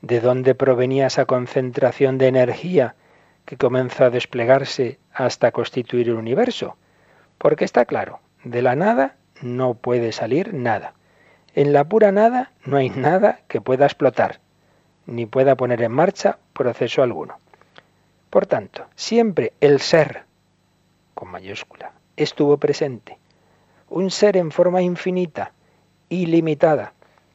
¿De 0.00 0.20
dónde 0.20 0.54
provenía 0.54 1.06
esa 1.06 1.26
concentración 1.26 2.18
de 2.18 2.28
energía 2.28 2.94
que 3.44 3.56
comenzó 3.56 4.04
a 4.04 4.10
desplegarse 4.10 4.98
hasta 5.12 5.52
constituir 5.52 6.08
el 6.08 6.14
universo? 6.14 6.76
Porque 7.38 7.64
está 7.64 7.84
claro, 7.84 8.20
de 8.44 8.62
la 8.62 8.74
nada 8.74 9.16
no 9.42 9.74
puede 9.74 10.12
salir 10.12 10.54
nada. 10.54 10.94
En 11.54 11.72
la 11.72 11.84
pura 11.84 12.12
nada 12.12 12.52
no 12.64 12.76
hay 12.76 12.90
nada 12.90 13.40
que 13.48 13.60
pueda 13.60 13.86
explotar, 13.86 14.40
ni 15.06 15.26
pueda 15.26 15.56
poner 15.56 15.82
en 15.82 15.92
marcha 15.92 16.38
proceso 16.52 17.02
alguno. 17.02 17.38
Por 18.30 18.46
tanto, 18.46 18.86
siempre 18.94 19.54
el 19.60 19.80
ser 19.80 20.27
con 21.18 21.32
mayúscula, 21.32 21.94
estuvo 22.16 22.58
presente. 22.58 23.18
Un 23.90 24.12
ser 24.12 24.36
en 24.36 24.52
forma 24.52 24.82
infinita, 24.82 25.52
ilimitada, 26.08 26.92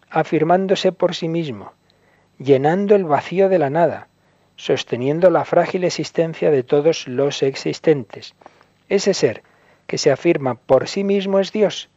afirmándose 0.09 0.93
por 0.93 1.15
sí 1.15 1.27
mismo, 1.27 1.73
llenando 2.37 2.95
el 2.95 3.03
vacío 3.03 3.49
de 3.49 3.59
la 3.59 3.69
nada, 3.69 4.07
sosteniendo 4.55 5.29
la 5.29 5.43
frágil 5.43 5.83
existencia 5.83 6.49
de 6.49 6.63
todos 6.63 7.09
los 7.09 7.43
existentes. 7.43 8.35
Ese 8.87 9.13
ser 9.13 9.43
que 9.85 9.97
se 9.97 10.11
afirma 10.11 10.55
por 10.55 10.87
sí 10.87 11.03
mismo 11.03 11.39
es 11.39 11.51
Dios, 11.51 11.89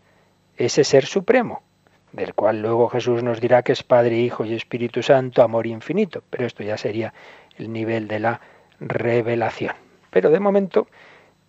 ese 0.56 0.82
ser 0.82 1.06
supremo, 1.06 1.62
del 2.10 2.34
cual 2.34 2.62
luego 2.62 2.88
Jesús 2.88 3.22
nos 3.22 3.40
dirá 3.40 3.62
que 3.62 3.70
es 3.70 3.84
Padre, 3.84 4.16
Hijo 4.16 4.44
y 4.44 4.54
Espíritu 4.54 5.04
Santo, 5.04 5.40
amor 5.40 5.68
infinito, 5.68 6.24
pero 6.30 6.46
esto 6.46 6.64
ya 6.64 6.78
sería 6.78 7.14
el 7.58 7.72
nivel 7.72 8.08
de 8.08 8.18
la 8.18 8.40
revelación. 8.80 9.76
Pero 10.10 10.30
de 10.30 10.40
momento 10.40 10.88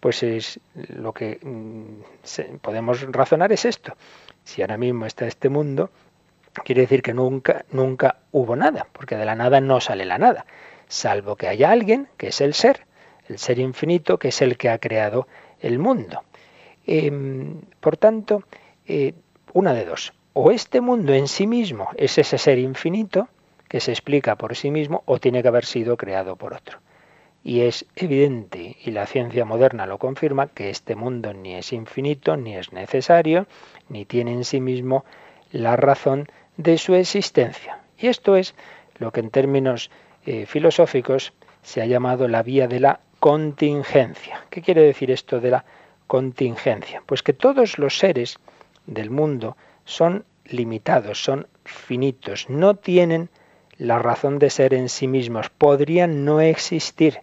pues 0.08 0.24
es 0.24 0.62
lo 0.74 1.12
que 1.12 1.38
mm, 1.44 2.60
podemos 2.62 3.02
razonar 3.12 3.52
es 3.52 3.66
esto. 3.66 3.92
Si 4.46 4.62
ahora 4.62 4.78
mismo 4.78 5.06
está 5.06 5.28
este 5.28 5.50
mundo, 5.50 5.90
quiere 6.64 6.84
decir 6.84 7.02
que 7.02 7.14
nunca, 7.14 7.66
nunca 7.72 8.20
hubo 8.32 8.56
nada, 8.56 8.88
porque 8.94 9.18
de 9.18 9.26
la 9.26 9.36
nada 9.36 9.60
no 9.60 9.82
sale 9.82 10.06
la 10.06 10.18
nada, 10.18 10.46
salvo 10.88 11.36
que 11.36 11.50
haya 11.50 11.72
alguien, 11.72 12.08
que 12.16 12.28
es 12.28 12.40
el 12.40 12.54
ser, 12.54 12.86
el 13.28 13.38
ser 13.38 13.60
infinito, 13.60 14.18
que 14.18 14.30
es 14.30 14.42
el 14.42 14.56
que 14.56 14.70
ha 14.70 14.78
creado 14.78 15.28
el 15.60 15.78
mundo. 15.78 16.24
Em, 16.86 17.60
por 17.82 17.98
tanto, 17.98 18.44
eh, 18.86 19.14
una 19.52 19.74
de 19.74 19.84
dos. 19.84 20.14
O 20.32 20.52
este 20.52 20.80
mundo 20.80 21.14
en 21.14 21.28
sí 21.28 21.48
mismo 21.48 21.90
es 21.98 22.18
ese 22.18 22.38
ser 22.38 22.60
infinito, 22.60 23.28
que 23.68 23.82
se 23.82 23.92
explica 23.92 24.38
por 24.38 24.56
sí 24.56 24.72
mismo, 24.72 25.04
o 25.06 25.20
tiene 25.20 25.42
que 25.42 25.50
haber 25.50 25.66
sido 25.66 25.98
creado 25.98 26.38
por 26.38 26.54
otro. 26.54 26.80
Y 27.44 27.62
es 27.62 27.86
evidente, 27.96 28.76
y 28.84 28.92
la 28.92 29.06
ciencia 29.06 29.46
moderna 29.46 29.86
lo 29.86 30.00
confirma, 30.00 30.48
que 30.48 30.70
este 30.70 30.96
mundo 30.96 31.34
ni 31.34 31.56
es 31.56 31.72
infinito, 31.72 32.36
ni 32.36 32.56
es 32.56 32.74
necesario, 32.74 33.48
ni 33.90 34.06
tiene 34.06 34.34
en 34.34 34.44
sí 34.44 34.60
mismo 34.60 35.06
la 35.52 35.76
razón 35.76 36.28
de 36.58 36.78
su 36.78 36.96
existencia. 36.96 37.80
Y 37.98 38.08
esto 38.08 38.36
es 38.36 38.54
lo 38.98 39.12
que 39.12 39.22
en 39.22 39.30
términos 39.30 39.90
eh, 40.26 40.46
filosóficos 40.46 41.34
se 41.62 41.82
ha 41.82 41.86
llamado 41.86 42.28
la 42.28 42.44
vía 42.44 42.68
de 42.68 42.80
la 42.80 43.00
contingencia. 43.20 44.46
¿Qué 44.50 44.62
quiere 44.62 44.82
decir 44.82 45.12
esto 45.12 45.40
de 45.40 45.52
la 45.52 45.66
contingencia? 46.06 47.02
Pues 47.06 47.24
que 47.24 47.34
todos 47.34 47.78
los 47.78 47.98
seres 47.98 48.38
del 48.86 49.10
mundo 49.10 49.58
son 49.86 50.26
limitados, 50.46 51.24
son 51.24 51.48
finitos, 51.66 52.50
no 52.50 52.76
tienen 52.76 53.30
la 53.78 54.00
razón 54.00 54.40
de 54.40 54.50
ser 54.50 54.74
en 54.74 54.90
sí 54.90 55.08
mismos, 55.08 55.50
podrían 55.50 56.26
no 56.26 56.42
existir. 56.42 57.22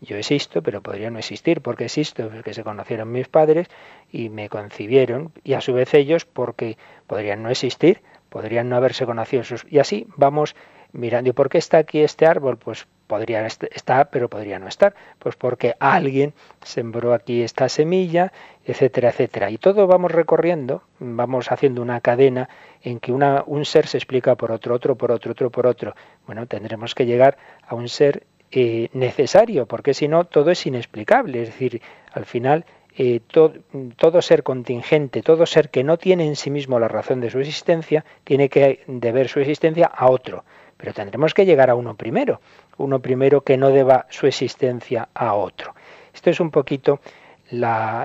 Yo 0.00 0.16
existo, 0.16 0.62
pero 0.62 0.80
podría 0.80 1.10
no 1.10 1.18
existir. 1.18 1.60
porque 1.60 1.86
existo? 1.86 2.28
Porque 2.28 2.54
se 2.54 2.62
conocieron 2.62 3.10
mis 3.10 3.28
padres 3.28 3.68
y 4.10 4.28
me 4.28 4.48
concibieron, 4.48 5.32
y 5.44 5.54
a 5.54 5.60
su 5.60 5.72
vez 5.72 5.92
ellos 5.94 6.24
porque 6.24 6.76
podrían 7.06 7.42
no 7.42 7.50
existir, 7.50 8.02
podrían 8.28 8.68
no 8.68 8.76
haberse 8.76 9.06
conocido. 9.06 9.42
Y 9.68 9.78
así 9.78 10.06
vamos 10.16 10.54
mirando. 10.92 11.30
¿Y 11.30 11.32
por 11.32 11.48
qué 11.48 11.58
está 11.58 11.78
aquí 11.78 12.00
este 12.00 12.26
árbol? 12.26 12.58
Pues 12.58 12.86
podría 13.06 13.46
estar, 13.46 14.10
pero 14.10 14.28
podría 14.28 14.58
no 14.58 14.68
estar. 14.68 14.94
Pues 15.18 15.34
porque 15.36 15.74
alguien 15.80 16.34
sembró 16.62 17.12
aquí 17.14 17.42
esta 17.42 17.68
semilla, 17.68 18.32
etcétera, 18.64 19.10
etcétera. 19.10 19.50
Y 19.50 19.58
todo 19.58 19.86
vamos 19.86 20.12
recorriendo, 20.12 20.82
vamos 21.00 21.50
haciendo 21.50 21.82
una 21.82 22.00
cadena 22.00 22.48
en 22.82 23.00
que 23.00 23.12
una, 23.12 23.42
un 23.46 23.64
ser 23.64 23.86
se 23.86 23.96
explica 23.98 24.36
por 24.36 24.52
otro, 24.52 24.74
otro 24.74 24.96
por 24.96 25.10
otro, 25.10 25.32
otro 25.32 25.50
por 25.50 25.66
otro. 25.66 25.94
Bueno, 26.26 26.46
tendremos 26.46 26.94
que 26.94 27.06
llegar 27.06 27.36
a 27.66 27.74
un 27.74 27.88
ser 27.88 28.24
eh, 28.50 28.88
necesario, 28.92 29.66
porque 29.66 29.94
si 29.94 30.08
no, 30.08 30.24
todo 30.24 30.50
es 30.50 30.64
inexplicable. 30.66 31.42
Es 31.42 31.48
decir, 31.48 31.82
al 32.12 32.24
final 32.24 32.64
eh, 32.96 33.20
todo, 33.28 34.22
ser 34.22 34.42
contingente, 34.42 35.22
todo 35.22 35.46
ser 35.46 35.70
que 35.70 35.84
no 35.84 35.98
tiene 35.98 36.26
en 36.26 36.34
sí 36.34 36.50
mismo 36.50 36.80
la 36.80 36.88
razón 36.88 37.20
de 37.20 37.30
su 37.30 37.38
existencia, 37.38 38.04
tiene 38.24 38.48
que 38.48 38.80
deber 38.86 39.28
su 39.28 39.40
existencia 39.40 39.86
a 39.86 40.10
otro. 40.10 40.44
Pero 40.76 40.92
tendremos 40.92 41.34
que 41.34 41.44
llegar 41.44 41.70
a 41.70 41.74
uno 41.74 41.94
primero, 41.94 42.40
uno 42.76 43.00
primero 43.00 43.42
que 43.42 43.56
no 43.56 43.70
deba 43.70 44.06
su 44.10 44.26
existencia 44.26 45.08
a 45.14 45.34
otro. 45.34 45.74
Esto 46.14 46.30
es 46.30 46.40
un 46.40 46.50
poquito 46.50 47.00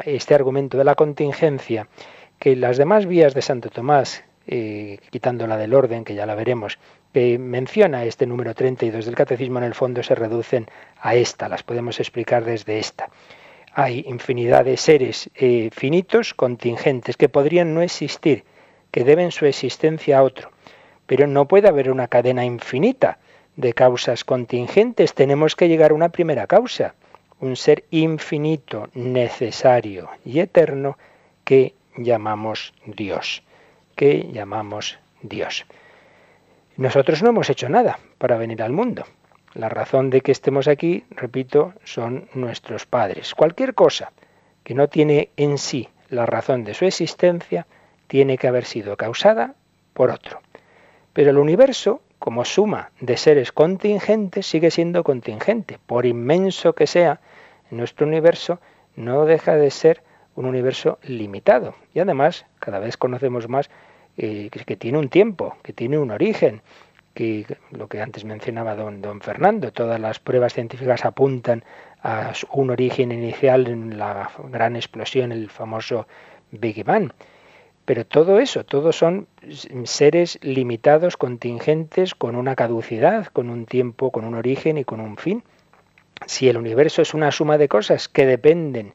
este 0.06 0.36
argumento 0.36 0.78
de 0.78 0.84
la 0.84 0.96
contingencia, 0.96 1.88
que 2.38 2.56
las 2.56 2.78
demás 2.78 3.06
vías 3.06 3.34
de 3.34 3.42
Santo 3.42 3.70
Tomás, 3.70 4.24
eh, 4.48 5.00
quitando 5.10 5.48
la 5.48 5.58
del 5.58 5.74
orden, 5.74 6.04
que 6.04 6.16
ya 6.16 6.26
la 6.26 6.36
veremos, 6.36 6.78
menciona 7.14 8.06
este 8.06 8.26
número 8.26 8.54
32 8.54 9.06
del 9.06 9.16
Catecismo, 9.16 9.60
en 9.60 9.66
el 9.66 9.76
fondo 9.76 10.02
se 10.04 10.16
reducen 10.16 10.68
a 11.00 11.16
esta, 11.16 11.50
las 11.50 11.64
podemos 11.64 12.00
explicar 12.00 12.44
desde 12.44 12.80
esta 12.80 13.10
hay 13.74 14.06
infinidad 14.08 14.66
de 14.66 14.78
seres 14.78 15.30
eh, 15.36 15.70
finitos, 15.74 16.34
contingentes, 16.34 17.18
que 17.18 17.30
podrían 17.30 17.74
no 17.74 17.82
existir, 17.82 18.44
que 18.92 19.04
deben 19.04 19.32
su 19.32 19.46
existencia 19.46 20.20
a 20.20 20.24
otro. 20.24 20.52
Pero 21.08 21.28
no 21.28 21.48
puede 21.48 21.68
haber 21.68 21.90
una 21.90 22.08
cadena 22.08 22.46
infinita 22.46 23.18
de 23.56 23.74
causas 23.74 24.24
contingentes. 24.24 25.16
Tenemos 25.16 25.56
que 25.56 25.68
llegar 25.68 25.92
a 25.92 25.96
una 25.96 26.10
primera 26.10 26.46
causa, 26.46 26.94
un 27.40 27.56
ser 27.56 27.84
infinito, 27.90 28.90
necesario 28.94 30.10
y 30.24 30.40
eterno 30.40 30.98
que 31.44 31.74
llamamos 31.98 32.74
Dios, 32.86 33.44
que 33.96 34.30
llamamos 34.32 35.00
Dios. 35.24 35.66
Nosotros 36.78 37.22
no 37.22 37.30
hemos 37.30 37.50
hecho 37.50 37.70
nada 37.70 38.00
para 38.18 38.38
venir 38.38 38.64
al 38.64 38.72
mundo. 38.72 39.04
La 39.54 39.70
razón 39.70 40.10
de 40.10 40.22
que 40.22 40.32
estemos 40.32 40.68
aquí, 40.68 41.06
repito, 41.12 41.74
son 41.84 42.28
nuestros 42.34 42.88
padres. 42.88 43.36
Cualquier 43.36 43.76
cosa 43.76 44.12
que 44.64 44.74
no 44.74 44.88
tiene 44.88 45.30
en 45.38 45.60
sí 45.60 45.90
la 46.10 46.26
razón 46.26 46.64
de 46.64 46.74
su 46.74 46.86
existencia, 46.86 47.68
tiene 48.08 48.38
que 48.38 48.48
haber 48.48 48.66
sido 48.66 48.98
causada 48.98 49.56
por 49.94 50.10
otro. 50.10 50.42
Pero 51.14 51.30
el 51.30 51.38
universo, 51.38 52.02
como 52.18 52.46
suma 52.46 52.92
de 53.00 53.18
seres 53.18 53.52
contingentes, 53.52 54.46
sigue 54.48 54.72
siendo 54.72 55.04
contingente. 55.04 55.80
Por 55.86 56.06
inmenso 56.06 56.74
que 56.74 56.88
sea, 56.88 57.20
nuestro 57.70 58.08
universo 58.08 58.60
no 58.96 59.26
deja 59.26 59.56
de 59.56 59.70
ser 59.70 60.04
un 60.36 60.46
universo 60.46 60.98
limitado. 61.04 61.76
Y 61.94 62.00
además, 62.00 62.46
cada 62.60 62.80
vez 62.80 62.98
conocemos 62.98 63.48
más 63.48 63.70
eh, 64.18 64.50
que 64.50 64.76
tiene 64.76 64.98
un 64.98 65.10
tiempo, 65.10 65.58
que 65.64 65.74
tiene 65.74 65.98
un 65.98 66.12
origen, 66.12 66.62
que 67.14 67.46
lo 67.72 67.88
que 67.88 68.02
antes 68.02 68.26
mencionaba 68.26 68.76
don, 68.76 69.02
don 69.02 69.22
Fernando, 69.22 69.72
todas 69.72 70.00
las 70.00 70.20
pruebas 70.20 70.54
científicas 70.54 71.06
apuntan 71.06 71.64
a 72.02 72.34
un 72.52 72.72
origen 72.72 73.12
inicial 73.12 73.68
en 73.68 73.98
la 73.98 74.32
gran 74.50 74.76
explosión, 74.76 75.32
el 75.32 75.50
famoso 75.50 76.08
Big 76.52 76.84
Bang. 76.84 77.12
Pero 77.86 78.06
todo 78.06 78.40
eso, 78.40 78.64
todos 78.64 78.98
son 78.98 79.28
seres 79.84 80.40
limitados, 80.42 81.18
contingentes, 81.18 82.16
con 82.16 82.36
una 82.36 82.56
caducidad, 82.56 83.28
con 83.28 83.50
un 83.50 83.66
tiempo, 83.66 84.12
con 84.12 84.24
un 84.26 84.36
origen 84.36 84.78
y 84.78 84.86
con 84.86 85.02
un 85.02 85.18
fin. 85.18 85.44
Si 86.26 86.48
el 86.48 86.58
universo 86.58 87.02
es 87.02 87.14
una 87.14 87.32
suma 87.32 87.58
de 87.58 87.68
cosas 87.68 88.08
que 88.08 88.26
dependen 88.26 88.94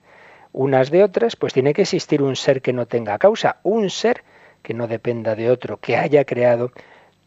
unas 0.53 0.91
de 0.91 1.05
otras, 1.05 1.37
pues 1.37 1.53
tiene 1.53 1.75
que 1.75 1.83
existir 1.83 2.23
un 2.23 2.35
ser 2.35 2.63
que 2.63 2.73
no 2.73 2.87
tenga 2.87 3.19
causa, 3.19 3.61
un 3.63 3.91
ser 3.91 4.25
que 4.63 4.75
no 4.75 4.87
dependa 4.87 5.35
de 5.35 5.51
otro, 5.51 5.79
que 5.79 5.97
haya 5.97 6.25
creado 6.25 6.73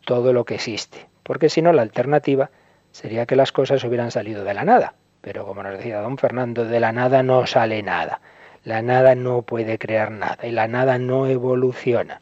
todo 0.06 0.34
lo 0.34 0.46
que 0.46 0.56
existe. 0.56 1.08
Porque 1.24 1.50
si 1.50 1.62
no, 1.62 1.74
la 1.74 1.82
alternativa 1.82 2.52
sería 2.92 3.26
que 3.26 3.36
las 3.36 3.52
cosas 3.52 3.84
hubieran 3.84 4.12
salido 4.12 4.44
de 4.44 4.54
la 4.54 4.66
nada. 4.66 4.96
Pero 5.22 5.46
como 5.46 5.64
nos 5.64 5.78
decía 5.78 6.02
don 6.02 6.18
Fernando, 6.18 6.66
de 6.66 6.80
la 6.80 6.92
nada 6.92 7.24
no 7.24 7.46
sale 7.46 7.84
nada. 7.84 8.22
La 8.64 8.82
nada 8.82 9.16
no 9.16 9.42
puede 9.44 9.78
crear 9.78 10.12
nada 10.12 10.46
y 10.46 10.52
la 10.52 10.68
nada 10.68 10.98
no 10.98 11.28
evoluciona. 11.28 12.22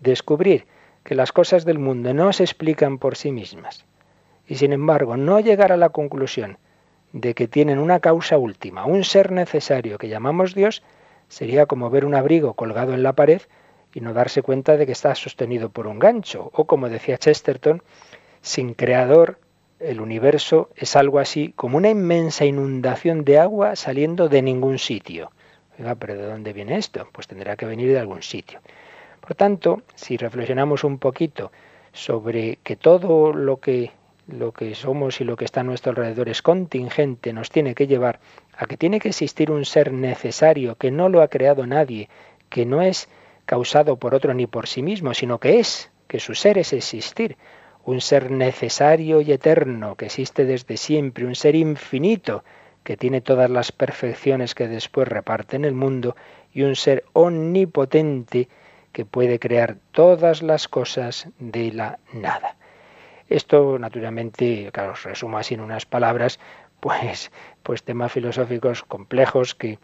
Descubrir 0.00 0.66
que 1.04 1.14
las 1.14 1.32
cosas 1.32 1.64
del 1.64 1.78
mundo 1.78 2.12
no 2.14 2.32
se 2.32 2.44
explican 2.44 2.98
por 2.98 3.16
sí 3.16 3.32
mismas 3.32 3.84
y 4.46 4.56
sin 4.56 4.72
embargo 4.72 5.16
no 5.16 5.40
llegar 5.40 5.72
a 5.72 5.76
la 5.76 5.88
conclusión 5.88 6.58
de 7.12 7.34
que 7.34 7.48
tienen 7.48 7.78
una 7.78 8.00
causa 8.00 8.38
última, 8.38 8.86
un 8.86 9.04
ser 9.04 9.32
necesario 9.32 9.98
que 9.98 10.08
llamamos 10.08 10.54
Dios, 10.54 10.82
sería 11.28 11.66
como 11.66 11.90
ver 11.90 12.04
un 12.04 12.14
abrigo 12.14 12.54
colgado 12.54 12.94
en 12.94 13.02
la 13.02 13.14
pared 13.14 13.42
y 13.94 14.00
no 14.00 14.12
darse 14.12 14.42
cuenta 14.42 14.76
de 14.76 14.86
que 14.86 14.92
está 14.92 15.14
sostenido 15.14 15.68
por 15.68 15.86
un 15.86 15.98
gancho. 15.98 16.50
O 16.54 16.64
como 16.64 16.88
decía 16.88 17.18
Chesterton, 17.18 17.82
sin 18.40 18.74
creador 18.74 19.38
el 19.78 20.00
universo 20.00 20.70
es 20.76 20.96
algo 20.96 21.18
así 21.18 21.52
como 21.56 21.76
una 21.76 21.90
inmensa 21.90 22.44
inundación 22.44 23.24
de 23.24 23.38
agua 23.38 23.76
saliendo 23.76 24.28
de 24.28 24.42
ningún 24.42 24.78
sitio. 24.78 25.32
Oiga, 25.78 25.94
pero 25.96 26.14
¿de 26.14 26.26
dónde 26.26 26.52
viene 26.52 26.76
esto? 26.76 27.08
Pues 27.12 27.26
tendrá 27.26 27.56
que 27.56 27.66
venir 27.66 27.90
de 27.90 27.98
algún 27.98 28.22
sitio. 28.22 28.60
Por 29.20 29.34
tanto, 29.34 29.82
si 29.94 30.16
reflexionamos 30.16 30.84
un 30.84 30.98
poquito 30.98 31.50
sobre 31.92 32.58
que 32.62 32.76
todo 32.76 33.32
lo 33.32 33.58
que 33.58 33.92
lo 34.28 34.52
que 34.52 34.74
somos 34.74 35.20
y 35.20 35.24
lo 35.24 35.36
que 35.36 35.44
está 35.44 35.60
a 35.60 35.64
nuestro 35.64 35.90
alrededor 35.90 36.28
es 36.28 36.42
contingente, 36.42 37.32
nos 37.32 37.50
tiene 37.50 37.74
que 37.74 37.88
llevar 37.88 38.20
a 38.56 38.66
que 38.66 38.76
tiene 38.76 39.00
que 39.00 39.08
existir 39.08 39.50
un 39.50 39.64
ser 39.64 39.92
necesario 39.92 40.76
que 40.76 40.92
no 40.92 41.08
lo 41.08 41.22
ha 41.22 41.28
creado 41.28 41.66
nadie, 41.66 42.08
que 42.48 42.64
no 42.64 42.82
es 42.82 43.08
causado 43.46 43.96
por 43.96 44.14
otro 44.14 44.34
ni 44.34 44.46
por 44.46 44.66
sí 44.66 44.82
mismo, 44.82 45.14
sino 45.14 45.38
que 45.38 45.58
es, 45.58 45.90
que 46.06 46.20
su 46.20 46.34
ser 46.34 46.58
es 46.58 46.72
existir, 46.72 47.36
un 47.84 48.00
ser 48.00 48.30
necesario 48.30 49.20
y 49.20 49.32
eterno, 49.32 49.96
que 49.96 50.06
existe 50.06 50.44
desde 50.44 50.76
siempre, 50.76 51.26
un 51.26 51.34
ser 51.34 51.56
infinito, 51.56 52.44
que 52.84 52.96
tiene 52.96 53.20
todas 53.20 53.50
las 53.50 53.72
perfecciones 53.72 54.54
que 54.54 54.68
después 54.68 55.08
reparte 55.08 55.56
en 55.56 55.64
el 55.64 55.74
mundo, 55.74 56.16
y 56.52 56.62
un 56.62 56.76
ser 56.76 57.04
omnipotente 57.12 58.48
que 58.92 59.04
puede 59.04 59.38
crear 59.38 59.76
todas 59.90 60.42
las 60.42 60.68
cosas 60.68 61.28
de 61.38 61.72
la 61.72 61.98
nada. 62.12 62.56
Esto, 63.28 63.78
naturalmente, 63.78 64.70
claro, 64.72 64.92
os 64.92 65.04
resumo 65.04 65.38
así 65.38 65.54
en 65.54 65.60
unas 65.60 65.86
palabras, 65.86 66.38
pues, 66.80 67.32
pues 67.62 67.82
temas 67.82 68.12
filosóficos 68.12 68.82
complejos 68.82 69.54
que, 69.54 69.78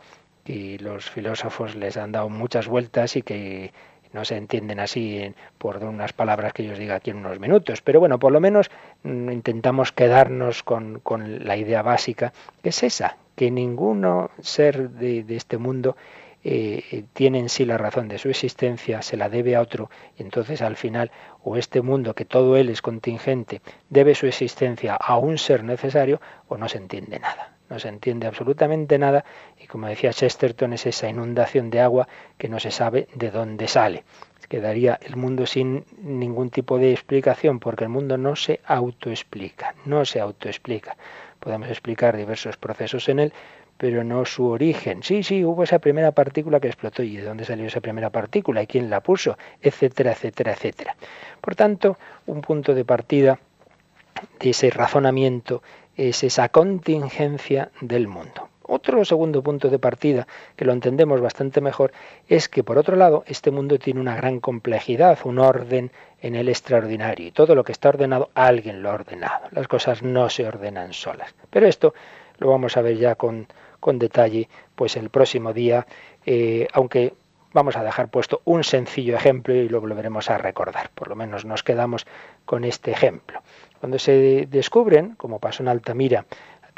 y 0.49 0.78
los 0.78 1.11
filósofos 1.11 1.76
les 1.76 1.99
han 1.99 2.11
dado 2.11 2.30
muchas 2.30 2.66
vueltas 2.66 3.16
y 3.16 3.22
que 3.22 3.72
no 4.14 4.24
se 4.24 4.36
entienden 4.36 4.80
así 4.80 5.34
por 5.59 5.84
unas 5.84 6.14
palabras 6.14 6.55
que 6.55 6.64
yo 6.64 6.72
os 6.72 6.78
diga 6.78 6.94
aquí 6.94 7.11
en 7.11 7.18
unos 7.18 7.38
minutos. 7.38 7.82
Pero 7.82 8.01
bueno, 8.01 8.18
por 8.18 8.32
lo 8.32 8.40
menos 8.40 8.70
mm, 9.03 9.30
intentamos 9.30 9.92
quedarnos 9.92 10.62
con, 10.62 11.03
la 11.44 11.57
idea 11.59 11.82
básica, 11.82 12.32
que 12.62 12.70
es 12.70 12.82
esa, 12.82 13.18
que 13.36 13.51
ninguno 13.51 14.30
ser 14.40 14.88
de, 14.90 15.24
este 15.28 15.59
mundo 15.59 15.96
eh, 16.42 17.05
tiene 17.12 17.40
en 17.40 17.51
sí 17.51 17.66
la 17.66 17.76
razón 17.76 18.09
de 18.09 18.16
su 18.16 18.30
existencia, 18.30 19.03
se 19.03 19.18
la 19.18 19.28
debe 19.28 19.55
a 19.55 19.61
otro, 19.61 19.90
y 20.16 20.22
entonces 20.22 20.62
al 20.62 20.76
final, 20.76 21.11
o 21.42 21.59
este 21.59 21.82
mundo, 21.82 22.14
que 22.14 22.24
todo 22.24 22.57
él 22.57 22.70
es 22.70 22.80
contingente, 22.80 23.61
debe 23.90 24.14
su 24.14 24.26
existencia 24.26 24.94
a 24.94 25.18
un 25.18 25.36
ser 25.36 25.62
necesario, 25.62 26.22
o 26.49 26.57
no 26.57 26.68
se 26.70 26.78
entiende 26.78 27.18
nada 27.18 27.57
no 27.69 27.79
se 27.79 27.89
entiende 27.89 28.27
absolutamente 28.27 28.99
nada 28.99 29.25
y 29.59 29.66
como 29.66 29.89
decía 29.89 30.12
Chesterton 30.12 30.73
es 30.73 30.87
esa 30.87 31.09
inundación 31.09 31.71
de 31.71 31.81
agua 31.81 32.09
que 32.37 32.49
no 32.49 32.61
se 32.61 32.71
sabe 32.71 33.09
de 33.14 33.31
dónde 33.31 33.69
sale. 33.69 34.05
Quedaría 34.49 34.99
el 35.03 35.16
mundo 35.16 35.45
sin 35.45 35.85
ningún 36.01 36.49
tipo 36.49 36.79
de 36.79 36.93
explicación 36.93 37.61
porque 37.61 37.85
el 37.85 37.91
mundo 37.91 38.16
no 38.16 38.35
se 38.35 38.61
autoexplica, 38.64 39.75
no 39.85 40.07
se 40.07 40.21
autoexplica. 40.21 40.97
Podemos 41.39 41.69
explicar 41.69 42.16
diversos 42.16 42.57
procesos 42.57 43.11
en 43.11 43.19
él, 43.19 43.33
pero 43.77 44.05
no 44.05 44.25
su 44.25 44.47
origen. 44.47 45.03
Sí, 45.03 45.23
sí, 45.23 45.45
hubo 45.45 45.64
esa 45.64 45.79
primera 45.79 46.12
partícula 46.12 46.61
que 46.61 46.69
explotó 46.69 47.03
y 47.03 47.16
de 47.16 47.25
dónde 47.25 47.45
salió 47.45 47.66
esa 47.66 47.81
primera 47.81 48.09
partícula 48.09 48.62
y 48.62 48.66
quién 48.66 48.89
la 48.89 49.03
puso, 49.03 49.37
etcétera, 49.61 50.12
etcétera, 50.12 50.53
etcétera. 50.53 50.97
Por 51.43 51.55
tanto, 51.55 51.99
un 52.27 52.41
punto 52.41 52.75
de 52.75 52.87
partida 52.87 53.39
de 54.41 54.51
ese 54.51 54.71
razonamiento 54.71 55.62
es 55.99 56.22
esa 56.22 56.49
contingencia 56.49 57.70
del 57.80 58.07
mundo. 58.07 58.49
Otro 58.62 59.05
segundo 59.05 59.42
punto 59.42 59.68
de 59.68 59.78
partida, 59.78 60.26
que 60.55 60.64
lo 60.64 60.72
entendemos 60.72 61.20
bastante 61.20 61.61
mejor, 61.61 61.92
es 62.28 62.49
que 62.49 62.62
por 62.62 62.78
otro 62.78 62.96
lado 62.96 63.24
este 63.26 63.51
mundo 63.51 63.78
tiene 63.78 64.01
una 64.01 64.14
gran 64.14 64.40
complejidad, 64.40 65.18
un 65.24 65.38
orden 65.38 65.90
en 66.20 66.36
el 66.36 66.49
extraordinario. 66.49 67.26
Y 67.26 67.32
todo 67.32 67.55
lo 67.55 67.64
que 67.64 67.72
está 67.72 67.88
ordenado, 67.88 68.30
alguien 68.34 68.82
lo 68.82 68.90
ha 68.90 68.94
ordenado. 68.94 69.49
Las 69.53 69.68
cosas 69.68 70.03
no 70.03 70.30
se 70.30 70.46
ordenan 70.46 70.92
solas. 70.92 71.34
Pero 71.51 71.66
esto 71.66 71.94
lo 72.36 72.49
vamos 72.51 72.76
a 72.76 72.82
ver 72.82 72.96
ya 72.96 73.14
con, 73.14 73.49
con 73.80 73.99
detalle 73.99 74.49
pues 74.74 74.96
el 74.96 75.11
próximo 75.11 75.53
día, 75.53 75.86
eh, 76.26 76.68
aunque 76.72 77.14
vamos 77.53 77.76
a 77.76 77.82
dejar 77.82 78.09
puesto 78.09 78.42
un 78.44 78.64
sencillo 78.64 79.16
ejemplo 79.16 79.55
y 79.55 79.68
lo 79.68 79.80
volveremos 79.80 80.30
a 80.30 80.38
recordar. 80.38 80.90
Por 80.94 81.09
lo 81.09 81.16
menos 81.16 81.44
nos 81.44 81.62
quedamos 81.62 82.07
con 82.44 82.64
este 82.64 82.90
ejemplo. 82.90 83.40
Cuando 83.81 83.99
se 83.99 84.47
descubren, 84.51 85.14
como 85.16 85.39
pasó 85.39 85.62
en 85.62 85.68
Altamira, 85.68 86.26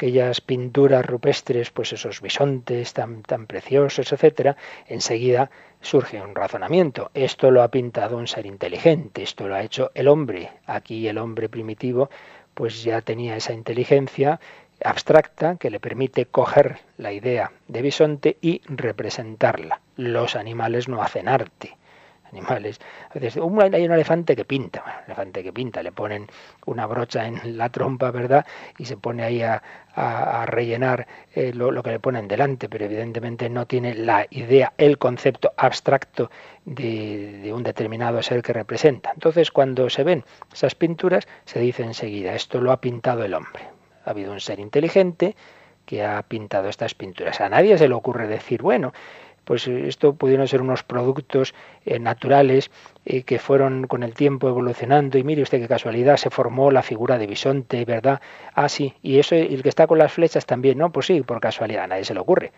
aquellas 0.01 0.41
pinturas 0.41 1.05
rupestres, 1.05 1.71
pues 1.71 1.93
esos 1.93 2.21
bisontes 2.21 2.93
tan, 2.93 3.23
preciosos, 3.47 4.11
etcétera, 4.11 4.55
enseguida 4.87 5.51
surge 5.79 6.21
un 6.21 6.35
razonamiento. 6.35 7.11
Esto 7.13 7.51
lo 7.51 7.61
ha 7.61 7.69
pintado 7.69 8.17
un 8.17 8.27
ser 8.27 8.45
inteligente, 8.45 9.23
esto 9.23 9.47
lo 9.47 9.55
ha 9.55 9.61
hecho 9.61 9.91
el 9.93 10.07
hombre. 10.07 10.49
Aquí 10.65 11.07
el 11.07 11.17
hombre 11.17 11.49
primitivo 11.49 12.09
pues 12.53 12.83
ya 12.83 13.01
tenía 13.01 13.35
esa 13.35 13.53
inteligencia 13.53 14.39
abstracta 14.83 15.57
que 15.57 15.69
le 15.69 15.79
permite 15.79 16.25
coger 16.25 16.79
la 16.97 17.13
idea 17.13 17.51
de 17.67 17.81
bisonte 17.81 18.37
y 18.41 18.61
representarla. 18.65 19.81
Los 19.95 20.35
animales 20.35 20.87
no 20.87 21.01
hacen 21.01 21.27
arte 21.27 21.77
animales. 22.31 22.79
A 23.09 23.13
veces 23.19 23.37
hay 23.37 23.85
un 23.85 23.91
elefante 23.91 24.35
que 24.35 24.45
pinta, 24.45 25.03
elefante 25.05 25.43
que 25.43 25.53
pinta, 25.53 25.83
le 25.83 25.91
ponen 25.91 26.27
una 26.65 26.85
brocha 26.85 27.27
en 27.27 27.57
la 27.57 27.69
trompa, 27.69 28.11
¿verdad? 28.11 28.45
Y 28.77 28.85
se 28.85 28.97
pone 28.97 29.23
ahí 29.23 29.41
a, 29.41 29.61
rellenar 30.45 31.05
eh, 31.35 31.51
lo, 31.53 31.83
que 31.83 31.91
le 31.91 31.99
ponen 31.99 32.27
delante, 32.27 32.69
pero 32.69 32.85
evidentemente 32.85 33.49
no 33.49 33.65
tiene 33.65 33.93
la 33.93 34.25
idea, 34.29 34.73
el 34.77 34.97
concepto 34.97 35.51
abstracto 35.57 36.31
de, 36.63 37.39
de 37.43 37.53
un 37.53 37.63
determinado 37.63 38.21
ser 38.23 38.41
que 38.41 38.53
representa. 38.53 39.11
Entonces, 39.13 39.51
cuando 39.51 39.89
se 39.89 40.03
ven 40.03 40.23
esas 40.53 40.75
pinturas, 40.75 41.27
se 41.45 41.59
dice 41.59 41.83
enseguida, 41.83 42.33
esto 42.35 42.61
lo 42.61 42.71
ha 42.71 42.79
pintado 42.79 43.25
el 43.25 43.33
hombre. 43.33 43.63
Ha 44.05 44.11
habido 44.11 44.31
un 44.31 44.39
ser 44.39 44.59
inteligente 44.59 45.35
que 45.85 46.05
ha 46.05 46.21
pintado 46.23 46.69
estas 46.69 46.93
pinturas. 46.93 47.41
A 47.41 47.49
nadie 47.49 47.77
se 47.77 47.87
le 47.87 47.93
ocurre 47.93 48.27
decir, 48.27 48.61
bueno, 48.61 48.93
pues 49.43 49.67
esto 49.67 50.13
pudieron 50.13 50.47
ser 50.47 50.61
unos 50.61 50.83
productos 50.83 51.53
eh, 51.85 51.99
naturales 51.99 52.71
eh, 53.05 53.23
que 53.23 53.39
fueron 53.39 53.87
con 53.87 54.03
el 54.03 54.13
tiempo 54.13 54.47
evolucionando 54.47 55.17
y 55.17 55.23
mire 55.23 55.41
usted 55.41 55.59
qué 55.59 55.67
casualidad, 55.67 56.17
se 56.17 56.29
formó 56.29 56.71
la 56.71 56.83
figura 56.83 57.17
de 57.17 57.27
bisonte, 57.27 57.83
¿verdad? 57.85 58.21
Ah, 58.53 58.69
sí, 58.69 58.93
y 59.01 59.19
eso, 59.19 59.35
y 59.35 59.53
el 59.53 59.63
que 59.63 59.69
está 59.69 59.87
con 59.87 59.97
las 59.97 60.13
flechas 60.13 60.45
también, 60.45 60.77
¿no? 60.77 60.91
Pues 60.91 61.07
sí, 61.07 61.21
por 61.21 61.39
casualidad, 61.39 61.85
a 61.85 61.87
nadie 61.87 62.05
se 62.05 62.13
le 62.13 62.19
ocurre. 62.19 62.51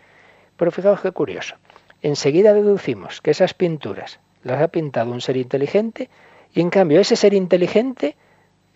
Pero 0.56 0.70
fijaos 0.70 1.00
qué 1.00 1.10
curioso. 1.10 1.56
Enseguida 2.02 2.52
deducimos 2.52 3.20
que 3.22 3.30
esas 3.30 3.54
pinturas 3.54 4.20
las 4.42 4.60
ha 4.60 4.68
pintado 4.68 5.10
un 5.10 5.20
ser 5.20 5.36
inteligente 5.36 6.10
y 6.52 6.60
en 6.60 6.70
cambio 6.70 7.00
ese 7.00 7.16
ser 7.16 7.34
inteligente, 7.34 8.16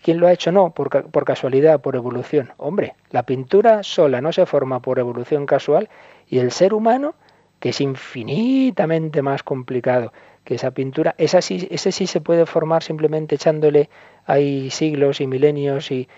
¿quién 0.03 0.19
lo 0.19 0.27
ha 0.27 0.33
hecho? 0.33 0.51
No, 0.51 0.71
por, 0.71 1.11
por 1.11 1.25
casualidad, 1.25 1.81
por 1.81 1.95
evolución. 1.95 2.53
Hombre, 2.57 2.95
la 3.11 3.25
pintura 3.25 3.83
sola 3.83 4.21
no 4.21 4.33
se 4.33 4.47
forma 4.47 4.81
por 4.81 4.99
evolución 4.99 5.47
casual 5.47 5.89
y 6.27 6.39
el 6.39 6.51
ser 6.51 6.75
humano 6.75 7.15
que 7.61 7.71
es 7.71 7.81
infinitamente 7.81 9.23
más 9.23 9.43
complicado 9.43 10.13
que 10.45 10.55
esa 10.55 10.71
pintura, 10.71 11.15
esa 11.19 11.43
sí, 11.43 11.69
ese 11.71 11.93
sí 11.93 12.07
se 12.07 12.23
puede 12.23 12.47
formar 12.47 12.83
simplemente 12.83 13.35
echándole 13.35 13.91
ahí 14.25 14.71
siglos 14.71 15.21
y 15.21 15.27
milenios 15.27 15.91
y 15.91 16.09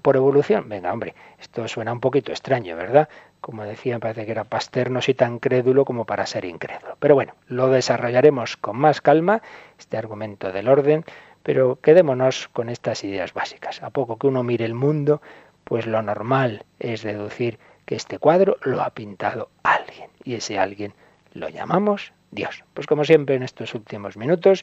por 0.00 0.16
evolución. 0.16 0.68
Venga, 0.68 0.92
hombre, 0.92 1.14
esto 1.38 1.68
suena 1.68 1.92
un 1.92 2.00
poquito 2.00 2.32
extraño, 2.32 2.76
¿verdad? 2.76 3.08
Como 3.40 3.64
decía, 3.64 3.98
parece 3.98 4.24
que 4.24 4.32
era 4.32 4.44
Pasteur 4.44 4.90
no 4.90 5.02
soy 5.02 5.14
tan 5.14 5.38
crédulo 5.38 5.84
como 5.84 6.06
para 6.06 6.24
ser 6.26 6.44
incrédulo. 6.44 6.96
Pero 6.98 7.14
bueno, 7.14 7.34
lo 7.46 7.68
desarrollaremos 7.68 8.56
con 8.56 8.76
más 8.78 9.00
calma, 9.00 9.42
este 9.78 9.98
argumento 9.98 10.50
del 10.50 10.68
orden, 10.68 11.04
pero 11.42 11.78
quedémonos 11.80 12.48
con 12.48 12.68
estas 12.68 13.04
ideas 13.04 13.34
básicas. 13.34 13.82
A 13.82 13.90
poco 13.90 14.16
que 14.16 14.28
uno 14.28 14.42
mire 14.42 14.64
el 14.64 14.74
mundo, 14.74 15.20
pues 15.64 15.86
lo 15.86 16.00
normal 16.00 16.64
es 16.78 17.02
deducir 17.02 17.58
que 17.84 17.96
este 17.96 18.18
cuadro 18.18 18.56
lo 18.62 18.80
ha 18.80 18.90
pintado 18.90 19.50
alguien 19.62 20.10
y 20.28 20.34
ese 20.34 20.58
alguien 20.58 20.92
lo 21.32 21.48
llamamos 21.48 22.12
Dios. 22.30 22.62
Pues 22.74 22.86
como 22.86 23.04
siempre 23.04 23.34
en 23.34 23.42
estos 23.42 23.74
últimos 23.74 24.18
minutos, 24.18 24.62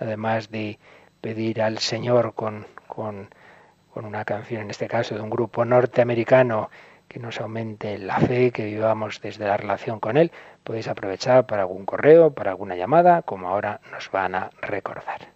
además 0.00 0.50
de 0.50 0.78
pedir 1.20 1.60
al 1.60 1.78
Señor 1.78 2.32
con, 2.34 2.66
con, 2.86 3.28
con 3.92 4.06
una 4.06 4.24
canción, 4.24 4.62
en 4.62 4.70
este 4.70 4.88
caso 4.88 5.14
de 5.14 5.20
un 5.20 5.28
grupo 5.28 5.66
norteamericano, 5.66 6.70
que 7.08 7.20
nos 7.20 7.38
aumente 7.42 7.98
la 7.98 8.20
fe, 8.20 8.52
que 8.52 8.64
vivamos 8.64 9.20
desde 9.20 9.44
la 9.44 9.58
relación 9.58 10.00
con 10.00 10.16
Él, 10.16 10.32
podéis 10.64 10.88
aprovechar 10.88 11.44
para 11.44 11.62
algún 11.62 11.84
correo, 11.84 12.32
para 12.32 12.52
alguna 12.52 12.74
llamada, 12.74 13.20
como 13.20 13.48
ahora 13.48 13.82
nos 13.92 14.10
van 14.10 14.34
a 14.34 14.50
recordar. 14.62 15.28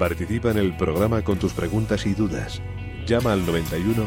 Participa 0.00 0.50
en 0.50 0.58
el 0.58 0.76
programa 0.76 1.22
con 1.22 1.38
tus 1.38 1.52
preguntas 1.52 2.06
y 2.06 2.14
dudas 2.14 2.60
Llama 3.08 3.32
al 3.32 3.46
91 3.46 4.06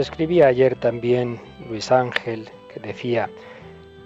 Escribía 0.00 0.46
ayer 0.46 0.76
también 0.76 1.40
Luis 1.68 1.90
Ángel, 1.90 2.48
que 2.72 2.78
decía, 2.78 3.30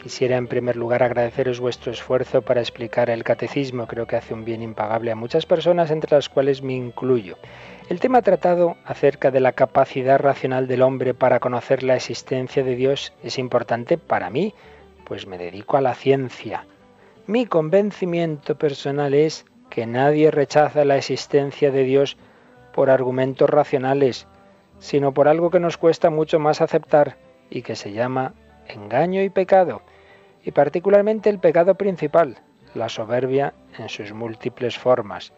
quisiera 0.03 0.39
en 0.39 0.47
primer 0.47 0.75
lugar 0.75 1.03
agradeceros 1.03 1.61
vuestro 1.61 1.93
esfuerzo 1.93 2.41
para 2.41 2.63
explicar 2.63 3.11
el 3.11 3.25
catecismo, 3.25 3.87
creo 3.87 4.07
que 4.07 4.17
hace 4.17 4.33
un 4.33 4.45
bien 4.45 4.63
impagable 4.63 5.13
a 5.13 5.17
muchas 5.17 5.45
personas, 5.45 5.91
entre 5.91 6.17
las 6.17 6.31
cuales 6.31 6.63
me 6.63 6.73
incluyo. 6.73 7.37
El 7.91 8.01
tema 8.01 8.23
tratado 8.23 8.77
acerca 8.87 9.31
de 9.31 9.41
la 9.41 9.53
capacidad 9.53 10.19
racional 10.19 10.67
del 10.67 10.81
hombre 10.81 11.13
para 11.13 11.41
conocer 11.41 11.83
la 11.83 11.97
existencia 11.97 12.65
de 12.65 12.75
Dios 12.75 13.13
es 13.23 13.39
importante 13.39 13.99
para 13.99 14.31
mí, 14.31 14.55
pues 15.05 15.27
me 15.27 15.37
dedico 15.37 15.77
a 15.77 15.83
la 15.83 15.95
ciencia. 15.95 16.65
Mi 17.27 17.45
convencimiento 17.45 18.57
personal 18.57 19.13
es 19.13 19.45
que 19.69 19.87
nadie 19.87 20.31
rechaza 20.31 20.87
la 20.87 20.97
existencia 20.97 21.71
de 21.71 21.85
Dios 21.85 22.17
por 22.73 22.89
argumentos 22.89 23.51
racionales, 23.51 24.27
sino 24.83 25.15
por 25.15 25.29
algo 25.29 25.51
que 25.51 25.61
nos 25.61 25.79
cuesta 25.79 26.11
mucho 26.11 26.41
más 26.41 26.61
aceptar 26.61 27.17
y 27.49 27.63
que 27.63 27.77
se 27.77 27.93
llama 27.93 28.35
engaño 28.67 29.23
y 29.23 29.31
pecado, 29.31 29.81
y 30.45 30.51
particularmente 30.51 31.31
el 31.31 31.39
pecado 31.39 31.77
principal, 31.77 32.39
la 32.75 32.89
soberbia 32.89 33.55
en 33.79 33.89
sus 33.89 34.13
múltiples 34.13 34.77
formas. 34.77 35.33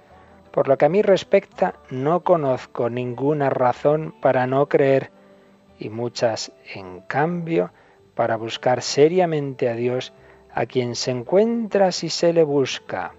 Por 0.51 0.67
lo 0.67 0.79
que 0.79 0.87
a 0.87 0.89
mí 0.89 1.03
respecta, 1.03 1.75
no 1.91 2.21
conozco 2.21 2.89
ninguna 2.89 3.51
razón 3.51 4.15
para 4.23 4.47
no 4.47 4.67
creer 4.67 5.11
y 5.79 5.91
muchas, 5.91 6.51
en 6.75 7.03
cambio, 7.03 7.71
para 8.15 8.37
buscar 8.37 8.81
seriamente 8.81 9.69
a 9.69 9.75
Dios, 9.75 10.15
a 10.55 10.65
quien 10.65 10.95
se 10.95 11.11
encuentra 11.11 11.93
si 11.93 12.09
se 12.09 12.33
le 12.33 12.45
busca. 12.45 13.13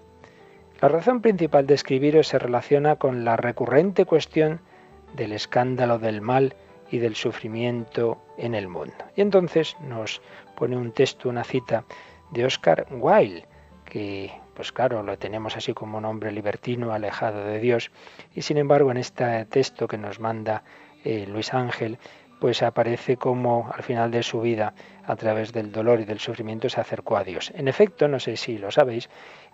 La 0.80 0.88
razón 0.88 1.20
principal 1.20 1.68
de 1.68 1.74
escribiros 1.74 2.26
se 2.26 2.40
relaciona 2.40 2.96
con 2.96 3.24
la 3.24 3.36
recurrente 3.36 4.06
cuestión 4.06 4.60
del 5.14 5.32
escándalo 5.32 5.98
del 5.98 6.20
mal 6.20 6.54
y 6.90 6.98
del 6.98 7.14
sufrimiento 7.14 8.18
en 8.38 8.54
el 8.54 8.68
mundo. 8.68 8.94
Y 9.16 9.20
entonces 9.20 9.76
nos 9.80 10.20
pone 10.56 10.76
un 10.76 10.92
texto, 10.92 11.28
una 11.28 11.44
cita 11.44 11.84
de 12.30 12.44
Oscar 12.44 12.86
Wilde, 12.90 13.46
que 13.84 14.32
pues 14.54 14.72
claro, 14.72 15.02
lo 15.02 15.18
tenemos 15.18 15.56
así 15.56 15.74
como 15.74 15.98
un 15.98 16.06
hombre 16.06 16.32
libertino, 16.32 16.92
alejado 16.92 17.44
de 17.44 17.60
Dios, 17.60 17.90
y 18.34 18.42
sin 18.42 18.56
embargo 18.56 18.90
en 18.90 18.96
este 18.96 19.44
texto 19.44 19.86
que 19.86 19.98
nos 19.98 20.18
manda 20.18 20.64
eh, 21.04 21.26
Luis 21.26 21.52
Ángel, 21.52 21.98
pues 22.40 22.62
aparece 22.62 23.16
como 23.16 23.70
al 23.72 23.82
final 23.82 24.10
de 24.10 24.22
su 24.22 24.40
vida, 24.40 24.74
a 25.04 25.16
través 25.16 25.52
del 25.52 25.72
dolor 25.72 26.00
y 26.00 26.04
del 26.04 26.18
sufrimiento, 26.18 26.68
se 26.68 26.80
acercó 26.80 27.16
a 27.16 27.24
Dios. 27.24 27.52
En 27.54 27.68
efecto, 27.68 28.08
no 28.08 28.18
sé 28.18 28.36
si 28.36 28.58
lo 28.58 28.70
sabéis, 28.70 29.08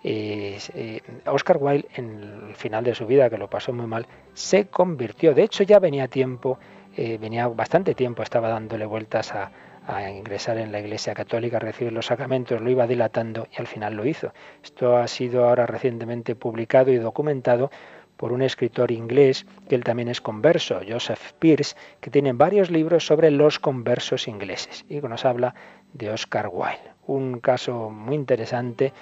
eh, 0.05 1.01
Oscar 1.27 1.59
Wilde 1.61 1.89
en 1.95 2.49
el 2.49 2.57
final 2.57 2.85
de 2.85 2.95
su 2.95 3.07
vida, 3.07 3.31
que 3.31 3.39
lo 3.39 3.49
pasó 3.49 3.73
muy 3.73 3.87
mal, 3.87 4.07
se 4.35 4.67
convirtió. 4.67 5.35
De 5.35 5.43
hecho, 5.43 5.63
ya 5.65 5.79
venía 5.79 6.09
tiempo, 6.09 6.59
eh, 6.97 7.19
venía 7.19 7.49
bastante 7.49 7.95
tiempo, 7.95 8.23
estaba 8.23 8.49
dándole 8.49 8.87
vueltas 8.87 9.33
a, 9.33 9.51
a 9.87 10.11
ingresar 10.11 10.59
en 10.59 10.73
la 10.73 10.81
Iglesia 10.81 11.15
Católica, 11.15 11.57
a 11.57 11.61
recibir 11.61 11.93
los 11.93 12.07
sacramentos, 12.07 12.61
lo 12.61 12.71
iba 12.71 12.87
dilatando 12.87 13.49
y 13.53 13.61
al 13.61 13.67
final 13.67 13.95
lo 13.95 14.07
hizo. 14.07 14.33
Esto 14.63 14.97
ha 14.97 15.09
sido 15.09 15.49
ahora 15.49 15.67
recientemente 15.67 16.35
publicado 16.35 16.93
y 16.93 16.97
documentado 16.97 17.71
por 18.17 18.33
un 18.33 18.43
escritor 18.43 18.93
inglés, 18.93 19.47
que 19.69 19.75
él 19.75 19.83
también 19.83 20.09
es 20.09 20.21
converso, 20.21 20.81
Joseph 20.89 21.33
Pierce, 21.41 21.75
que 22.01 22.11
tiene 22.11 22.33
varios 22.33 22.71
libros 22.71 23.05
sobre 23.05 23.33
los 23.33 23.59
conversos 23.59 24.29
ingleses 24.29 24.85
y 24.89 25.01
nos 25.01 25.25
habla 25.25 25.57
de 25.93 26.11
Oscar 26.11 26.49
Wilde. 26.53 26.93
Un 27.07 27.41
caso 27.41 27.91
muy 27.91 28.15
interesante 28.15 28.93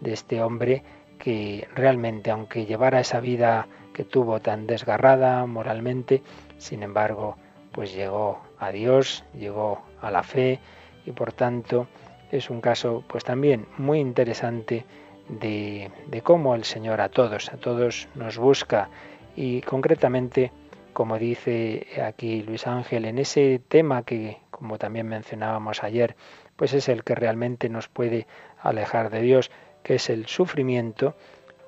de 0.00 0.12
este 0.12 0.42
hombre 0.42 0.82
que 1.18 1.68
realmente, 1.74 2.30
aunque 2.30 2.66
llevara 2.66 3.00
esa 3.00 3.20
vida 3.20 3.68
que 3.92 4.04
tuvo 4.04 4.40
tan 4.40 4.66
desgarrada 4.66 5.44
moralmente, 5.46 6.22
sin 6.58 6.82
embargo, 6.82 7.36
pues 7.72 7.94
llegó 7.94 8.40
a 8.58 8.70
Dios, 8.70 9.24
llegó 9.38 9.82
a 10.00 10.10
la 10.10 10.22
fe 10.22 10.58
y 11.06 11.12
por 11.12 11.32
tanto 11.32 11.86
es 12.30 12.50
un 12.50 12.60
caso 12.60 13.04
pues 13.06 13.24
también 13.24 13.66
muy 13.78 13.98
interesante 13.98 14.84
de, 15.28 15.90
cómo 16.22 16.54
el 16.54 16.64
Señor 16.64 17.00
a 17.00 17.08
todos, 17.08 17.52
a 17.52 17.56
todos 17.56 18.08
nos 18.14 18.38
busca. 18.38 18.88
Y 19.36 19.60
concretamente, 19.62 20.52
como 20.92 21.18
dice 21.18 21.86
aquí 22.04 22.42
Luis 22.42 22.66
Ángel, 22.66 23.04
en 23.04 23.18
ese 23.18 23.60
tema 23.68 24.02
que, 24.02 24.38
como 24.50 24.78
también 24.78 25.06
mencionábamos 25.06 25.82
ayer, 25.84 26.16
pues 26.56 26.72
es 26.74 26.88
el 26.88 27.04
que 27.04 27.14
realmente 27.14 27.68
nos 27.68 27.88
puede 27.88 28.26
alejar 28.60 29.10
de 29.10 29.22
Dios, 29.22 29.50
que 29.82 29.94
es 29.96 30.10
el 30.10 30.26
sufrimiento, 30.26 31.14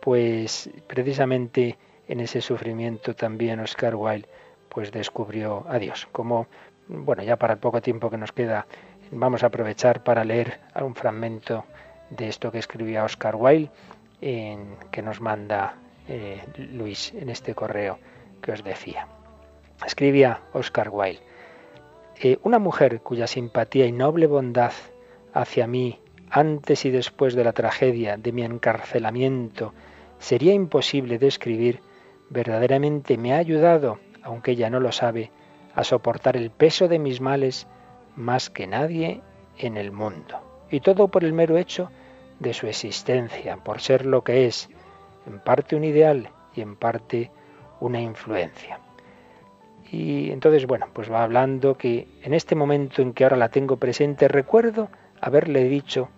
pues 0.00 0.70
precisamente 0.86 1.78
en 2.08 2.20
ese 2.20 2.40
sufrimiento 2.40 3.14
también 3.14 3.60
Oscar 3.60 3.94
Wilde 3.94 4.28
pues 4.68 4.90
descubrió 4.90 5.64
a 5.68 5.78
Dios. 5.78 6.08
Como, 6.12 6.46
bueno, 6.88 7.22
ya 7.22 7.36
para 7.36 7.54
el 7.54 7.58
poco 7.58 7.82
tiempo 7.82 8.10
que 8.10 8.16
nos 8.16 8.32
queda, 8.32 8.66
vamos 9.10 9.42
a 9.42 9.46
aprovechar 9.46 10.02
para 10.02 10.24
leer 10.24 10.60
un 10.80 10.94
fragmento 10.94 11.64
de 12.10 12.28
esto 12.28 12.50
que 12.50 12.58
escribía 12.58 13.04
Oscar 13.04 13.36
Wilde, 13.36 13.70
en, 14.20 14.76
que 14.90 15.02
nos 15.02 15.20
manda 15.20 15.76
eh, 16.08 16.42
Luis 16.56 17.12
en 17.14 17.28
este 17.28 17.54
correo 17.54 17.98
que 18.40 18.52
os 18.52 18.64
decía. 18.64 19.08
Escribía 19.84 20.40
Oscar 20.52 20.88
Wilde, 20.90 21.22
eh, 22.20 22.38
una 22.42 22.58
mujer 22.58 23.00
cuya 23.00 23.26
simpatía 23.26 23.86
y 23.86 23.92
noble 23.92 24.26
bondad 24.26 24.72
hacia 25.34 25.66
mí, 25.66 26.00
antes 26.34 26.86
y 26.86 26.90
después 26.90 27.34
de 27.34 27.44
la 27.44 27.52
tragedia 27.52 28.16
de 28.16 28.32
mi 28.32 28.42
encarcelamiento, 28.42 29.74
sería 30.18 30.54
imposible 30.54 31.18
describir, 31.18 31.80
verdaderamente 32.30 33.18
me 33.18 33.34
ha 33.34 33.36
ayudado, 33.36 33.98
aunque 34.22 34.52
ella 34.52 34.70
no 34.70 34.80
lo 34.80 34.92
sabe, 34.92 35.30
a 35.74 35.84
soportar 35.84 36.38
el 36.38 36.50
peso 36.50 36.88
de 36.88 36.98
mis 36.98 37.20
males 37.20 37.68
más 38.16 38.48
que 38.48 38.66
nadie 38.66 39.20
en 39.58 39.76
el 39.76 39.92
mundo. 39.92 40.40
Y 40.70 40.80
todo 40.80 41.08
por 41.08 41.22
el 41.22 41.34
mero 41.34 41.58
hecho 41.58 41.90
de 42.40 42.54
su 42.54 42.66
existencia, 42.66 43.58
por 43.58 43.82
ser 43.82 44.06
lo 44.06 44.24
que 44.24 44.46
es, 44.46 44.70
en 45.26 45.38
parte 45.38 45.76
un 45.76 45.84
ideal 45.84 46.30
y 46.54 46.62
en 46.62 46.76
parte 46.76 47.30
una 47.78 48.00
influencia. 48.00 48.80
Y 49.90 50.30
entonces, 50.30 50.66
bueno, 50.66 50.86
pues 50.94 51.12
va 51.12 51.24
hablando 51.24 51.76
que 51.76 52.08
en 52.22 52.32
este 52.32 52.54
momento 52.54 53.02
en 53.02 53.12
que 53.12 53.24
ahora 53.24 53.36
la 53.36 53.50
tengo 53.50 53.76
presente, 53.76 54.28
recuerdo 54.28 54.88
haberle 55.20 55.64
dicho 55.64 56.08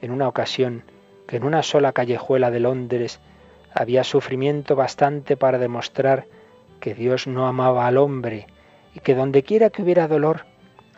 en 0.00 0.10
una 0.10 0.28
ocasión 0.28 0.84
que 1.26 1.36
en 1.36 1.44
una 1.44 1.62
sola 1.62 1.92
callejuela 1.92 2.50
de 2.50 2.60
Londres 2.60 3.20
había 3.74 4.04
sufrimiento 4.04 4.76
bastante 4.76 5.36
para 5.36 5.58
demostrar 5.58 6.26
que 6.80 6.94
Dios 6.94 7.26
no 7.26 7.46
amaba 7.46 7.86
al 7.86 7.98
hombre 7.98 8.46
y 8.94 9.00
que 9.00 9.14
donde 9.14 9.42
quiera 9.42 9.70
que 9.70 9.82
hubiera 9.82 10.08
dolor, 10.08 10.46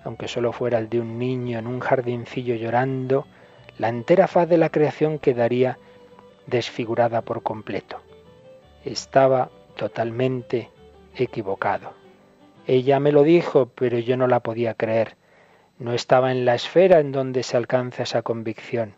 aunque 0.04 0.28
solo 0.28 0.52
fuera 0.52 0.78
el 0.78 0.88
de 0.88 1.00
un 1.00 1.18
niño 1.18 1.58
en 1.58 1.66
un 1.66 1.80
jardincillo 1.80 2.54
llorando, 2.54 3.26
la 3.78 3.88
entera 3.88 4.28
faz 4.28 4.48
de 4.48 4.58
la 4.58 4.70
creación 4.70 5.18
quedaría 5.18 5.78
desfigurada 6.46 7.22
por 7.22 7.42
completo. 7.42 8.00
Estaba 8.84 9.50
totalmente 9.76 10.70
equivocado. 11.16 11.92
Ella 12.66 13.00
me 13.00 13.12
lo 13.12 13.22
dijo, 13.22 13.70
pero 13.74 13.98
yo 13.98 14.16
no 14.16 14.26
la 14.26 14.40
podía 14.40 14.74
creer. 14.74 15.16
No 15.80 15.94
estaba 15.94 16.30
en 16.30 16.44
la 16.44 16.54
esfera 16.54 17.00
en 17.00 17.10
donde 17.10 17.42
se 17.42 17.56
alcanza 17.56 18.02
esa 18.02 18.20
convicción. 18.20 18.96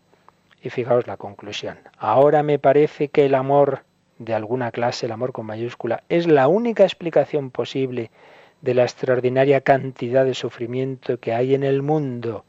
Y 0.61 0.69
fijaos 0.69 1.07
la 1.07 1.15
conclusión. 1.15 1.79
Ahora 1.97 2.43
me 2.43 2.59
parece 2.59 3.07
que 3.07 3.25
el 3.25 3.35
amor 3.35 3.83
de 4.19 4.33
alguna 4.33 4.69
clase, 4.69 5.05
el 5.05 5.13
amor 5.13 5.31
con 5.31 5.45
mayúscula, 5.45 6.03
es 6.09 6.27
la 6.27 6.49
única 6.49 6.83
explicación 6.83 7.51
posible 7.51 8.11
de 8.59 8.73
la 8.73 8.83
extraordinaria 8.83 9.61
cantidad 9.61 10.25
de 10.25 10.33
sufrimiento 10.33 11.21
que 11.21 11.33
hay 11.33 11.55
en 11.55 11.63
el 11.63 11.81
mundo. 11.81 12.43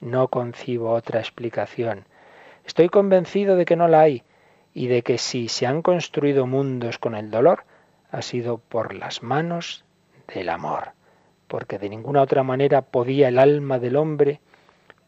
No 0.00 0.28
concibo 0.28 0.92
otra 0.92 1.18
explicación. 1.18 2.04
Estoy 2.64 2.90
convencido 2.90 3.56
de 3.56 3.64
que 3.64 3.74
no 3.74 3.88
la 3.88 4.02
hay 4.02 4.22
y 4.72 4.86
de 4.86 5.02
que 5.02 5.18
si 5.18 5.48
se 5.48 5.66
han 5.66 5.82
construido 5.82 6.46
mundos 6.46 6.98
con 6.98 7.16
el 7.16 7.32
dolor, 7.32 7.64
ha 8.12 8.22
sido 8.22 8.58
por 8.58 8.94
las 8.94 9.24
manos 9.24 9.84
del 10.32 10.48
amor, 10.48 10.92
porque 11.50 11.80
de 11.80 11.88
ninguna 11.88 12.22
otra 12.22 12.44
manera 12.44 12.80
podía 12.80 13.26
el 13.26 13.36
alma 13.36 13.80
del 13.80 13.96
hombre, 13.96 14.40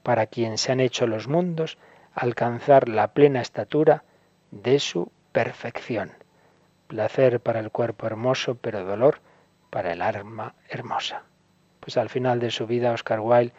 para 0.03 0.27
quien 0.27 0.59
se 0.59 0.73
han 0.73 0.81
hecho 0.81 1.07
los 1.07 1.29
mundos, 1.29 1.79
alcanzar 2.15 2.89
la 2.89 3.13
plena 3.15 3.41
estatura 3.41 4.03
de 4.51 4.81
su 4.81 5.13
perfección. 5.31 6.11
Placer 6.89 7.39
para 7.39 7.61
el 7.61 7.71
cuerpo 7.71 8.07
hermoso, 8.07 8.57
pero 8.57 8.85
dolor 8.85 9.21
para 9.71 9.93
el 9.93 10.03
alma 10.03 10.57
hermosa. 10.69 11.23
Pues 11.79 11.97
al 11.97 12.09
final 12.09 12.41
de 12.41 12.51
su 12.51 12.67
vida, 12.67 12.91
Oscar 12.91 13.21
Wilde 13.21 13.53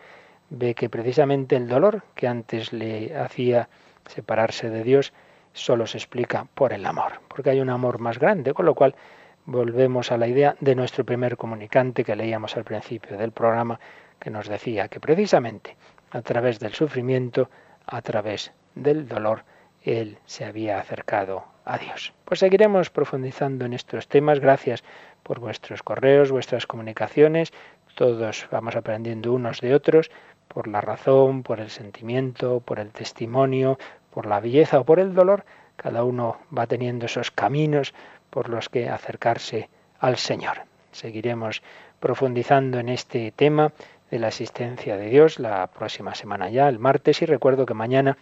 ve 0.49 0.75
que 0.75 0.89
precisamente 0.89 1.55
el 1.55 1.69
dolor 1.69 2.03
que 2.15 2.27
antes 2.27 2.73
le 2.73 3.17
hacía 3.17 3.69
separarse 4.07 4.69
de 4.69 4.83
Dios 4.83 5.13
solo 5.53 5.87
se 5.87 5.99
explica 5.99 6.47
por 6.53 6.73
el 6.73 6.85
amor, 6.85 7.21
porque 7.29 7.51
hay 7.51 7.61
un 7.61 7.69
amor 7.69 7.99
más 7.99 8.19
grande, 8.19 8.53
con 8.53 8.65
lo 8.65 8.75
cual 8.75 8.93
volvemos 9.45 10.11
a 10.11 10.17
la 10.17 10.27
idea 10.27 10.55
de 10.59 10.75
nuestro 10.75 11.03
primer 11.03 11.37
comunicante 11.37 12.03
que 12.03 12.15
leíamos 12.15 12.55
al 12.55 12.63
principio 12.63 13.17
del 13.17 13.31
programa, 13.31 13.79
que 14.19 14.29
nos 14.29 14.47
decía 14.47 14.87
que 14.87 14.99
precisamente 14.99 15.75
a 16.11 16.21
través 16.21 16.59
del 16.59 16.73
sufrimiento, 16.73 17.49
a 17.85 18.01
través 18.01 18.51
del 18.75 19.07
dolor, 19.07 19.43
él 19.83 20.17
se 20.25 20.45
había 20.45 20.79
acercado 20.79 21.45
a 21.65 21.77
Dios. 21.77 22.13
Pues 22.25 22.39
seguiremos 22.39 22.89
profundizando 22.89 23.65
en 23.65 23.73
estos 23.73 24.07
temas. 24.07 24.39
Gracias 24.39 24.83
por 25.23 25.39
vuestros 25.39 25.83
correos, 25.83 26.31
vuestras 26.31 26.67
comunicaciones. 26.67 27.51
Todos 27.95 28.47
vamos 28.51 28.75
aprendiendo 28.75 29.33
unos 29.33 29.59
de 29.59 29.75
otros 29.75 30.09
por 30.47 30.67
la 30.67 30.81
razón, 30.81 31.43
por 31.43 31.59
el 31.59 31.69
sentimiento, 31.69 32.59
por 32.59 32.79
el 32.79 32.91
testimonio, 32.91 33.77
por 34.11 34.25
la 34.27 34.39
belleza 34.39 34.79
o 34.79 34.85
por 34.85 34.99
el 34.99 35.13
dolor, 35.13 35.45
cada 35.75 36.03
uno 36.03 36.37
va 36.55 36.67
teniendo 36.67 37.07
esos 37.07 37.31
caminos 37.31 37.93
por 38.33 38.49
los 38.49 38.67
que 38.67 38.89
acercarse 38.89 39.69
al 39.99 40.17
Señor. 40.17 40.63
Seguiremos 40.91 41.61
profundizando 41.99 42.79
en 42.79 42.89
este 42.89 43.31
tema 43.31 43.73
de 44.09 44.17
la 44.17 44.29
asistencia 44.29 44.97
de 44.97 45.07
Dios 45.09 45.37
la 45.37 45.67
próxima 45.67 46.15
semana 46.15 46.49
ya, 46.49 46.67
el 46.67 46.79
martes, 46.79 47.21
y 47.21 47.27
recuerdo 47.27 47.67
que 47.67 47.75
mañana 47.75 48.17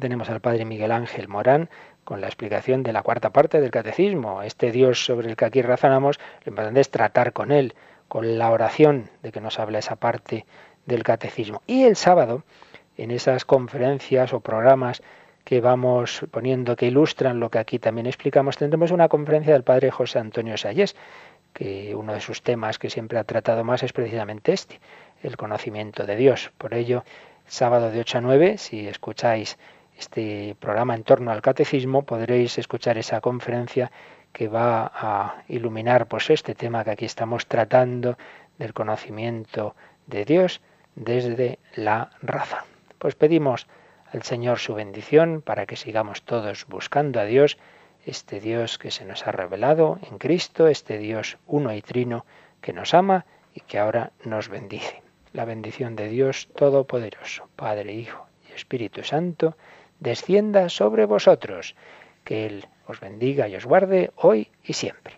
tenemos 0.00 0.30
al 0.30 0.40
Padre 0.40 0.64
Miguel 0.64 0.92
Ángel 0.92 1.28
Morán 1.28 1.68
con 2.04 2.22
la 2.22 2.26
explicación 2.26 2.82
de 2.82 2.94
la 2.94 3.02
cuarta 3.02 3.28
parte 3.28 3.60
del 3.60 3.70
catecismo. 3.70 4.40
Este 4.42 4.72
Dios 4.72 5.04
sobre 5.04 5.28
el 5.28 5.36
que 5.36 5.44
aquí 5.44 5.60
razonamos, 5.60 6.18
lo 6.46 6.50
importante 6.50 6.80
es 6.80 6.90
tratar 6.90 7.34
con 7.34 7.52
Él, 7.52 7.74
con 8.08 8.38
la 8.38 8.50
oración 8.50 9.10
de 9.22 9.30
que 9.30 9.42
nos 9.42 9.58
habla 9.58 9.80
esa 9.80 9.96
parte 9.96 10.46
del 10.86 11.02
catecismo. 11.02 11.60
Y 11.66 11.84
el 11.84 11.96
sábado, 11.96 12.44
en 12.96 13.10
esas 13.10 13.44
conferencias 13.44 14.32
o 14.32 14.40
programas 14.40 15.02
que 15.48 15.62
vamos 15.62 16.26
poniendo 16.30 16.76
que 16.76 16.88
ilustran 16.88 17.40
lo 17.40 17.48
que 17.48 17.58
aquí 17.58 17.78
también 17.78 18.06
explicamos, 18.06 18.58
tendremos 18.58 18.90
una 18.90 19.08
conferencia 19.08 19.54
del 19.54 19.62
padre 19.62 19.90
José 19.90 20.18
Antonio 20.18 20.58
Sayés, 20.58 20.94
que 21.54 21.94
uno 21.94 22.12
de 22.12 22.20
sus 22.20 22.42
temas 22.42 22.78
que 22.78 22.90
siempre 22.90 23.18
ha 23.18 23.24
tratado 23.24 23.64
más 23.64 23.82
es 23.82 23.94
precisamente 23.94 24.52
este, 24.52 24.78
el 25.22 25.38
conocimiento 25.38 26.04
de 26.04 26.16
Dios. 26.16 26.52
Por 26.58 26.74
ello, 26.74 27.02
sábado 27.46 27.90
de 27.90 28.00
8 28.00 28.18
a 28.18 28.20
9, 28.20 28.58
si 28.58 28.88
escucháis 28.88 29.56
este 29.98 30.54
programa 30.60 30.94
en 30.94 31.02
torno 31.02 31.30
al 31.30 31.40
catecismo, 31.40 32.02
podréis 32.02 32.58
escuchar 32.58 32.98
esa 32.98 33.22
conferencia 33.22 33.90
que 34.34 34.48
va 34.48 34.92
a 34.94 35.44
iluminar 35.48 36.08
pues 36.08 36.28
este 36.28 36.54
tema 36.54 36.84
que 36.84 36.90
aquí 36.90 37.06
estamos 37.06 37.46
tratando 37.46 38.18
del 38.58 38.74
conocimiento 38.74 39.74
de 40.06 40.26
Dios 40.26 40.60
desde 40.94 41.58
la 41.74 42.10
raza. 42.20 42.66
Pues 42.98 43.14
pedimos 43.14 43.66
al 44.12 44.22
Señor 44.22 44.58
su 44.58 44.74
bendición 44.74 45.42
para 45.42 45.66
que 45.66 45.76
sigamos 45.76 46.22
todos 46.22 46.66
buscando 46.66 47.20
a 47.20 47.24
Dios, 47.24 47.58
este 48.06 48.40
Dios 48.40 48.78
que 48.78 48.90
se 48.90 49.04
nos 49.04 49.26
ha 49.26 49.32
revelado 49.32 49.98
en 50.10 50.18
Cristo, 50.18 50.68
este 50.68 50.98
Dios 50.98 51.38
uno 51.46 51.74
y 51.74 51.82
trino 51.82 52.24
que 52.60 52.72
nos 52.72 52.94
ama 52.94 53.26
y 53.54 53.60
que 53.60 53.78
ahora 53.78 54.12
nos 54.24 54.48
bendice. 54.48 55.02
La 55.32 55.44
bendición 55.44 55.94
de 55.94 56.08
Dios 56.08 56.48
Todopoderoso, 56.54 57.48
Padre, 57.54 57.92
Hijo 57.92 58.26
y 58.48 58.54
Espíritu 58.54 59.04
Santo, 59.04 59.56
descienda 60.00 60.68
sobre 60.68 61.04
vosotros. 61.04 61.76
Que 62.24 62.46
Él 62.46 62.66
os 62.86 63.00
bendiga 63.00 63.48
y 63.48 63.56
os 63.56 63.66
guarde 63.66 64.10
hoy 64.16 64.50
y 64.64 64.72
siempre. 64.72 65.17